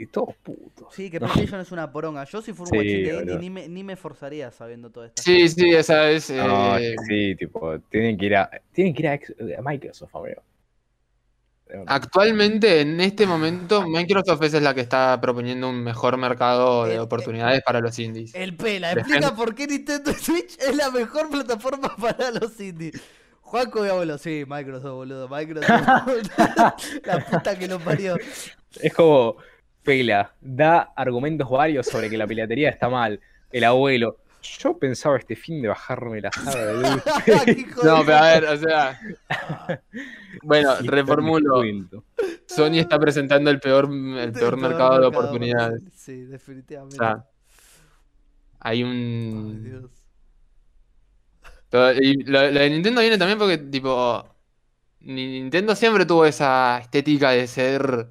[0.00, 0.94] Y todos putos.
[0.94, 2.22] Sí, que PlayStation es una poronga.
[2.24, 5.04] Yo si fuera un Sí, guachín de indie ni me, ni me forzaría sabiendo todo
[5.04, 5.20] esto.
[5.20, 6.30] Sí, sí, esa es.
[6.30, 10.40] No, eh, sí, tipo, tienen que ir a, tienen que ir a, Microsoft, amigo.
[11.86, 16.94] Actualmente, en este momento, Microsoft es la que está proponiendo un mejor mercado Eh, de
[16.94, 18.34] eh, oportunidades para los indies.
[18.36, 23.02] El Pela, explica por qué Nintendo Switch es la mejor plataforma para los indies.
[23.40, 25.68] Juanco y abuelo, sí, Microsoft, boludo, Microsoft.
[27.04, 28.16] la puta que lo parió.
[28.80, 29.36] Es como,
[29.88, 33.18] Pela, da argumentos varios sobre que la piratería está mal.
[33.50, 38.18] El abuelo, yo pensaba este fin de bajarme la saga de Qué hijo No, pero
[38.18, 39.00] a ver, o sea.
[40.42, 41.62] Bueno, reformulo.
[42.46, 45.82] Sony está presentando el peor, el peor mercado de oportunidades.
[45.96, 46.96] Sí, O definitivamente.
[46.98, 47.24] sea,
[48.60, 49.64] hay Ay, un.
[49.64, 49.90] Dios.
[51.70, 54.24] Pero- y lo, lo de Nintendo viene también porque, tipo.
[55.00, 58.10] Ni- Nintendo siempre tuvo esa estética de ser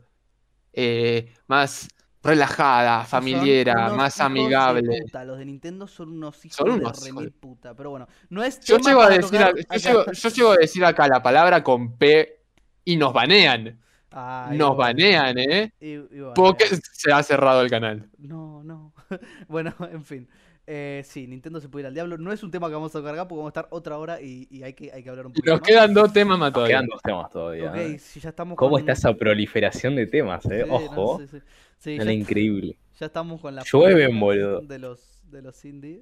[0.79, 1.87] eh, más
[2.21, 4.99] relajada, familiera, unos más amigable.
[5.01, 7.73] puta, Los de Nintendo son unos hijos Son de unos remil de- puta.
[7.73, 10.85] Pero bueno, no es Yo llego, a decir, a- yo, llego, yo llego a decir
[10.85, 12.39] acá la palabra con P
[12.85, 13.79] y nos banean.
[14.11, 15.73] Ay, Nos banean, ¿eh?
[15.79, 18.09] Y- y bueno, Porque se ha cerrado el canal.
[18.17, 18.93] No, no.
[19.47, 20.27] bueno, en fin.
[20.69, 22.17] Eh, sí, Nintendo se puede ir al diablo.
[22.17, 24.47] No es un tema que vamos a cargar porque vamos a estar otra hora y,
[24.51, 25.67] y hay, que, hay que hablar un poquito nos más.
[25.67, 26.75] quedan dos temas más Nos todavía.
[26.75, 27.69] quedan dos temas todavía.
[27.71, 27.99] Ok, ¿eh?
[27.99, 28.79] si ya estamos ¿Cómo con...
[28.81, 30.63] está esa proliferación de temas, eh?
[30.63, 31.37] Sí, no, Ojo, sí, sí.
[31.77, 32.77] Sí, era ya, increíble.
[32.99, 34.59] ya estamos con la Llueven, boludo.
[34.61, 36.01] de los, de los indie.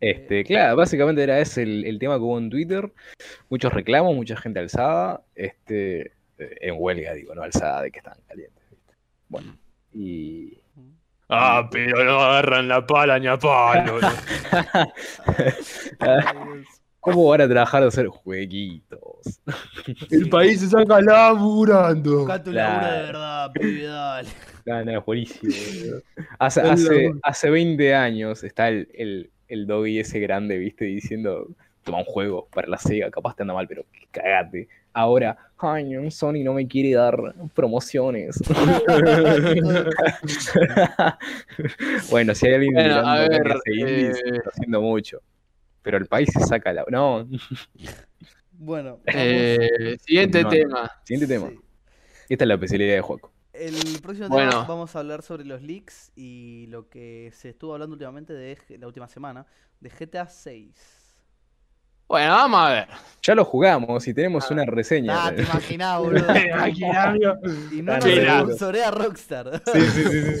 [0.00, 2.92] Este, claro, básicamente era ese el, el tema que hubo en Twitter.
[3.48, 5.22] Muchos reclamos, mucha gente alzada.
[5.34, 8.62] Este, eh, en huelga, digo, no alzada de que estaban calientes.
[8.70, 8.94] ¿viste?
[9.28, 9.56] Bueno,
[9.92, 10.56] y.
[11.28, 13.98] Ah, pero no agarran la pala ni a palo.
[17.00, 19.40] ¿Cómo van a trabajar de hacer jueguitos?
[20.10, 22.20] El país se saca laburando.
[22.20, 24.28] Buscá tu laburo de verdad, pibe, dale.
[24.66, 25.52] No, es buenísimo.
[25.52, 26.02] boludo.
[26.38, 30.84] Hace, hace, hace 20 años está el, el, el doggy ese grande, ¿viste?
[30.86, 31.48] Diciendo,
[31.84, 34.68] toma un juego para la Sega, capaz te anda mal, pero cagate.
[35.00, 37.16] Ahora, ay, Sony no me quiere dar
[37.54, 38.36] promociones.
[42.10, 45.20] bueno, si hay alguien Bueno, mirando a ver, eh, está haciendo mucho.
[45.82, 46.84] Pero el país se saca la...
[46.90, 47.26] No,
[48.50, 50.90] Bueno, Eh, siguiente tema.
[51.04, 51.50] siguiente tema.
[51.50, 51.58] sí.
[52.28, 53.32] Esta es la especialidad de Juaco.
[53.52, 54.50] El próximo Bueno.
[54.50, 58.58] tema vamos a hablar sobre los leaks y lo que se estuvo hablando últimamente de
[58.78, 59.46] la última semana
[59.80, 60.97] de GTA 6.
[62.08, 62.86] Bueno, vamos a ver.
[63.22, 65.26] Ya lo jugamos y tenemos una reseña.
[65.26, 66.26] Ah, te imaginás, boludo.
[66.30, 67.34] Amigo.
[67.72, 69.62] y no Ah, nos sponsorea Rockstar.
[69.72, 70.36] Sí, sí, sí, sí,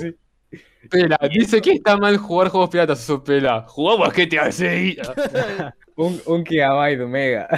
[0.50, 0.58] sí.
[0.88, 3.00] Pela, dice que está mal jugar juegos piratas.
[3.00, 3.64] Eso, Pela.
[3.68, 4.96] Jugamos que te hace.
[5.96, 7.48] Un, un gigabyte mega.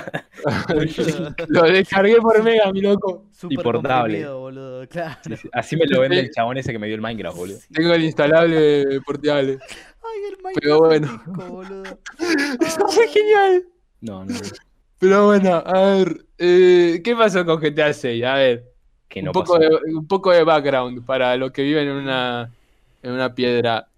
[1.49, 3.27] Lo descargué por mega, mi loco.
[3.31, 3.93] Súper portable.
[4.25, 4.89] comprimido, boludo.
[4.89, 5.17] Claro.
[5.23, 5.49] Sí, sí.
[5.53, 7.59] Así me lo vende el chabón ese que me dio el Minecraft, boludo.
[7.59, 7.69] Sí.
[7.73, 9.59] Tengo el instalable portable.
[10.03, 11.07] Ay, el Minecraft Pero bueno.
[11.07, 11.83] en disco, boludo.
[12.67, 13.65] Eso fue genial.
[14.01, 14.35] No, no.
[14.99, 16.27] Pero bueno, a ver.
[16.39, 18.25] eh, ¿Qué pasó con GTA 6?
[18.25, 18.65] A ver.
[19.09, 19.69] Que no un, poco pasó.
[19.69, 22.51] de, un poco de background para los que viven en una,
[23.03, 23.89] en una piedra.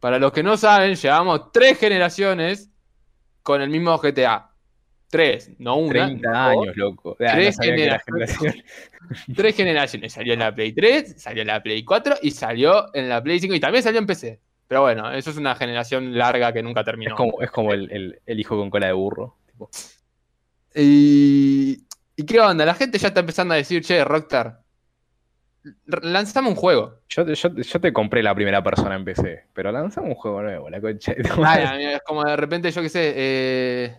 [0.00, 2.68] Para los que no saben, llevamos tres generaciones
[3.42, 4.50] con el mismo GTA.
[5.08, 6.06] Tres, no una.
[6.06, 7.16] 30 no años, loco.
[7.20, 8.38] Ah, Tres generaciones.
[9.36, 10.12] Tres generaciones.
[10.12, 13.38] Salió en la Play 3, salió en la Play 4 y salió en la Play
[13.38, 14.40] 5 y también salió en PC.
[14.72, 17.10] Pero bueno, eso es una generación larga que nunca terminó.
[17.10, 19.36] Es como, es como el, el- el hijo con cola de burro.
[19.46, 19.68] tipo.
[20.74, 21.84] Y,
[22.16, 22.64] ¿Y qué onda?
[22.64, 24.62] La gente ya está empezando a decir, che, Rockstar,
[26.00, 27.00] lanzame un juego.
[27.10, 30.14] Yo, te- yo, te- yo te compré la primera persona en PC, pero lanzamos un
[30.16, 33.96] juego nuevo, la concha Ay, amigo, es como de repente, yo qué sé, eh,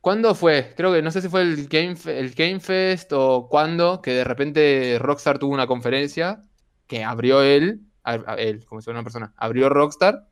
[0.00, 0.74] ¿cuándo fue?
[0.76, 4.22] Creo que no sé si fue el Game, el Game Fest o cuándo, que de
[4.24, 6.44] repente Rockstar tuvo una conferencia
[6.86, 7.80] que abrió él,
[8.14, 10.26] a, él, como si una persona, abrió Rockstar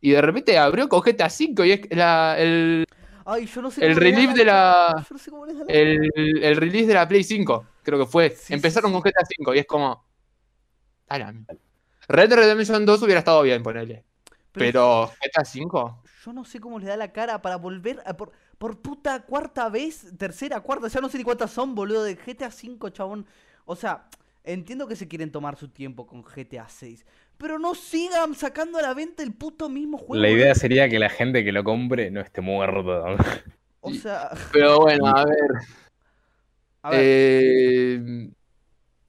[0.00, 2.84] y de repente abrió con GTA V y es la- el,
[3.26, 6.10] Ay, yo no sé El relief de la- Yo no sé cómo la- el,
[6.42, 8.30] el release de la Play 5, creo que fue.
[8.30, 10.04] Sí, Empezaron sí, con GTA V y es como...
[11.08, 11.54] a la mierda.
[12.08, 14.04] Red Dead Redemption 2 hubiera estado bien, ponele.
[14.52, 15.94] Pero GTA V...
[16.24, 19.68] Yo no sé cómo le da la cara para volver a por, por puta cuarta
[19.68, 23.26] vez, tercera, cuarta, ya no sé ni cuántas son, boludo, de GTA V, chabón.
[23.64, 24.06] O sea,
[24.44, 27.06] entiendo que se quieren tomar su tiempo con GTA 6,
[27.38, 30.20] pero no sigan sacando a la venta el puto mismo juego.
[30.20, 33.16] La idea sería que la gente que lo compre no esté muerto.
[33.82, 35.36] O sea, Pero bueno, a ver...
[36.82, 38.30] a ver, Eh,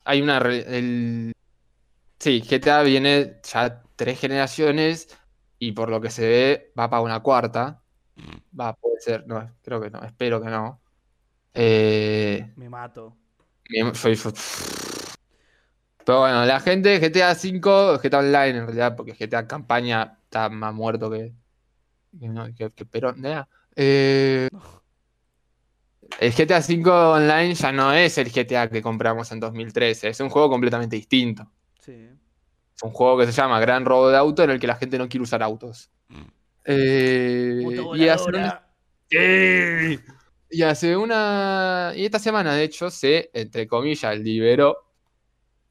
[0.05, 0.37] hay una.
[0.39, 1.33] el-
[2.19, 5.09] Sí, GTA viene ya tres generaciones
[5.59, 7.83] y por lo que se ve va para una cuarta.
[8.59, 10.81] Va, puede ser, no, creo que no, espero que no.
[11.55, 13.17] Eh, Me mato.
[13.93, 14.15] soy-
[16.05, 20.49] Pero bueno, la gente de GTA V, GTA Online en realidad, porque GTA Campaña está
[20.49, 21.33] más muerto que,
[22.19, 22.85] que, no, que- que.
[23.75, 24.49] Eh,
[26.19, 30.29] el GTA V Online ya no es el GTA que compramos en 2013, es un
[30.29, 31.49] juego completamente distinto.
[31.79, 32.09] Sí.
[32.75, 34.97] Es un juego que se llama Gran Robo de Auto en el que la gente
[34.97, 35.89] no quiere usar autos.
[36.65, 37.61] Eh,
[37.95, 38.65] y hace una-
[39.09, 39.99] ¡Sí!
[40.49, 41.93] Y hace una.
[41.95, 44.77] Y esta semana, de hecho, se, entre comillas, liberó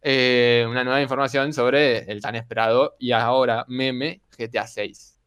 [0.02, 5.18] eh, una nueva información sobre el tan esperado y ahora meme GTA 6.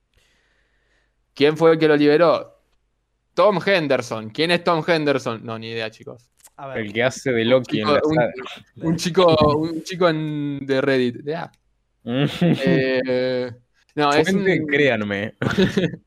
[1.34, 2.60] ¿Quién fue el que lo liberó?
[3.34, 4.30] Tom Henderson.
[4.30, 5.44] ¿Quién es Tom Henderson?
[5.44, 6.30] No, ni idea, chicos.
[6.58, 6.78] A ver.
[6.80, 8.34] El que hace de Loki en Chico, la un, saga.
[8.78, 11.18] un chico, un chico en- de Reddit.
[11.26, 11.52] Ya.
[12.06, 13.52] Eh,
[13.95, 15.34] no, es un, créanme.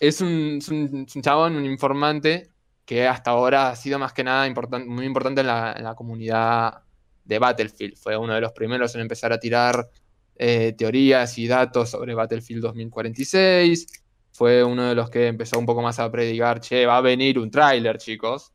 [0.00, 2.48] es un, es un- es un chabón, un informante
[2.84, 5.94] que hasta ahora ha sido más que nada importan- muy importante en la, en la
[5.94, 6.82] comunidad
[7.24, 7.96] de Battlefield.
[7.96, 9.88] Fue uno de los primeros en empezar a tirar
[10.36, 13.86] eh, teorías y datos sobre Battlefield 2046.
[14.32, 17.38] Fue uno de los que empezó un poco más a predicar, che, va a venir
[17.38, 18.52] un tráiler, chicos.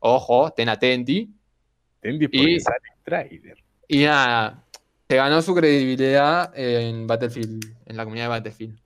[0.00, 1.30] Ojo, ten atenti.
[2.02, 3.54] Entendí por Y- sale el.
[3.88, 4.64] Y nada,
[5.08, 8.78] se ganó su credibilidad en Battlefield, en la comunidad de Battlefield.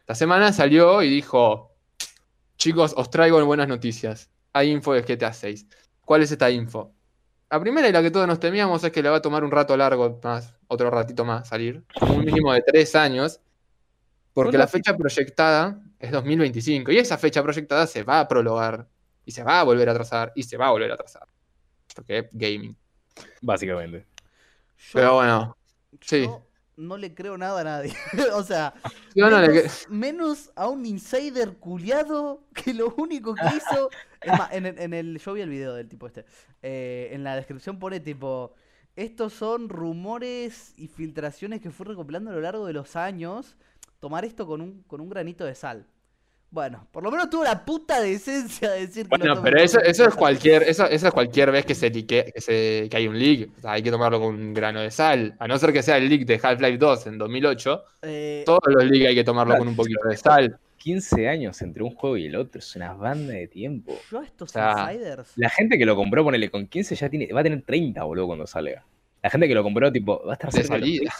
[0.00, 1.72] Esta semana salió y dijo,
[2.58, 4.28] chicos, os traigo buenas noticias.
[4.52, 5.66] Hay info de GTA 6.
[6.04, 6.92] ¿Cuál es esta info?
[7.52, 9.50] La primera y la que todos nos temíamos es que le va a tomar un
[9.50, 13.40] rato largo más, otro ratito más salir, como un mínimo de tres años,
[14.32, 18.88] porque la fecha proyectada es 2025 y esa fecha proyectada se va a prologar
[19.26, 21.28] y se va a volver a atrasar y se va a volver a atrasar.
[21.94, 22.74] Porque es gaming.
[23.42, 24.06] Básicamente.
[24.78, 25.56] Yo- Pero bueno,
[26.00, 26.26] sí.
[26.76, 27.94] No le creo nada a nadie.
[28.34, 28.74] o sea,
[29.14, 33.90] yo no le menos, a un insider culiado que lo único que hizo.
[34.22, 35.18] Es más, en, el- en el.
[35.18, 36.24] Yo vi el video del tipo este.
[36.62, 38.54] eh, en la descripción pone tipo.
[38.94, 43.56] Estos son rumores y filtraciones que fui recopilando a lo largo de los años.
[43.98, 45.86] Tomar esto con un, con un granito de sal.
[46.52, 50.06] Bueno, por lo menos tuvo la puta decencia de decir que Bueno, pero eso, eso
[50.06, 53.48] es cualquier, eso, eso es cualquier vez que se que, se, que hay un leak.
[53.56, 55.34] O sea, hay que tomarlo con un grano de sal.
[55.38, 58.84] A no ser que sea el leak de Half-Life 2 en 2008, Eh, todos los
[58.84, 60.58] leaks hay que tomarlo Claro, con un poquito de sal.
[60.76, 63.96] 15 años entre un juego y el otro, es una banda de tiempo.
[64.10, 65.32] yo a estos o sea, insiders.
[65.36, 68.26] La gente que lo compró, ponele con 15, ya tiene, va a tener 30, boludo,
[68.26, 68.84] cuando salga.
[69.22, 71.14] La gente que lo compró, tipo, va a estar De salida.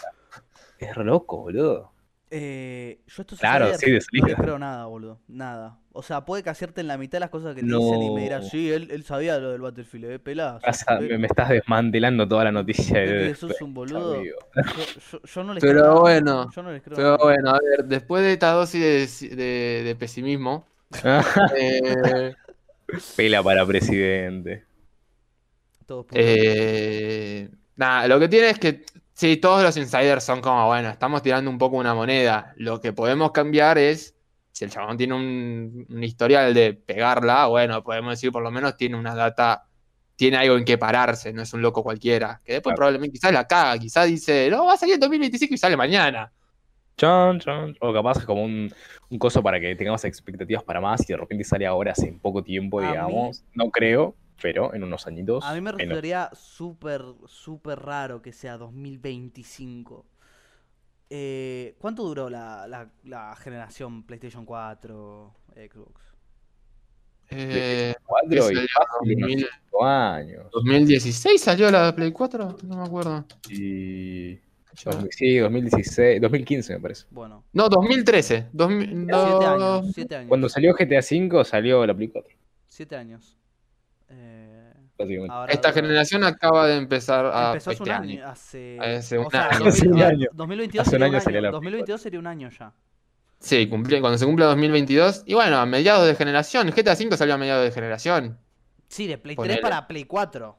[0.77, 0.91] 30.
[0.91, 1.92] Es re loco, boludo.
[2.35, 4.37] Eh, yo a estos Claro, sí, de no les salida.
[4.41, 5.19] creo nada, boludo.
[5.27, 5.77] Nada.
[5.91, 7.77] O sea, puede que acierte en la mitad de las cosas que te No.
[7.77, 10.53] dicen y me dirás, sí, él, él sabía lo del Battlefield, eh, pelá.
[10.53, 13.75] sos- Vas a- eh, me, me estás desmantelando toda la noticia de que sos un
[13.75, 14.15] boludo.
[14.23, 14.31] Yo,
[15.11, 17.17] yo- yo no les Pero creo bueno, Yo no les creo Pero nada.
[17.21, 20.65] bueno, a ver, después de esta dosis de, de- de pesimismo,
[21.55, 22.33] eh,
[23.15, 24.63] Pela para presidente.
[25.85, 30.67] Todos por- eh, nada, lo que tiene es que sí, todos los insiders son como,
[30.67, 32.53] bueno, estamos tirando un poco una moneda.
[32.57, 34.15] Lo que podemos cambiar es,
[34.51, 38.77] si el chabón tiene un, un historial de pegarla, bueno, podemos decir por lo menos
[38.77, 39.65] tiene una data,
[40.15, 42.41] tiene algo en que pararse, no es un loco cualquiera.
[42.45, 42.77] Que después Claro.
[42.77, 46.31] probablemente quizás la caga, quizás dice, no, va a salir en 2025 y sale mañana.
[46.97, 47.75] Chon, chon.
[47.81, 48.71] O capaz es como un,
[49.09, 52.43] un coso para que tengamos expectativas para más y de repente sale ahora hace poco
[52.43, 53.43] tiempo, digamos.
[53.53, 55.43] No creo, pero en unos añitos.
[55.45, 60.05] A mí me en- resultaría súper, súper raro que sea 2025.
[61.09, 66.01] Eh, ¿Cuánto duró la, la, la generación PlayStation 4, Xbox?
[67.29, 70.51] Eh, cuatro que y salió fácil unos 2000 cinco años.
[70.51, 73.25] 2016 salió la Play 4, no me acuerdo.
[73.49, 74.39] Y.
[75.11, 77.05] Sí, 2016, 2015 me parece.
[77.11, 78.47] Bueno, No, 2013.
[78.51, 80.29] 2000, siete no, años, siete años.
[80.29, 82.35] Cuando salió GTA V salió la Play 4,
[82.67, 83.37] Siete años.
[84.15, 84.73] Eh,
[85.29, 88.27] ahora Esta generación acaba de empezar a Empezó hace un este año, año.
[88.31, 88.79] hace...
[88.79, 89.59] Hace un o sea, año.
[89.65, 90.27] 2000 Hace un ah, año.
[90.33, 92.73] 2022 Hace un sería año salió la Play 2022 sería un año ya.
[93.39, 95.23] Sí, cumplí- cuando se cumple 2022.
[95.25, 96.69] Y bueno, a mediados de generación.
[96.71, 98.37] GTA V salió a mediados de generación.
[98.87, 99.55] Sí, de Play Ponele.
[99.55, 100.57] 3 para Play 4.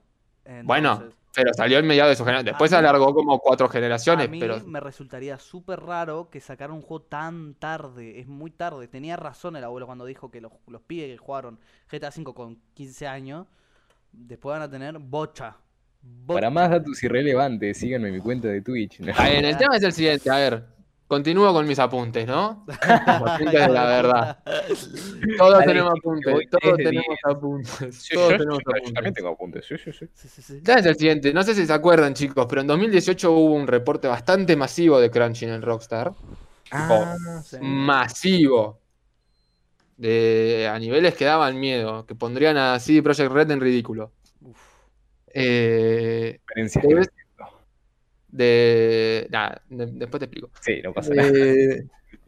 [0.65, 2.47] Bueno, Entonces, pero salió en mediados de su generación.
[2.53, 4.31] Después se A mí- alargó como cuatro a generaciones.
[4.31, 8.21] mí Pero me resultaría súper raro que sacaran un juego tan tarde.
[8.21, 8.89] Es muy tarde.
[8.89, 11.59] Tenía razón el abuelo cuando dijo que los, los pibes que jugaron
[11.91, 13.47] GTA V con 15 años,
[14.13, 15.57] después van a tener bocha.
[16.03, 16.35] Bocha.
[16.37, 19.01] Para más datos irrelevantes, síganme en mi cuenta de Twitch.
[19.17, 20.31] Ah, en el tema es el siguiente.
[20.31, 20.65] A ver,
[21.07, 22.65] continúo con mis apuntes, ¿no?
[22.67, 24.39] Los apuntes de la verdad.
[25.39, 27.19] Todos Dale, tenemos apuntes, todos 10 de tenemos 10.
[27.37, 27.95] apuntes.
[28.03, 28.93] Sí, Todos yo- tenemos yo- yo apuntes.
[28.95, 30.07] también tengo apuntes, sí, sí, sí.
[30.15, 30.61] Sí, sí, sí.
[30.63, 33.67] Ya es el siguiente, no sé si se acuerdan chicos, pero en 2018 hubo un
[33.67, 36.13] reporte bastante masivo de Crunchy en el Rockstar.
[36.71, 37.15] Ah,
[37.45, 37.59] Sí.
[37.61, 38.81] Masivo.
[39.97, 44.11] De, a niveles que daban miedo, que pondrían a CD Projekt Red en ridículo.
[44.41, 44.59] Uf.
[45.33, 47.09] Eh, Diferencias ¿Te que- ves?
[48.35, 49.27] De.
[49.31, 50.51] Nada, de- después te explico.
[50.61, 51.29] Sí, no pasa nada.
[51.29, 51.87] Eh,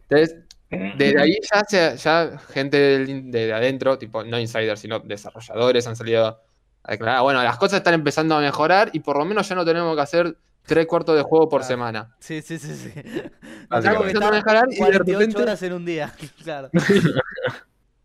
[0.08, 0.36] entonces,
[0.70, 6.40] desde ahí ya, se- ya gente de, adentro, tipo no insiders, sino desarrolladores, han salido
[6.84, 9.64] a declarar, bueno, las cosas están empezando a mejorar y por lo menos ya no
[9.64, 11.68] tenemos que hacer tres cuartos de juego por Claro.
[11.74, 12.16] semana.
[12.20, 12.90] Sí, sí, sí, sí.
[13.02, 16.12] Que Empezando a mejorar y de 48 repente- horas en un día.
[16.44, 16.70] Claro.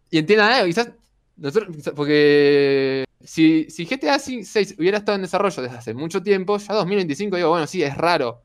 [0.10, 0.90] Y entiendan, eh, quizás
[1.38, 6.58] nosotros, quizás- porque si, si GTA 6 hubiera estado en desarrollo desde hace mucho tiempo,
[6.58, 8.44] ya 2025 digo, bueno, sí, es raro.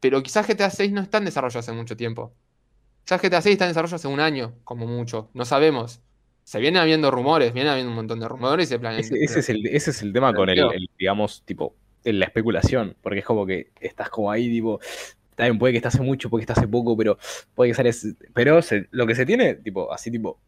[0.00, 2.32] Pero quizás GTA 6 no está en desarrollo hace mucho tiempo.
[3.04, 5.30] Quizás GTA 6 está en desarrollo hace un año, como mucho.
[5.34, 6.00] No sabemos.
[6.44, 9.00] Se vienen habiendo rumores, vienen habiendo un montón de rumores y se planean.
[9.00, 11.74] Ese, ese es el, ese es el tema con el, digamos, tipo,
[12.04, 12.96] en la especulación.
[13.02, 14.78] Porque es como que estás como ahí, tipo,
[15.34, 17.18] también puede que esté hace mucho, puede que esté hace poco, pero
[17.54, 17.90] puede que sale.
[18.32, 20.38] Pero se- lo que se tiene, tipo, así, tipo,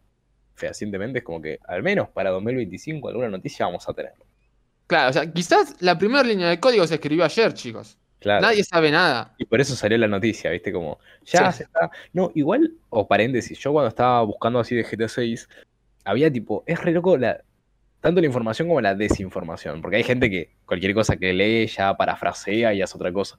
[0.59, 4.12] fehacientemente, es como que al menos para 2025 alguna noticia vamos a tener.
[4.86, 7.97] Claro, o sea, quizás la primera línea de código se escribió ayer, chicos.
[8.18, 8.40] Claro.
[8.40, 9.35] Nadie sabe nada.
[9.39, 10.72] Y por eso salió la noticia, ¿viste?
[10.72, 11.59] Como, ya Sí.
[11.59, 11.90] se está.
[12.12, 15.48] No, igual, o paréntesis, yo cuando estaba buscando así de GTA 6,
[16.05, 17.40] había tipo, es re loco la,
[18.01, 21.97] tanto la información como la desinformación, porque hay gente que cualquier cosa que lee ya
[21.97, 23.39] parafrasea y hace otra cosa.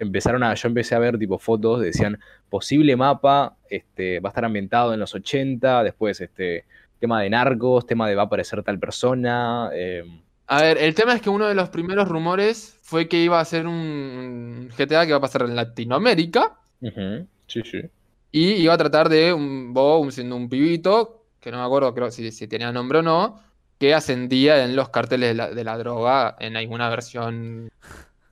[0.00, 2.18] Empezaron a, yo empecé a ver tipo fotos, decían,
[2.48, 6.64] posible mapa, este, va a estar ambientado en los 80, después, este,
[6.98, 10.02] tema de narcos, tema de va a aparecer tal persona, eh,
[10.46, 13.44] A ver, el tema es que uno de los primeros rumores fue que iba a
[13.44, 16.58] ser un GTA que va a pasar en Latinoamérica
[17.46, 17.82] sí, sí.
[18.32, 21.94] y iba a tratar de un vos un- siendo un pibito, que no me acuerdo
[21.94, 23.38] creo si, si tenía nombre o no,
[23.78, 27.70] que ascendía en los carteles de la, de la droga en alguna versión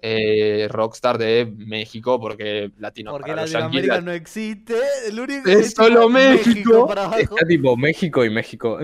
[0.00, 4.74] eh, Rockstar de México, porque Latino, Porque para Latinoamérica la- no existe.
[5.08, 6.86] El único Es solo México.
[6.86, 7.18] para abajo.
[7.18, 8.78] Está tipo México y México.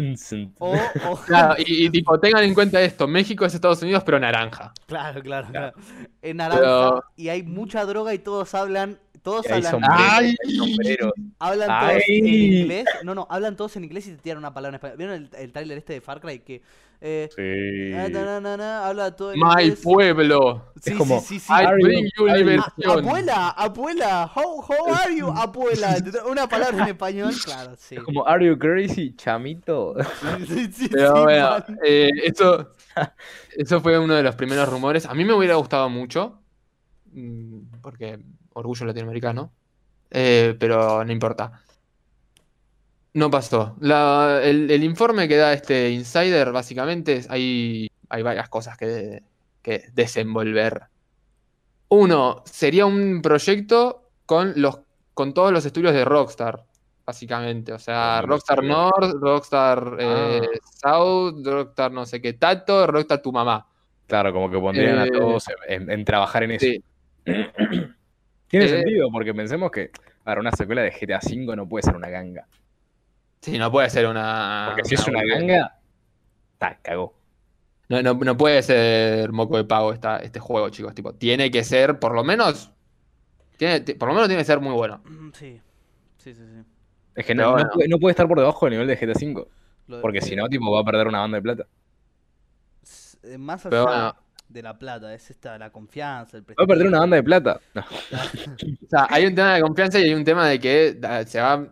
[0.59, 4.19] O, o- Claro, y, y tipo, tengan en cuenta esto, México es Estados Unidos, pero
[4.19, 4.73] naranja.
[4.87, 5.73] Claro, claro, Claro.
[5.73, 5.89] claro.
[6.23, 11.13] En naranja Pero- y hay mucha droga y todos hablan, todos hablan, sombreros, sombreros.
[11.39, 12.85] hablan todos en inglés.
[13.03, 14.99] No, no, hablan todos en inglés y te tiran una palabra en español.
[14.99, 16.61] ¿Vieron el, el tráiler este de Far Cry que
[17.01, 17.91] eh, Sí.
[17.93, 19.81] na, na, na, na, habla todo en My inglés?
[19.83, 20.73] pueblo.
[20.81, 21.53] Sí, Es como, sí, sí, sí.
[21.53, 22.99] I bring you diversión.
[23.07, 25.97] abuela, abuela, how, how are you, abuela?
[26.31, 27.97] Una palabra en español, claro, sí.
[27.97, 29.95] Es como, ¿Are you crazy, chamito?
[30.39, 32.73] Sí, sí, sí, Pero sí, bueno, eh, eso,
[33.57, 35.07] eso fue uno de los primeros rumores.
[35.07, 36.41] A mí me hubiera gustado mucho,
[37.13, 38.19] mm, porque
[38.55, 39.53] orgullo latinoamericano,
[40.11, 41.61] eh, pero no importa.
[43.15, 43.77] No pasó.
[43.81, 49.23] La- el, el informe que da este insider, básicamente, es- hay, hay varias cosas que,
[49.63, 50.83] que desenvolver.
[51.89, 54.81] Uno, sería un proyecto con, los,
[55.15, 56.65] con todos los estudios de Rockstar,
[57.07, 57.73] básicamente.
[57.73, 58.65] O sea, los Rockstar.
[58.65, 60.59] North, Rockstar eh, Ah.
[60.83, 63.65] South, Rockstar no sé qué Tato, Rockstar tu mamá.
[64.09, 66.67] Claro, como que pondrían a Eh, todos en, en trabajar en eso.
[66.67, 66.83] Sí.
[68.59, 69.91] Tiene Eh, sentido, porque pensemos que
[70.23, 72.47] para una secuela de GTA V no puede ser una ganga.
[73.41, 74.67] Sí, no puede ser una.
[74.75, 75.79] Porque si es una ganga,
[76.55, 77.15] está, cagó.
[77.89, 80.95] No, no, no puede ser moco de pago esta, este juego, chicos.
[80.95, 82.73] Tipo, tiene que ser, por lo menos.
[83.57, 85.01] Tiene, por lo menos tiene que ser muy bueno.
[85.05, 85.61] Mm, Sí,
[86.19, 86.65] sí, sí, sí.
[87.15, 87.69] Es que no, bueno.
[87.75, 89.47] puede, no puede estar por debajo del nivel de GTA V.
[90.01, 91.67] Porque si no, tipo, va a perder una banda de plata.
[93.23, 94.15] eh, Más allá Pero bueno.
[94.49, 97.61] De la plata, es esta, la confianza, el Va a perder una banda de plata.
[97.75, 97.83] No.
[98.87, 101.67] O sea, hay un tema de confianza y hay un tema de que se va.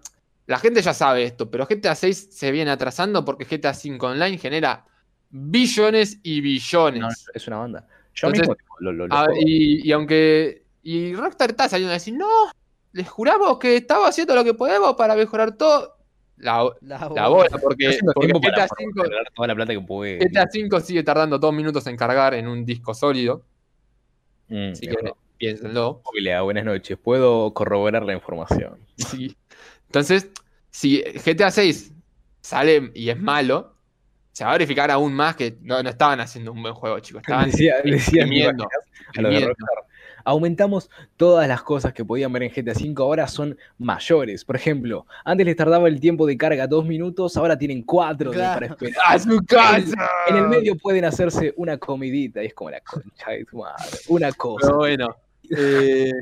[0.47, 4.39] La gente ya sabe esto, pero GTA 6 se viene atrasando porque GTA 5 Online
[4.39, 4.85] genera
[5.31, 7.01] billones y billones.
[7.01, 7.87] No, es una banda.
[8.15, 9.43] Yo Entonces, mismo tipo, lo, lo- lo A ver, juego.
[9.47, 10.63] y, y aunque.
[10.83, 12.27] Y Rockstar está saliendo a decir, no,
[12.93, 15.97] les juramos que estaba haciendo lo que podemos para mejorar todo.
[16.43, 20.19] La, La, la bola, porque, GTA por 5 generar toda la plata que puede.
[20.19, 23.45] GTA 5 sigue tardando dos minutos en cargar en un disco sólido.
[24.49, 26.01] Mm, Así es que piénsenlo.
[26.03, 26.99] Julia, buenas noches.
[26.99, 28.81] Puedo corroborar la información.
[28.97, 29.37] Sí.
[29.87, 30.31] Entonces,
[30.69, 31.93] si GTA 6
[32.41, 33.77] sale y es malo,
[34.33, 37.23] se va a verificar aún más que no, no estaban haciendo un buen juego, chicos.
[37.27, 39.47] Estaban Decía, decía a los de.
[39.47, 39.92] Rockstar.
[40.25, 44.45] Aumentamos todas las cosas que podían ver en GTA V, ahora son mayores.
[44.45, 48.37] Por ejemplo, antes les tardaba el tiempo de carga dos minutos, ahora tienen cuatro de-
[48.37, 48.55] Claro.
[48.61, 48.99] para esperar.
[49.07, 50.11] ¡A su casa!
[50.29, 53.85] En el medio pueden hacerse una comidita, y es como la concha de tu madre.
[54.09, 54.67] Una cosa.
[54.67, 55.17] Pero bueno.
[55.57, 56.13] eh,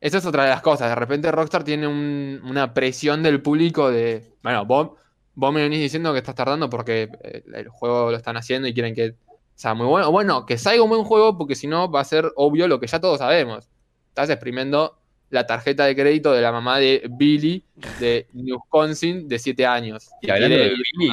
[0.00, 0.88] esa es otra de las cosas.
[0.88, 4.90] De repente Rockstar tiene un- una presión del público de, bueno, vos,
[5.34, 8.74] vos me venís diciendo que estás tardando porque eh, el juego lo están haciendo y
[8.74, 9.14] quieren que
[9.54, 10.08] sea muy bueno.
[10.08, 12.80] O Bueno, que salga un buen juego porque si no va a ser obvio lo
[12.80, 13.68] que ya todos sabemos.
[14.08, 14.98] Estás exprimiendo
[15.30, 17.64] la tarjeta de crédito de la mamá de Billy
[17.98, 20.08] de Wisconsin de 7 años.
[20.22, 21.10] Y hablando de Billy.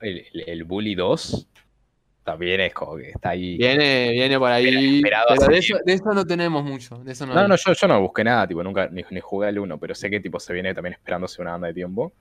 [0.00, 1.46] El, el- el Bully 2
[2.24, 3.56] también es como que está ahí.
[3.58, 5.02] Viene, viene por ahí.
[5.02, 5.16] Pero
[5.48, 6.98] de eso, de eso no tenemos mucho.
[6.98, 9.48] De eso no, No, no, yo, yo no busqué nada, tipo, nunca ni, ni jugué
[9.48, 12.12] al 1, pero sé que tipo se viene también esperándose una banda de tiempo.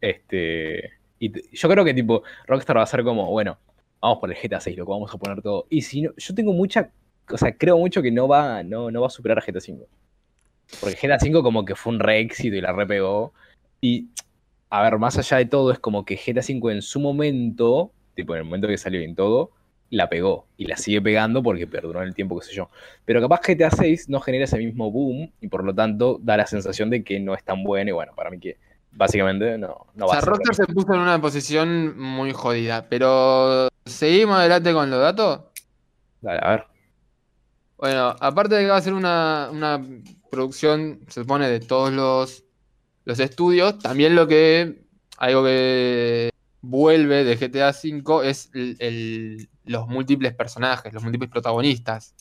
[0.00, 0.92] Este.
[1.18, 3.58] Y yo creo que tipo, Rockstar va a ser como, bueno,
[4.02, 5.66] vamos por el GTA 6, loco, vamos a poner todo.
[5.70, 6.90] Y si no, yo tengo mucha.
[7.30, 9.86] O sea, creo mucho que no va, no, va a superar a GTA 5.
[10.80, 13.32] Porque GTA 5 como que fue un re éxito y la repegó.
[13.80, 14.08] Y,
[14.70, 18.34] a ver, más allá de todo, es como que GTA 5 en su momento, tipo
[18.34, 19.52] en el momento que salió bien todo,
[19.88, 20.46] la pegó.
[20.56, 22.70] Y la sigue pegando porque perduró en el tiempo, qué sé yo.
[23.04, 26.46] Pero capaz GTA 6 no genera ese mismo boom y por lo tanto da la
[26.46, 27.90] sensación de que no es tan bueno.
[27.90, 28.56] Y bueno, para mí que
[28.92, 30.30] básicamente no, no O va sea, a ser.
[30.30, 32.86] Rockstar se puso en una posición muy jodida.
[32.88, 35.40] Pero, ¿seguimos adelante con los datos?
[36.20, 36.64] Dale, a ver.
[37.78, 39.84] Bueno, aparte de que va a ser una, una
[40.30, 42.44] producción, se supone, de todos los,
[43.04, 44.82] los estudios, también lo que.
[45.18, 46.30] Algo que
[46.62, 52.14] vuelve de GTA V es el- el- los múltiples personajes, los múltiples protagonistas.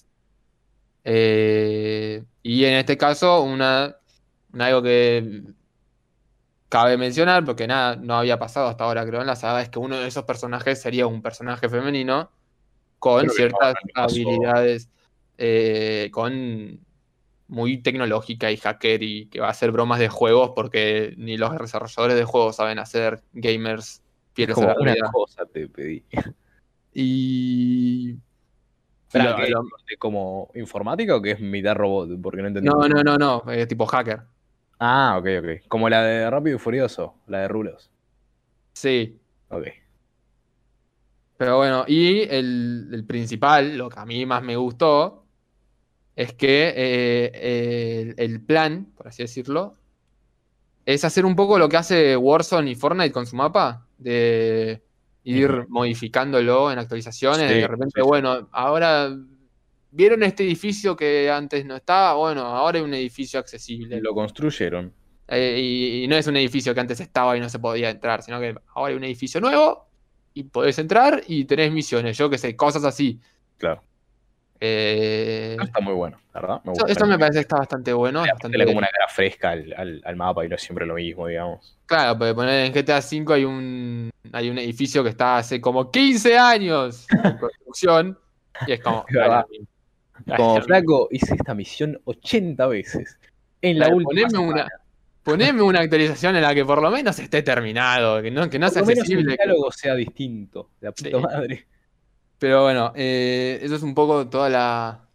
[1.03, 3.95] Eh, y en este caso, una,
[4.53, 5.43] una- algo que
[6.71, 9.77] cabe mencionar, porque nada, no había pasado hasta ahora, creo, en la saga, es que
[9.77, 12.31] uno de esos personajes sería un personaje femenino
[12.97, 14.89] con Creo ciertas habilidades,
[15.37, 16.79] eh, con
[17.49, 21.51] muy tecnológica y hacker y que va a hacer bromas de juegos porque ni los
[21.57, 24.01] desarrolladores de juegos saben hacer gamers
[24.33, 25.07] fieles a Como la una realidad.
[25.11, 26.05] cosa te pedí.
[26.93, 28.15] Y
[29.07, 32.11] Espera, lo- ¿que lo- es como informática o que es mitad robot?
[32.21, 32.69] Porque no entendí.
[32.69, 34.21] no, no, no, no, es tipo hacker.
[34.83, 35.67] Ah, ok, ok.
[35.69, 37.91] Como la de Rápido y Furioso, la de Rulos.
[38.73, 39.21] Sí.
[39.49, 39.67] Ok.
[41.37, 45.25] Pero bueno, y el, el principal, lo que a mí más me gustó,
[46.15, 49.75] es que eh, el, el plan, por así decirlo,
[50.85, 54.81] es hacer un poco lo que hace Warzone y Fortnite con su mapa, de
[55.23, 58.07] ir modificándolo en actualizaciones, Sí, de repente, sí.
[58.07, 59.15] bueno, ahora
[59.91, 63.99] vieron este edificio que antes no estaba, bueno, ahora hay un edificio accesible.
[64.01, 64.93] Lo construyeron.
[65.27, 68.21] Eh, y, y no es un edificio que antes estaba y no se podía entrar,
[68.23, 69.87] sino que ahora hay un edificio nuevo
[70.33, 73.19] y podés entrar y tenés misiones, yo qué sé, cosas así.
[73.57, 73.81] Claro.
[74.63, 76.61] Eh, está muy bueno, la ¿verdad?
[76.63, 76.91] Me eso, gusta.
[76.91, 78.23] eso me parece que está bastante bueno.
[78.23, 80.85] es bastante- le como una cara fresca al, al- al mapa y no es siempre
[80.85, 81.77] lo mismo, digamos.
[81.87, 85.89] Claro, porque poner en GTA V hay un, hay un edificio que está hace como
[85.89, 88.19] 15 años en construcción
[88.67, 89.03] y es como...
[89.09, 89.67] Es.
[90.37, 93.17] Como flaco, hice esta misión 80 veces.
[93.61, 94.27] En la dale, última.
[94.29, 94.67] poneme una,
[95.23, 98.69] poneme una actualización en la que por lo menos esté terminado, que no, que no
[98.69, 99.37] sea menos el accesible.
[99.37, 100.71] que- diálogo sea distinto.
[100.81, 101.15] La puta Sí.
[101.15, 101.67] madre.
[102.39, 105.07] Pero bueno, eh, eso es un poco toda la,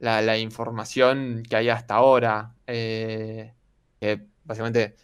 [0.00, 2.54] la, la información que hay hasta ahora.
[2.66, 3.52] eh,
[4.00, 4.96] que básicamente,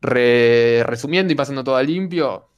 [0.00, 2.48] re- resumiendo y pasando todo a limpio,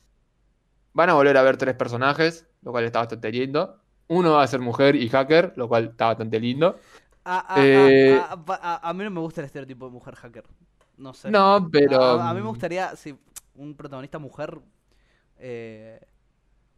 [0.93, 3.81] van a volver a ver tres personajes, lo cual está bastante lindo.
[4.09, 6.79] Uno va a ser mujer y hacker, lo cual está bastante lindo.
[7.25, 10.45] A, a- Eh, a- a- mí no me gusta el estereotipo de mujer hacker.
[10.97, 11.31] No sé.
[11.31, 12.03] No, pero.
[12.03, 13.17] A, a mí me gustaría, si
[13.57, 14.61] un protagonista mujer,
[15.39, 16.01] eh,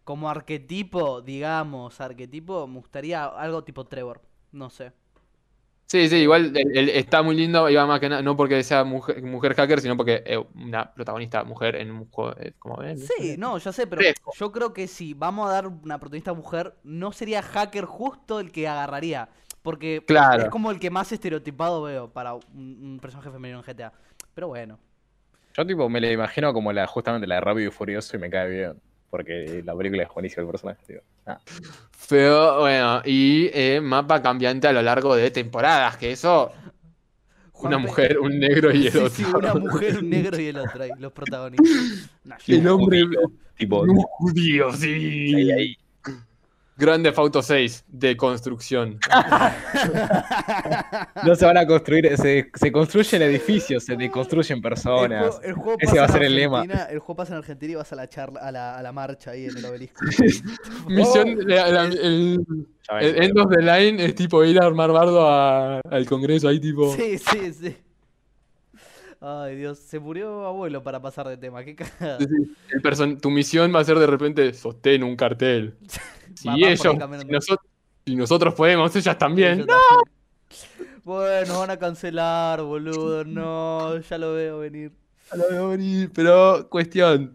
[0.05, 4.23] como arquetipo, digamos, arquetipo, me gustaría algo tipo Trevor.
[4.53, 4.93] No sé.
[5.91, 8.85] Sí, sí, igual el- el- está muy lindo, iba más que nada, no porque sea
[8.85, 12.99] mujer, mujer hacker, sino porque es una protagonista mujer en un juego, eh, como ven.
[12.99, 14.33] Sí, no, ya sé, pero Fresco.
[14.39, 18.53] yo creo que si vamos a dar una protagonista mujer, no sería hacker justo el
[18.53, 19.31] que agarraría.
[19.63, 20.45] Porque Claro.
[20.45, 23.93] es como el que más estereotipado veo para un, un personaje femenino en GTA.
[24.35, 24.79] Pero bueno.
[25.57, 28.31] Yo tipo me la imagino como la justamente la de Rápido y Furioso y me
[28.31, 28.81] cae bien.
[29.11, 31.01] Porque la película es buenísima el personaje, tío.
[31.27, 31.39] Ah,
[32.09, 36.53] Pero bueno, y eh, mapa cambiante a lo largo de temporadas, que eso,
[37.55, 39.11] una mujer, un negro y el Sí, otro.
[39.11, 42.11] sí, una mujer, un negro y el otro ahí, los protagonistas.
[42.25, 43.03] Nah, yo- El hombre
[43.57, 45.35] tipo, un judío, sí.
[45.35, 45.77] ahí, ahí.
[46.79, 48.99] Grande Auto 6 de construcción.
[51.25, 55.21] No se van a construir, se, se construyen edificios, se deconstruyen El personas.
[55.37, 56.63] juego, el juego Ese va a ser el lema.
[56.63, 59.33] El juego pasa en Argentina y vas a la charla, a la, a la marcha
[59.33, 60.05] ahí en el obelisco.
[60.89, 62.45] Misión, la- la- el,
[63.01, 66.61] el end of the line es tipo ir a armar bardo a- al congreso ahí
[66.61, 66.95] tipo...
[66.95, 67.77] Sí, sí, sí.
[69.21, 72.19] Ay, Dios, se murió abuelo para pasar de tema, qué cagada.
[72.19, 72.55] Sí, sí.
[72.71, 75.75] El person- tu misión va a ser de repente sostén un cartel.
[76.39, 76.81] Si Va- ellos,
[77.21, 77.71] si nosotros,
[78.07, 79.59] si nosotros podemos, ellas también.
[79.59, 79.79] También.
[81.05, 83.25] Bueno, van a cancelar, boludo.
[83.25, 84.93] No, ya lo veo venir.
[85.31, 87.35] Ya lo veo venir, pero cuestión.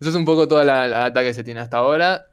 [0.00, 2.24] Eso es un poco toda la, la data que se tiene hasta ahora.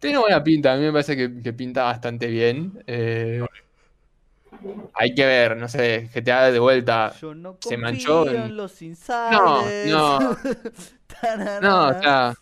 [0.00, 2.82] Tiene buena pinta, a mí me parece que, que pinta bastante bien.
[2.86, 3.44] Eh,
[4.94, 7.12] hay que ver, no sé, GTA de vuelta.
[7.20, 8.80] Yo no Se manchó en- los
[9.86, 10.36] no.
[11.06, 11.60] Tararara.
[11.60, 12.34] No, o sea.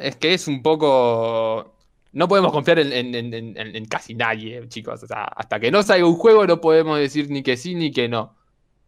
[0.00, 1.74] Es que es un poco.
[2.12, 5.02] No podemos confiar en, en- en- en- en casi nadie, chicos.
[5.02, 7.92] O sea, hasta que no salga un juego, no podemos decir ni que sí ni
[7.92, 8.34] que no.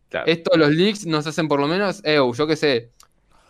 [0.08, 0.26] Claro.
[0.26, 2.00] Esto, los leaks nos hacen por lo menos.
[2.04, 2.90] Eh, yo qué sé.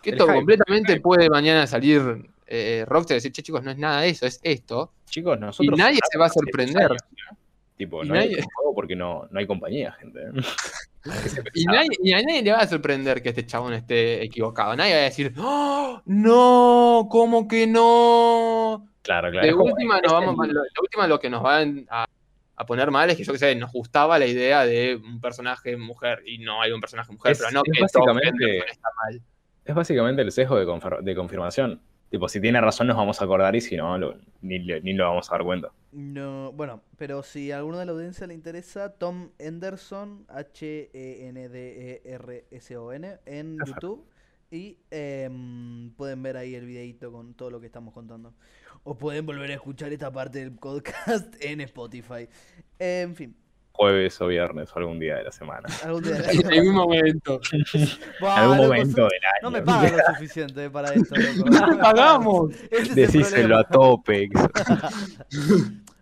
[0.03, 3.79] Que esto hype, completamente puede mañana salir eh, Rockstar y decir, che, chicos, no es
[3.79, 4.93] nada de eso, es esto.
[5.09, 5.79] Chicos, nosotros.
[5.79, 6.91] nadie se va a sorprender.
[6.91, 7.39] muchos años, ¿no?
[7.83, 10.21] Tipo, no hay juego porque no, no hay compañía, gente.
[11.03, 14.77] Se Y, nadie, y a nadie le va a sorprender que este chabón esté equivocado.
[14.77, 18.87] Nadie va a decir, ¡Oh, no, ¿cómo que no?
[19.03, 19.45] Claro, claro.
[19.47, 22.07] De como- última, es nos vamos, el- lo, última lo que nos van a,
[22.55, 25.77] a poner mal es que yo que sé, nos gustaba la idea de un personaje
[25.77, 29.21] mujer y no hay un personaje mujer, Es- pero no es que básicamente- está mal.
[29.65, 31.81] Es básicamente el sesgo de, confir- de confirmación.
[32.13, 35.05] Tipo, si tiene razón nos vamos a acordar y si no, lo- ni, ni lo
[35.09, 35.73] vamos a dar cuenta.
[35.93, 41.33] No, bueno, pero si a alguno de la audiencia le interesa, Tom Henderson, E
[41.83, 43.81] H-E-N-D-E-R-S-O-N, en Perfecto.
[43.81, 44.07] YouTube.
[44.51, 48.35] Y em, pueden ver ahí el videito con todo lo que estamos contando.
[48.85, 52.29] O pueden volver a escuchar esta parte del podcast en Spotify.
[52.79, 53.35] En fin,
[53.73, 55.69] Jueves o viernes o algún día de la semana.
[55.85, 56.17] algún día.
[56.31, 57.41] En algún momento.
[58.21, 59.67] Buah, En algún momento del No me año.
[59.67, 61.51] pagan lo suficiente para esto, loco.
[61.69, 62.55] No pagamos.
[62.71, 63.65] Ese Decíselo a.
[63.65, 64.31] Topex.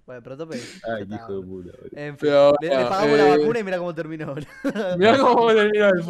[0.06, 0.56] Bueno, pero tope.
[0.56, 1.70] Ay, hijo de puta.
[1.92, 4.34] En fin, Pero, le, pagamos la eh, vacuna y mira cómo terminó.
[4.98, 6.02] Mirá cómo terminó el,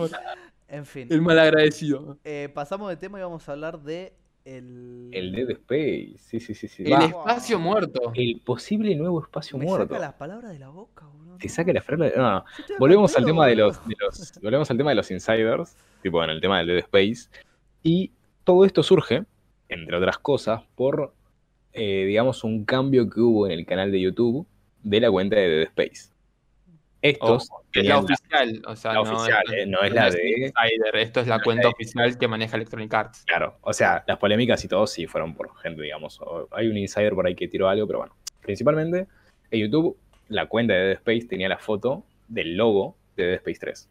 [0.69, 2.17] en fin, el malagradecido.
[2.25, 4.15] eh, pasamos de tema y vamos a hablar de
[4.57, 5.09] el...
[5.13, 6.15] El Dead Space.
[6.19, 6.69] Sí, sí, sí.
[6.69, 6.83] sí.
[6.85, 8.13] El Va, espacio muerto.
[8.15, 9.95] el posible nuevo espacio Me muerto.
[9.95, 11.37] saca las palabras de la boca, boludo.
[11.39, 12.13] Te saca la frase.
[12.17, 12.45] No, no.
[12.79, 16.31] Volvemos al tema de los, de los- volvemos al tema de los insiders, tipo en
[16.31, 17.29] el tema del Dead Space.
[17.83, 18.13] Y
[18.45, 19.25] todo esto surge,
[19.69, 21.13] entre otras cosas, por
[21.73, 24.47] eh, digamos un cambio que hubo en el canal de YouTube
[24.83, 26.11] de la cuenta de Dead Space.
[27.03, 30.09] Estos es la oficial, o sea, la no oficial, es, eh, no es no la
[30.09, 30.31] es de.
[30.31, 33.25] Insider, esto es la no cuenta oficial que maneja Electronic Arts.
[33.27, 36.21] Claro, o sea, las polémicas y todo sí fueron por gente, digamos.
[36.51, 38.15] Hay un insider por ahí que tiró algo, pero bueno.
[38.43, 39.07] Principalmente,
[39.51, 39.97] en YouTube,
[40.29, 43.89] la cuenta de Dead Space tenía la foto del logo de Dead Space 3.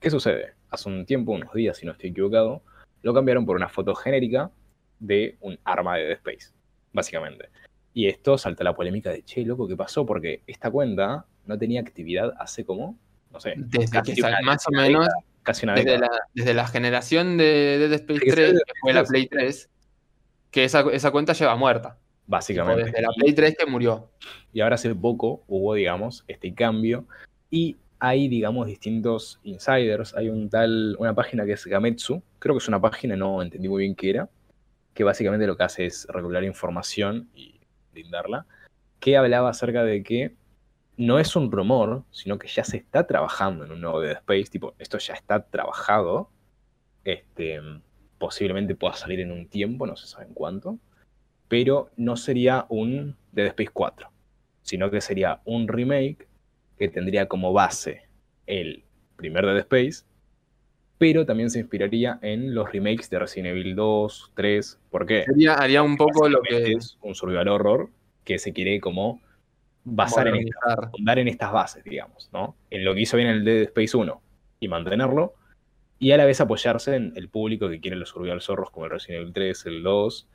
[0.00, 0.54] ¿Qué sucede?
[0.70, 2.62] Hace un tiempo, unos días, si no estoy equivocado,
[3.02, 4.50] lo cambiaron por una foto genérica
[4.98, 6.54] de un arma de Dead Space,
[6.92, 7.50] básicamente.
[7.92, 10.06] Y esto salta la polémica de, che, loco, ¿qué pasó?
[10.06, 12.98] Porque esta cuenta no tenía actividad hace como,
[13.32, 15.08] no sé, Desde que una- más o menos
[15.42, 18.92] casi una desde la, desde la generación de Dead Space que 3, salió que fue
[18.92, 19.70] la Play Space 3,
[20.50, 21.98] que esa, esa cuenta lleva muerta.
[22.28, 22.84] Básicamente.
[22.84, 24.10] desde la Play 3 que murió.
[24.52, 27.06] Y ahora hace poco hubo, digamos, este cambio.
[27.50, 30.12] Y hay, digamos, distintos insiders.
[30.16, 32.20] Hay un tal, una página que es Gametsu.
[32.40, 34.28] Creo que es una página, no entendí muy bien qué era.
[34.92, 37.60] Que básicamente lo que hace es recopilar información y
[37.92, 38.46] brindarla.
[38.98, 40.34] Que hablaba acerca de que
[40.96, 44.46] no es un rumor, sino que ya se está trabajando en un nuevo Dead Space.
[44.46, 46.30] Tipo, esto ya está trabajado.
[47.04, 47.60] Este,
[48.18, 50.78] posiblemente pueda salir en un tiempo, no se sabe en cuánto.
[51.48, 54.10] Pero no sería un Dead Space 4
[54.66, 56.26] sino que sería un remake
[56.76, 58.02] que tendría como base
[58.46, 58.82] el
[59.14, 60.04] primer Dead Space,
[60.98, 64.80] pero también se inspiraría en los remakes de Resident Evil 2, 3.
[64.90, 65.24] ¿Por qué?
[65.24, 67.90] Sería, haría un poco lo que es un survival horror
[68.24, 69.20] que se quiere como
[69.88, 72.56] basar en, esta- fundar en estas bases, digamos, ¿no?
[72.70, 74.20] En lo que hizo bien el Dead Space 1
[74.60, 75.34] y mantenerlo,
[75.98, 78.90] y a la vez apoyarse en el público que quiere los survival zorros como el
[78.92, 80.28] Resident Evil 3, el 2,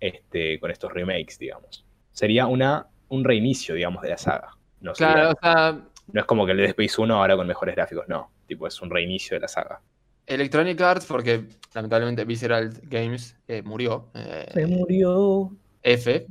[0.00, 1.84] este, con estos remakes, digamos.
[2.12, 4.50] Sería una, un reinicio, digamos, de la saga.
[4.80, 5.80] No, sería- Claro, o sea,
[6.12, 8.30] no es como que el Dead Space 1 ahora con mejores gráficos, no.
[8.46, 9.80] Tipo, es un reinicio de la saga.
[10.26, 11.44] Electronic Arts, porque
[11.74, 14.08] lamentablemente Visceral Games eh, murió.
[14.14, 15.50] eh, murió.
[15.82, 16.26] F.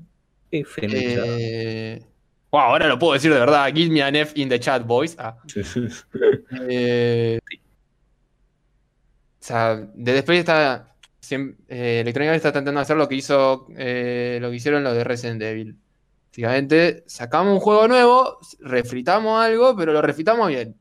[0.51, 0.81] F.
[0.91, 2.01] Eh,
[2.51, 3.71] wow, ahora lo puedo decir de verdad.
[3.73, 5.15] Give me an F in the chat, boys.
[5.19, 5.37] Ah.
[6.69, 7.39] Eh,
[9.39, 10.93] o sea, Dead Space está.
[11.21, 13.67] siem- eh, Electronic Arts está tratando de hacer lo que hizo.
[13.77, 15.77] eh, lo que hicieron los de Resident Evil.
[16.31, 20.75] Básicamente, sacamos un juego nuevo, refritamos algo, pero lo refritamos bien.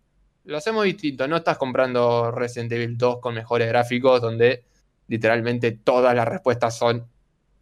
[0.44, 1.26] Lo hacemos distinto.
[1.26, 4.64] No estás comprando Resident Evil 2 con mejores gráficos, donde
[5.08, 7.06] literalmente todas las respuestas son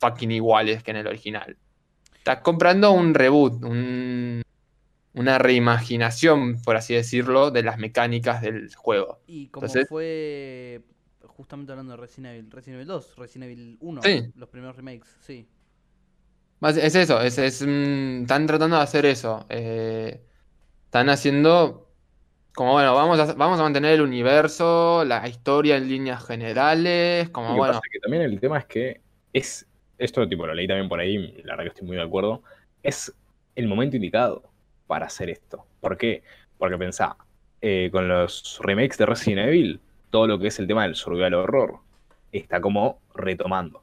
[0.00, 1.56] fucking iguales que en el original.
[2.24, 4.40] Estás comprando un reboot, un-
[5.12, 9.20] una reimaginación, por así decirlo, de las mecánicas del juego.
[9.26, 10.80] Y como Entonces- fue
[11.26, 14.32] justamente hablando de Resident Evil, Resident Evil 2, Resident Evil 1, Sí.
[14.36, 15.46] los primeros remakes, sí.
[16.62, 19.44] Es eso, es, es, mm, están tratando de hacer eso.
[19.50, 20.22] eh,
[20.86, 21.90] están haciendo
[22.54, 27.54] como bueno, vamos a, vamos a mantener el universo, la historia en líneas generales, como
[27.54, 27.78] bueno.
[27.92, 29.02] que también el tema es que
[29.34, 29.66] es,
[29.98, 32.42] esto tipo lo leí también por ahí, la verdad que estoy muy de acuerdo,
[32.82, 33.14] es
[33.54, 34.42] el momento indicado
[34.86, 35.64] para hacer esto.
[35.80, 36.22] ¿Por qué?
[36.58, 37.16] Porque pensá,
[37.60, 39.80] eh, con los remakes de Resident Evil,
[40.10, 41.78] todo lo que es el tema del survival horror
[42.32, 43.82] está como retomando,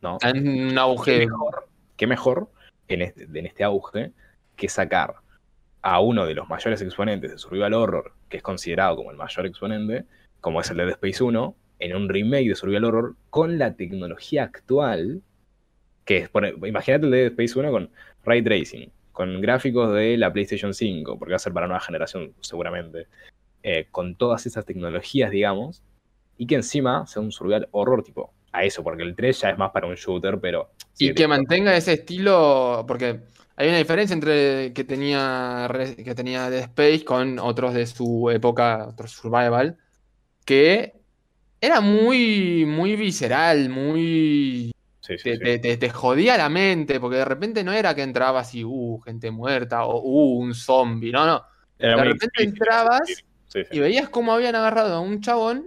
[0.00, 0.18] ¿no?
[0.22, 1.18] En un ¿Qué auge.
[1.18, 2.48] mejor, qué mejor
[2.88, 4.12] en, este, en este auge
[4.56, 5.14] que sacar
[5.82, 9.46] a uno de los mayores exponentes de Survival Horror, que es considerado como el mayor
[9.46, 10.04] exponente,
[10.40, 13.74] como es el de Dead Space 1, en un remake de Survival Horror con la
[13.74, 15.22] tecnología actual,
[16.04, 17.90] que es, por- imagínate el de Dead Space 1 con
[18.24, 22.32] Ray Tracing, con gráficos de la PlayStation 5, porque va a ser para nueva generación
[22.40, 23.06] seguramente,
[23.62, 25.82] eh, con todas esas tecnologías, digamos,
[26.36, 29.58] y que encima sea un Survival Horror tipo a eso, porque el 3 ya es
[29.58, 30.70] más para un shooter, pero...
[30.98, 33.20] Y que mantenga ese estilo, porque
[33.56, 38.88] hay una diferencia entre que tenía, que tenía Dead Space con otros de su época,
[38.88, 39.78] otros survival,
[40.44, 40.94] que
[41.60, 44.71] era muy, muy visceral, muy...
[45.02, 45.60] Sí, sí, Te, sí.
[45.60, 49.32] te- te- jodía la mente, porque de repente no era que entrabas y, uh, gente
[49.32, 51.44] muerta, o, uh, un zombie, no, no.
[51.76, 53.24] Era de repente entrabas.
[53.70, 55.66] Y veías cómo habían agarrado a un chabón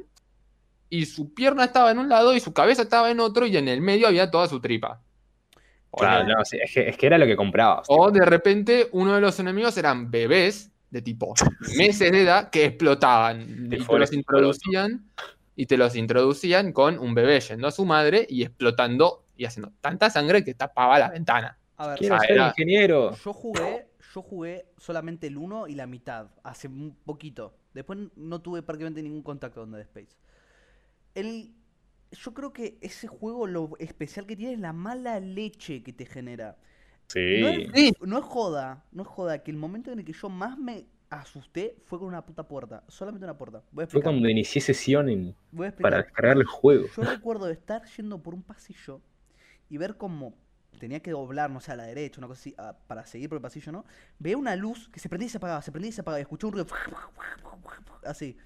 [0.90, 3.68] y su pierna estaba en un lado y su cabeza estaba en otro y en
[3.68, 5.02] el medio había toda su tripa.
[5.91, 7.86] Claro, no, es, que, es que era lo que comprabas.
[7.90, 11.34] O de repente uno de los enemigos eran bebés de tipo
[11.78, 15.06] meses de edad que explotaban y te los introducían
[15.56, 19.72] y te los introducían con un bebé yendo a su madre y explotando y haciendo
[19.82, 21.57] tanta sangre que tapaba la ventana.
[21.78, 23.16] A ver, Quiero ser era- ingeniero.
[23.16, 27.57] yo jugué, yo jugué solamente el 1 y la mitad, hace un poquito.
[27.74, 30.16] Después no tuve prácticamente ningún contacto con Dead Space.
[31.14, 31.53] El,
[32.12, 36.06] yo creo que ese juego lo especial que tiene es la mala leche que te
[36.06, 36.57] genera.
[37.07, 37.41] Sí.
[37.41, 37.94] No es, Sí.
[38.02, 40.88] no es joda, no es joda, que el momento en el que yo más me
[41.10, 42.84] asusté fue con una puta puerta.
[42.88, 43.64] Solamente una puerta.
[43.72, 46.88] Voy a Fue cuando inicié sesión en- Voy a para descargar el juego.
[46.95, 49.02] Yo recuerdo de estar yendo por un pasillo
[49.69, 50.35] y ver cómo
[50.79, 53.37] tenía que doblar, no sé, a la derecha, una cosa así, a- para seguir por
[53.37, 53.85] el pasillo, ¿no?
[54.19, 56.23] Veía una luz que se prendía y se apagaba, se prendía y se apagaba, y
[56.23, 56.67] escuché un ruido
[58.05, 58.37] así.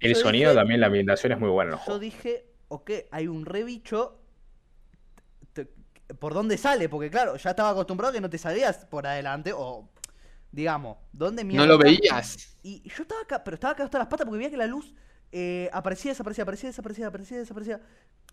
[0.00, 1.98] El Yo sonido dije- también, la ambientación es muy buena Yo juego.
[2.00, 4.20] dije, ok, hay un re bicho.
[5.52, 5.68] te-
[6.18, 6.88] ¿Por dónde sale?
[6.88, 9.88] Porque claro, ya estaba acostumbrado a que no te salías por adelante o...
[10.50, 11.84] Digamos, ¿dónde No mierda lo está?
[11.84, 12.56] veías.
[12.62, 14.94] Y yo estaba acá, pero estaba acá hasta las patas porque veía que la luz
[15.36, 17.80] eh, aparecía, desaparecía, aparecía, desaparecía, aparecía, desaparecía.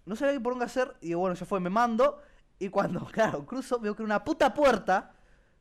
[0.06, 2.22] No sabía qué por dónde hacer y digo, bueno, ya fue, me mando.
[2.60, 5.16] Y cuando, claro, cruzo, veo que era una puta puerta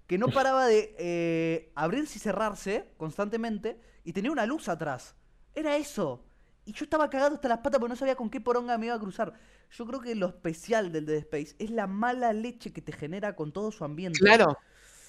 [0.07, 5.15] que no paraba de eh, abrirse y cerrarse constantemente y tenía una luz atrás.
[5.55, 6.27] Era eso.
[6.67, 8.95] Y yo estaba cagado hasta las patas porque no sabía con qué poronga me iba
[8.95, 9.33] a cruzar.
[9.71, 13.35] Yo creo que lo especial del Dead Space es la mala leche que te genera
[13.35, 14.19] con todo su ambiente.
[14.19, 14.59] Claro.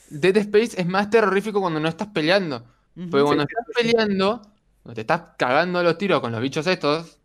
[0.09, 2.63] Dead Space es más terrorífico cuando no estás peleando.
[2.95, 4.41] Porque cuando estás peleando,
[4.83, 7.19] cuando te estás cagando los tiros con los bichos estos,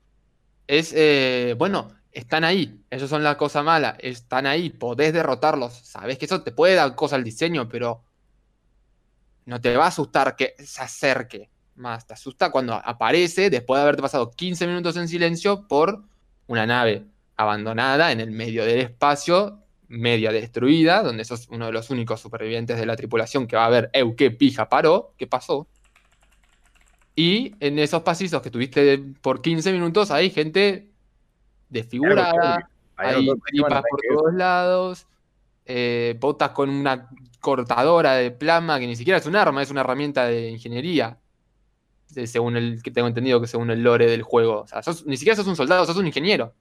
[0.67, 2.83] es, eh, bueno, están ahí.
[2.91, 3.97] Ellos son la cosa mala.
[4.01, 5.75] Están ahí, podés derrotarlos.
[5.75, 8.03] Sabes que eso te puede dar cosa al diseño, pero
[9.45, 12.07] no te va a asustar que se acerque más.
[12.07, 16.03] Te asusta cuando aparece después de haberte pasado 15 minutos en silencio por
[16.47, 17.05] una nave
[17.37, 22.79] abandonada en el medio del espacio, media destruida, donde sos uno de los únicos supervivientes
[22.79, 25.69] de la tripulación que va a ver, eu, qué pija paró, qué pasó.
[27.19, 30.91] Y en esos pasillos que tuviste por 15 minutos hay gente
[31.71, 35.07] desfigurada, Hay hay tripas por todos lados,
[35.65, 37.09] eh, botas con una
[37.41, 41.19] cortadora de plasma que ni siquiera es un arma, es una herramienta de ingeniería.
[42.11, 44.61] de- según el que tengo entendido que según el lore del juego.
[44.61, 46.55] O sea, sos- ni siquiera sos un soldado, sos un ingeniero.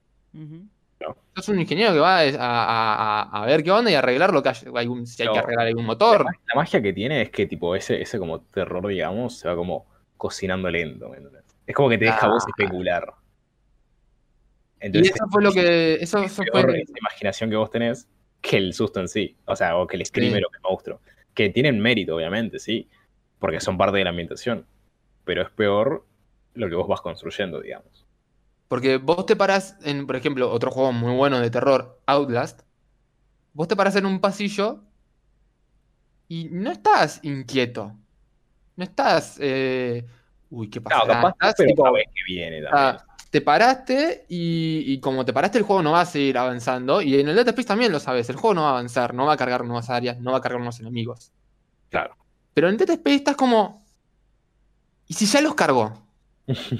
[1.34, 4.42] Sos un ingeniero que va a, a- a- a ver qué onda y arreglar lo
[4.42, 6.24] que hay, algún- si hay que arreglar algún motor.
[6.24, 9.54] La, la magia que tiene es que tipo ese, ese como terror, digamos, se va
[9.56, 9.86] como
[10.16, 11.12] cocinando lento.
[11.66, 12.50] Es como que te deja vos Ah.
[12.56, 13.14] especular.
[14.80, 15.94] Y Entonces, eso fue lo que.
[15.94, 16.80] Eso, es eso peor fue.
[16.82, 18.08] esa imaginación que vos tenés
[18.40, 19.36] que el susto en sí.
[19.46, 21.00] O sea, o que el screamer o que el monstruo.
[21.34, 22.88] Que tienen mérito, obviamente, sí.
[23.38, 24.66] Porque son parte de la ambientación.
[25.24, 26.06] Pero es peor
[26.54, 28.06] lo que vos vas construyendo, digamos.
[28.68, 32.62] Porque vos te parás en, por ejemplo, otro juego muy bueno de terror, Outlast.
[33.52, 34.82] Vos te parás en un pasillo
[36.28, 37.96] y no estás inquieto.
[38.76, 39.36] No estás.
[39.40, 40.06] eh,
[40.50, 41.14] uy, ¿qué No, pasará?
[41.14, 42.72] capaz, Estás pero tipo, sabés que viene también.
[42.72, 47.02] ah, te paraste y, y como te paraste el juego no va a seguir avanzando.
[47.02, 48.28] Y en el Dead Space también lo sabes.
[48.30, 50.40] El juego no va a avanzar, no va a cargar nuevas áreas, no va a
[50.40, 51.32] cargar nuevos enemigos.
[51.90, 52.16] Claro.
[52.54, 53.84] Pero en Dead Space estás como.
[55.08, 56.06] ¿Y si ya los cargó?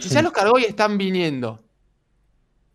[0.01, 1.63] Si ya los cargó y están viniendo.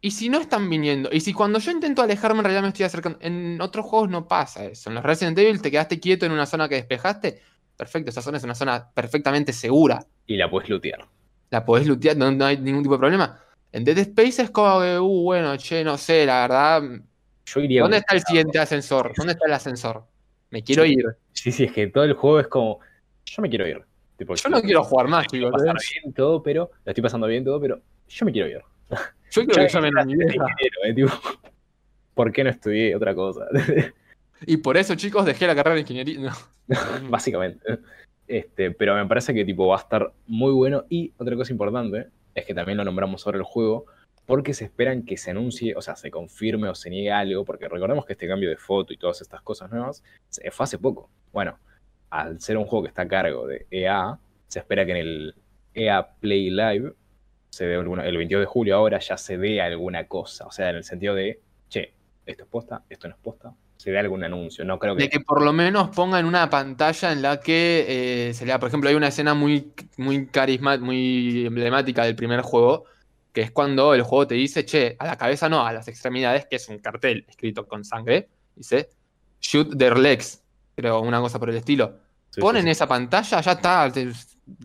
[0.02, 1.10] Y si no están viniendo.
[1.12, 3.20] Y si cuando yo intento alejarme en realidad me estoy acercando.
[3.22, 4.90] En otros juegos no pasa eso.
[4.90, 7.42] En los Resident Evil te quedaste quieto en una zona que despejaste.
[7.82, 10.06] Perfecto, esa zona es una zona perfectamente segura.
[10.28, 11.04] Y la puedes lootear.
[11.50, 13.42] La podés lootear, no, no hay ningún tipo de problema.
[13.72, 16.84] En Dead Space es como que, uh, bueno, che, no sé, la verdad.
[17.44, 17.82] Yo iría.
[17.82, 19.14] ¿Dónde está el siguiente ascensor?
[19.18, 20.04] ¿Dónde está el ascensor?
[20.52, 21.04] Me quiero ir.
[21.34, 22.82] Sí, sí, es que todo el juego es como.
[23.26, 23.82] Yo me quiero ir.
[24.16, 25.26] Tipo, Yo no quiero jugar más,
[26.16, 26.70] todo, pero.
[26.86, 27.82] Lo estoy pasando bien todo, pero.
[28.08, 28.62] Yo me quiero ir.
[29.32, 30.36] Yo quiero que llamen a mi Soy vieja.
[30.36, 31.12] ingeniero, eh, tipo,
[32.14, 33.48] ¿Por qué no estudié otra cosa?
[34.46, 36.32] Y por eso, chicos, dejé la carrera de ingeniería.
[37.10, 37.80] Básicamente.
[38.28, 40.86] Este, pero me parece que tipo va a estar muy bueno.
[40.90, 43.86] Y otra cosa importante es que también lo nombramos sobre el juego.
[44.26, 47.44] Porque se esperan que se anuncie, o sea, se confirme o se niegue algo.
[47.44, 50.04] Porque recordemos que este cambio de foto y todas estas cosas nuevas
[50.52, 51.10] fue hace poco.
[51.34, 51.58] Bueno,
[52.10, 55.36] al ser un juego que está a cargo de EA, se espera que en el
[55.74, 56.94] EA Play Live
[57.50, 60.46] se dé alguna- el 22 de julio ahora ya se dé alguna cosa.
[60.46, 61.94] O sea, en el sentido de, che,
[62.26, 63.54] esto es posta, esto no es posta.
[63.82, 64.64] Se dé algún anuncio.
[64.64, 65.06] No creo que.
[65.06, 68.68] De que por lo menos pongan una pantalla en la que eh, se lea, por
[68.68, 72.86] ejemplo, hay una escena muy, muy carismática, muy emblemática del primer juego,
[73.34, 76.46] que es cuando el juego te dice, che, a la cabeza no, a las extremidades,
[76.46, 78.88] que es un cartel escrito con sangre, dice,
[79.42, 80.44] shoot their legs,
[80.76, 81.96] creo, una cosa por el estilo.
[82.30, 82.70] Sí, Ponen sí.
[82.70, 83.92] esa pantalla, ya está,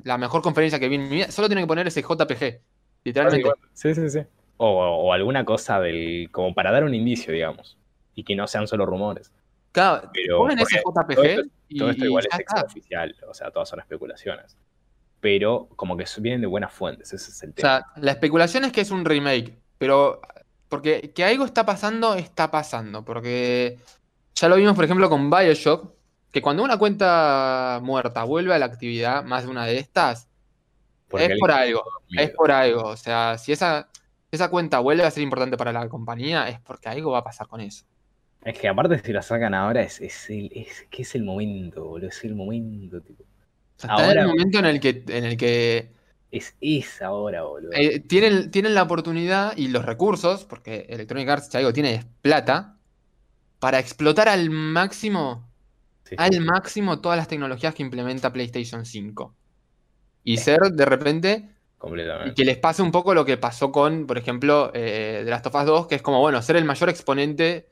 [0.04, 2.60] la mejor conferencia que vi en mi vida, solo tienen que poner ese JPG,
[3.02, 3.50] literalmente.
[3.72, 4.20] Sí, sí, sí.
[4.58, 6.28] O, o alguna cosa del.
[6.30, 7.78] como para dar un indicio, digamos.
[8.16, 9.30] Y que no sean solo rumores.
[9.70, 13.16] Claro, Pero, ponen ese JPG todo esto- y, Todo esto y igual ya es extraoficial,
[13.28, 14.56] o sea, todas son especulaciones.
[15.20, 17.68] Pero como que vienen de buenas fuentes, ese es el O tema.
[17.68, 20.20] sea, la especulación es que es un remake, pero
[20.68, 23.04] porque que algo está pasando, está pasando.
[23.04, 23.78] Porque
[24.34, 25.92] ya lo vimos, por ejemplo, con Bioshock,
[26.32, 30.28] que cuando una cuenta muerta vuelve a la actividad, más de una de estas,
[31.08, 31.82] Porque es por algo,
[32.16, 32.82] es por algo.
[32.88, 33.88] O sea, si esa,
[34.30, 37.46] esa cuenta vuelve a ser importante para la compañía, es porque algo va a pasar
[37.46, 37.84] con eso.
[38.46, 41.84] Es que aparte si la sacan ahora es, es, el, es que es el momento,
[41.84, 43.24] boludo, es el momento, tipo.
[43.82, 45.90] En Ahora- el momento en el que, en el que
[46.30, 47.72] Es esa hora, boludo.
[47.72, 52.78] eh, tienen, tienen la oportunidad y los recursos, porque Electronic Arts, si algo tiene, plata,
[53.58, 55.50] para explotar al máximo
[56.04, 59.34] Sí, sí, al máximo todas las tecnologías que implementa PlayStation 5.
[60.22, 62.34] Y ser de repente, y completamente.
[62.34, 65.54] que les pase un poco lo que pasó con, por ejemplo, eh, The Last of
[65.56, 67.68] Us 2, que es como, bueno, ser el mayor exponente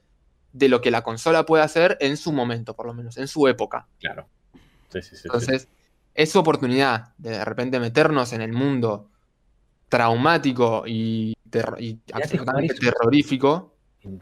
[0.55, 3.47] de lo que la consola puede hacer en su momento, por lo menos, en su
[3.49, 3.89] época.
[3.99, 4.29] Claro.
[4.89, 5.23] Sí, sí, sí.
[5.25, 5.69] Entonces,
[6.15, 9.11] es su oportunidad de de repente meternos en el mundo
[9.89, 11.77] traumático y, terro-
[12.13, 13.75] absolutamente terrorífico.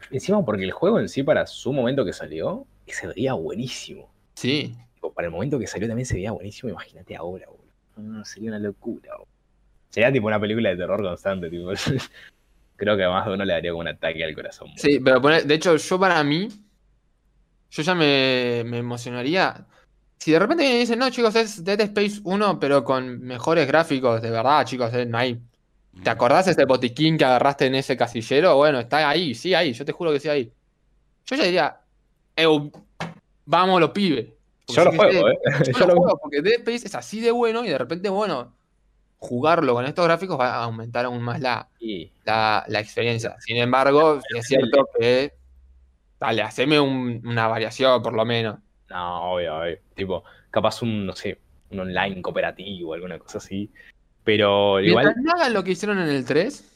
[0.09, 4.11] Encima porque el juego en sí, para su momento que salió, se veía buenísimo.
[4.33, 4.75] Sí,
[5.13, 6.71] Para el momento que salió también se veía buenísimo.
[6.71, 7.63] Imagínate ahora, boludo.
[7.97, 9.27] No, sería una locura, boludo.
[9.89, 11.69] Sería tipo una película de terror constante, tipo.
[12.83, 14.67] Creo que a más de uno le daría como un ataque al corazón.
[14.67, 14.81] boludo.
[14.81, 16.49] Sí, pero de hecho, yo para mí,
[17.71, 19.65] yo ya me, me emocionaría.
[20.17, 23.65] Si de repente vienen y dicen, no, chicos, es Dead Space 1, pero con mejores
[23.67, 25.39] gráficos, de verdad, chicos, eh, no hay.
[26.03, 28.57] ¿Te acordás ese botiquín que agarraste en ese casillero?
[28.57, 30.51] Bueno, está ahí, sí, ahí, yo te juro que sí, ahí.
[31.25, 31.77] Yo ya diría,
[32.35, 32.69] "Eu,
[33.45, 34.27] vamos los pibes.
[34.67, 35.37] Yo lo juego, ¿eh?
[35.79, 38.53] yo lo juego porque Dead Space es así de bueno y de repente, bueno,
[39.23, 41.69] jugarlo con estos gráficos va a aumentar aún más la,
[42.25, 43.37] la, la experiencia.
[43.39, 45.31] Sin embargo, es cierto que,
[46.19, 48.59] dale, haceme un- una variación por lo menos.
[48.89, 49.77] No, obvio, obvio.
[49.95, 51.39] Tipo, capaz un, no sé,
[51.71, 53.71] un online cooperativo, alguna cosa así.
[54.25, 56.69] Pero igual, no hagan lo que hicieron en el 3,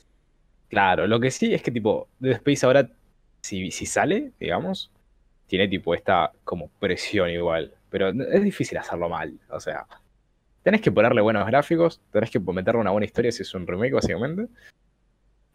[0.70, 2.90] claro, lo que sí es que tipo, Dead Space ahora,
[3.42, 4.90] si, si sale, digamos,
[5.48, 7.74] tiene tipo esta como presión igual.
[7.90, 9.34] Pero es difícil hacerlo mal.
[9.50, 9.86] O sea,
[10.64, 13.94] tenés que ponerle buenos gráficos, tenés que meterle una buena historia si es un remake,
[13.94, 14.48] básicamente.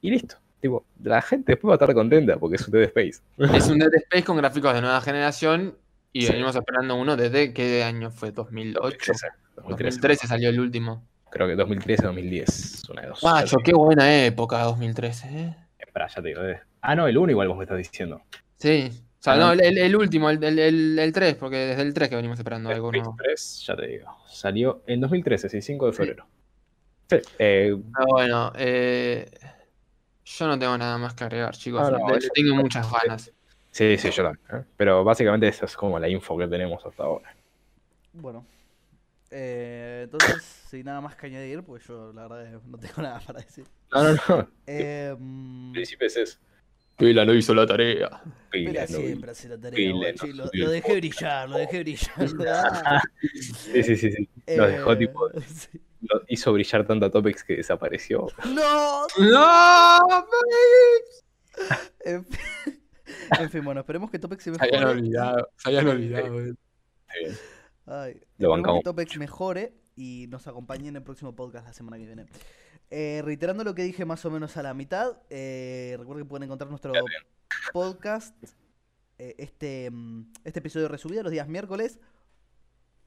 [0.00, 0.36] Y listo.
[0.60, 3.20] Tipo, la gente después va a estar contenta porque es un Dead Space.
[3.56, 5.76] es un Dead Space con gráficos de nueva generación
[6.12, 6.32] y Sí.
[6.32, 8.80] venimos esperando uno desde qué año fue, 2008.
[8.82, 9.26] 2013.
[9.56, 9.84] 2013.
[10.00, 11.04] 2013 salió el último.
[11.30, 12.82] Creo que 2013, 2010.
[12.90, 13.20] Una de dos.
[13.20, 15.56] Te qué buena época 2013, ¿eh?
[15.78, 16.42] Esperá, ya te digo.
[16.42, 16.60] eh.
[16.82, 18.20] Ah, no, el 1 igual vos me estás diciendo.
[18.58, 18.90] Sí.
[19.23, 21.82] O sea, Ah, no, el, el- el último, el, el, el- el 3, porque desde
[21.82, 23.15] el 3 que venimos esperando algo nuevo.
[23.16, 24.16] 3, ya te digo.
[24.28, 26.27] Salió en 2013, sí, 5 de febrero.
[27.09, 27.19] Sí.
[27.39, 29.31] eh, Pero bueno, eh,
[30.24, 31.82] yo no tengo nada más que agregar, chicos.
[31.86, 33.32] Ah, no, tengo muchas ganas.
[33.70, 34.44] sí, sí, yo también.
[34.55, 34.65] ¿eh?
[34.77, 37.32] Pero básicamente esa es como la info que tenemos hasta ahora.
[38.15, 38.44] Bueno.
[39.31, 43.39] Eh, entonces, sin nada más que añadir, pues yo la verdad no tengo nada para
[43.39, 43.65] decir.
[43.93, 44.49] No, no, no.
[44.66, 46.39] Eh, mm, principio es eso.
[47.06, 48.08] Pila no hizo la tarea.
[48.50, 51.58] Pela Pila, no, siempre hace la tarea, Pila, guachi, no lo, lo dejé brillar, lo
[51.58, 52.28] dejé brillar.
[53.32, 54.12] Sí, sí, sí.
[54.12, 54.28] sí.
[54.56, 55.28] Nos dejó eh, tipo.
[55.46, 55.80] sí.
[56.02, 58.26] lo hizo brillar tanto a Topex que desapareció.
[58.54, 59.06] ¡No!
[59.18, 59.98] ¡No!
[62.04, 62.40] En fin,
[63.40, 64.98] en fin, bueno, esperemos que Topex se Se habían mejore.
[65.00, 66.40] olvidado, se habían olvidado.
[66.46, 66.54] eh.
[67.86, 71.98] Ay, Lo bancamos que Topex mejore y nos acompañe en el próximo podcast la semana
[71.98, 72.27] que viene.
[72.90, 76.43] Eh, reiterando lo que dije más o menos a la mitad, eh, recuerden que pueden
[76.44, 76.93] encontrar nuestro
[77.73, 78.36] podcast,
[79.19, 81.98] eh, este, mm, este episodio resubido los días miércoles.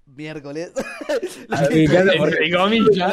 [0.07, 0.71] Miércoles.
[1.47, 1.87] lo, Ah, que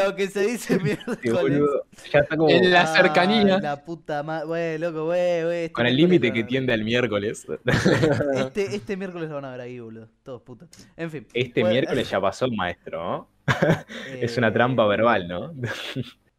[0.07, 1.21] lo que se dice Sí, miércoles.
[1.33, 3.59] boludo, ya está como En la Ay, cercanía.
[3.61, 4.47] La puta madre.
[4.47, 5.59] Güey, loco, güey, güey.
[5.65, 7.47] este con el límite que tiende al miércoles.
[8.37, 10.09] Este, este miércoles lo van a ver ahí, boludo.
[10.23, 10.69] Todos putos.
[10.97, 11.27] En fin.
[11.33, 13.29] Este Bueno, miércoles ya pasó el maestro, ¿no?
[14.21, 15.53] Es una eh, trampa verbal, ¿no?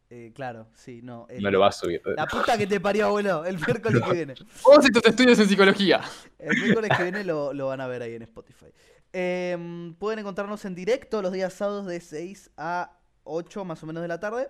[0.10, 1.26] eh, claro, sí, no.
[1.30, 2.02] el- No lo va a subir.
[2.16, 3.44] La puta que te parió, abuelo.
[3.46, 4.34] El miércoles que viene.
[4.64, 6.02] Vos y tus estudios en psicología.
[6.38, 8.68] El miércoles que viene lo, lo van a ver ahí en Spotify.
[9.14, 14.02] Em, pueden encontrarnos en directo los días sábados de 6 a 8 más o menos
[14.02, 14.50] de la tarde.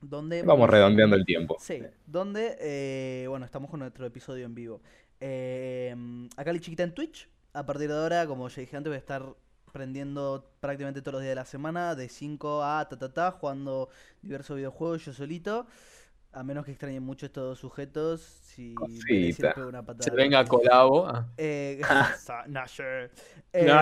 [0.00, 1.56] Donde Vamos redondeando el tiempo.
[1.60, 4.80] Sí, donde, eh, bueno, estamos con nuestro episodio en vivo.
[5.20, 5.94] Eh,
[6.36, 7.28] acá la chiquita en Twitch.
[7.52, 9.24] A partir de ahora, como ya dije antes, voy a estar
[9.72, 13.88] prendiendo prácticamente todos los días de la semana, de 5 a ta ta ta, jugando
[14.22, 15.66] diversos videojuegos yo solito.
[16.32, 19.54] A menos que extrañen mucho estos dos sujetos, si Cosita.
[19.66, 20.02] Una patada.
[20.04, 21.06] Se venga colabo.
[21.08, 21.26] Ah.
[21.36, 21.80] Eh.
[22.48, 22.64] No,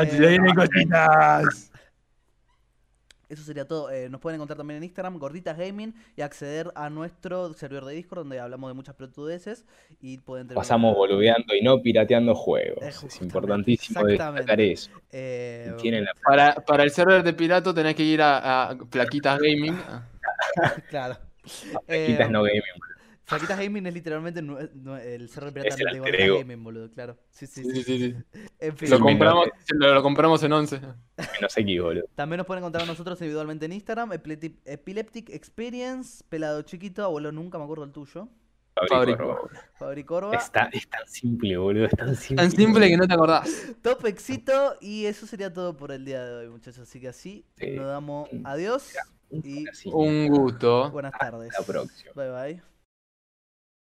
[0.02, 1.72] Eh, se vienen cositas.
[3.28, 3.90] Eso sería todo.
[3.90, 7.94] Eh, nos pueden encontrar también en Instagram, Gorditas Gaming, y acceder a nuestro servidor de
[7.94, 9.64] Discord, donde hablamos de muchas pelotudeces.
[10.00, 12.78] Y pueden tener Pasamos una- boludeando y no pirateando juegos.
[12.84, 14.72] Eh, Es importantísimo destacar exactamente.
[14.72, 14.90] eso.
[15.10, 18.76] Eh, Y Tienen la Para, para el server de Pirato tenés que ir a, a
[18.76, 19.76] Plaquitas Gaming.
[19.88, 20.06] Ah.
[20.88, 21.18] Claro.
[21.86, 22.62] Plaquitas Eh, no gaming.
[23.28, 26.38] Flaquitas Gaming es literalmente el server pirata Es el de.
[26.38, 27.18] Gaming, boludo, claro.
[27.30, 27.82] Sí, sí, Sí, sí.
[27.82, 28.40] sí, sí, sí.
[28.60, 28.88] En fin.
[28.88, 30.80] Lo, compramos, lo, lo compramos en 11.
[30.80, 32.04] Menos X, boludo.
[32.14, 37.32] También nos pueden encontrar a nosotros individualmente en Instagram, Epileptic, Epileptic Experience, Pelado Chiquito, abuelo,
[37.32, 38.28] nunca me acuerdo el tuyo.
[38.76, 39.22] Fabrico, Fabrico.
[39.22, 39.50] robo.
[39.74, 40.36] Fabricorba.
[40.36, 41.86] Es tan, es tan simple, boludo.
[41.86, 42.36] Es tan simple.
[42.44, 43.48] Tan simple que no te acordás.
[43.82, 46.80] Top éxito y eso sería todo por el día de hoy, muchachos.
[46.82, 47.70] Así que así Sí.
[47.70, 48.92] nos damos adiós
[49.30, 49.66] y.
[49.92, 50.90] Un gusto.
[50.90, 51.50] buenas tardes.
[51.50, 52.12] Hasta la próxima.
[52.14, 52.75] Bye bye.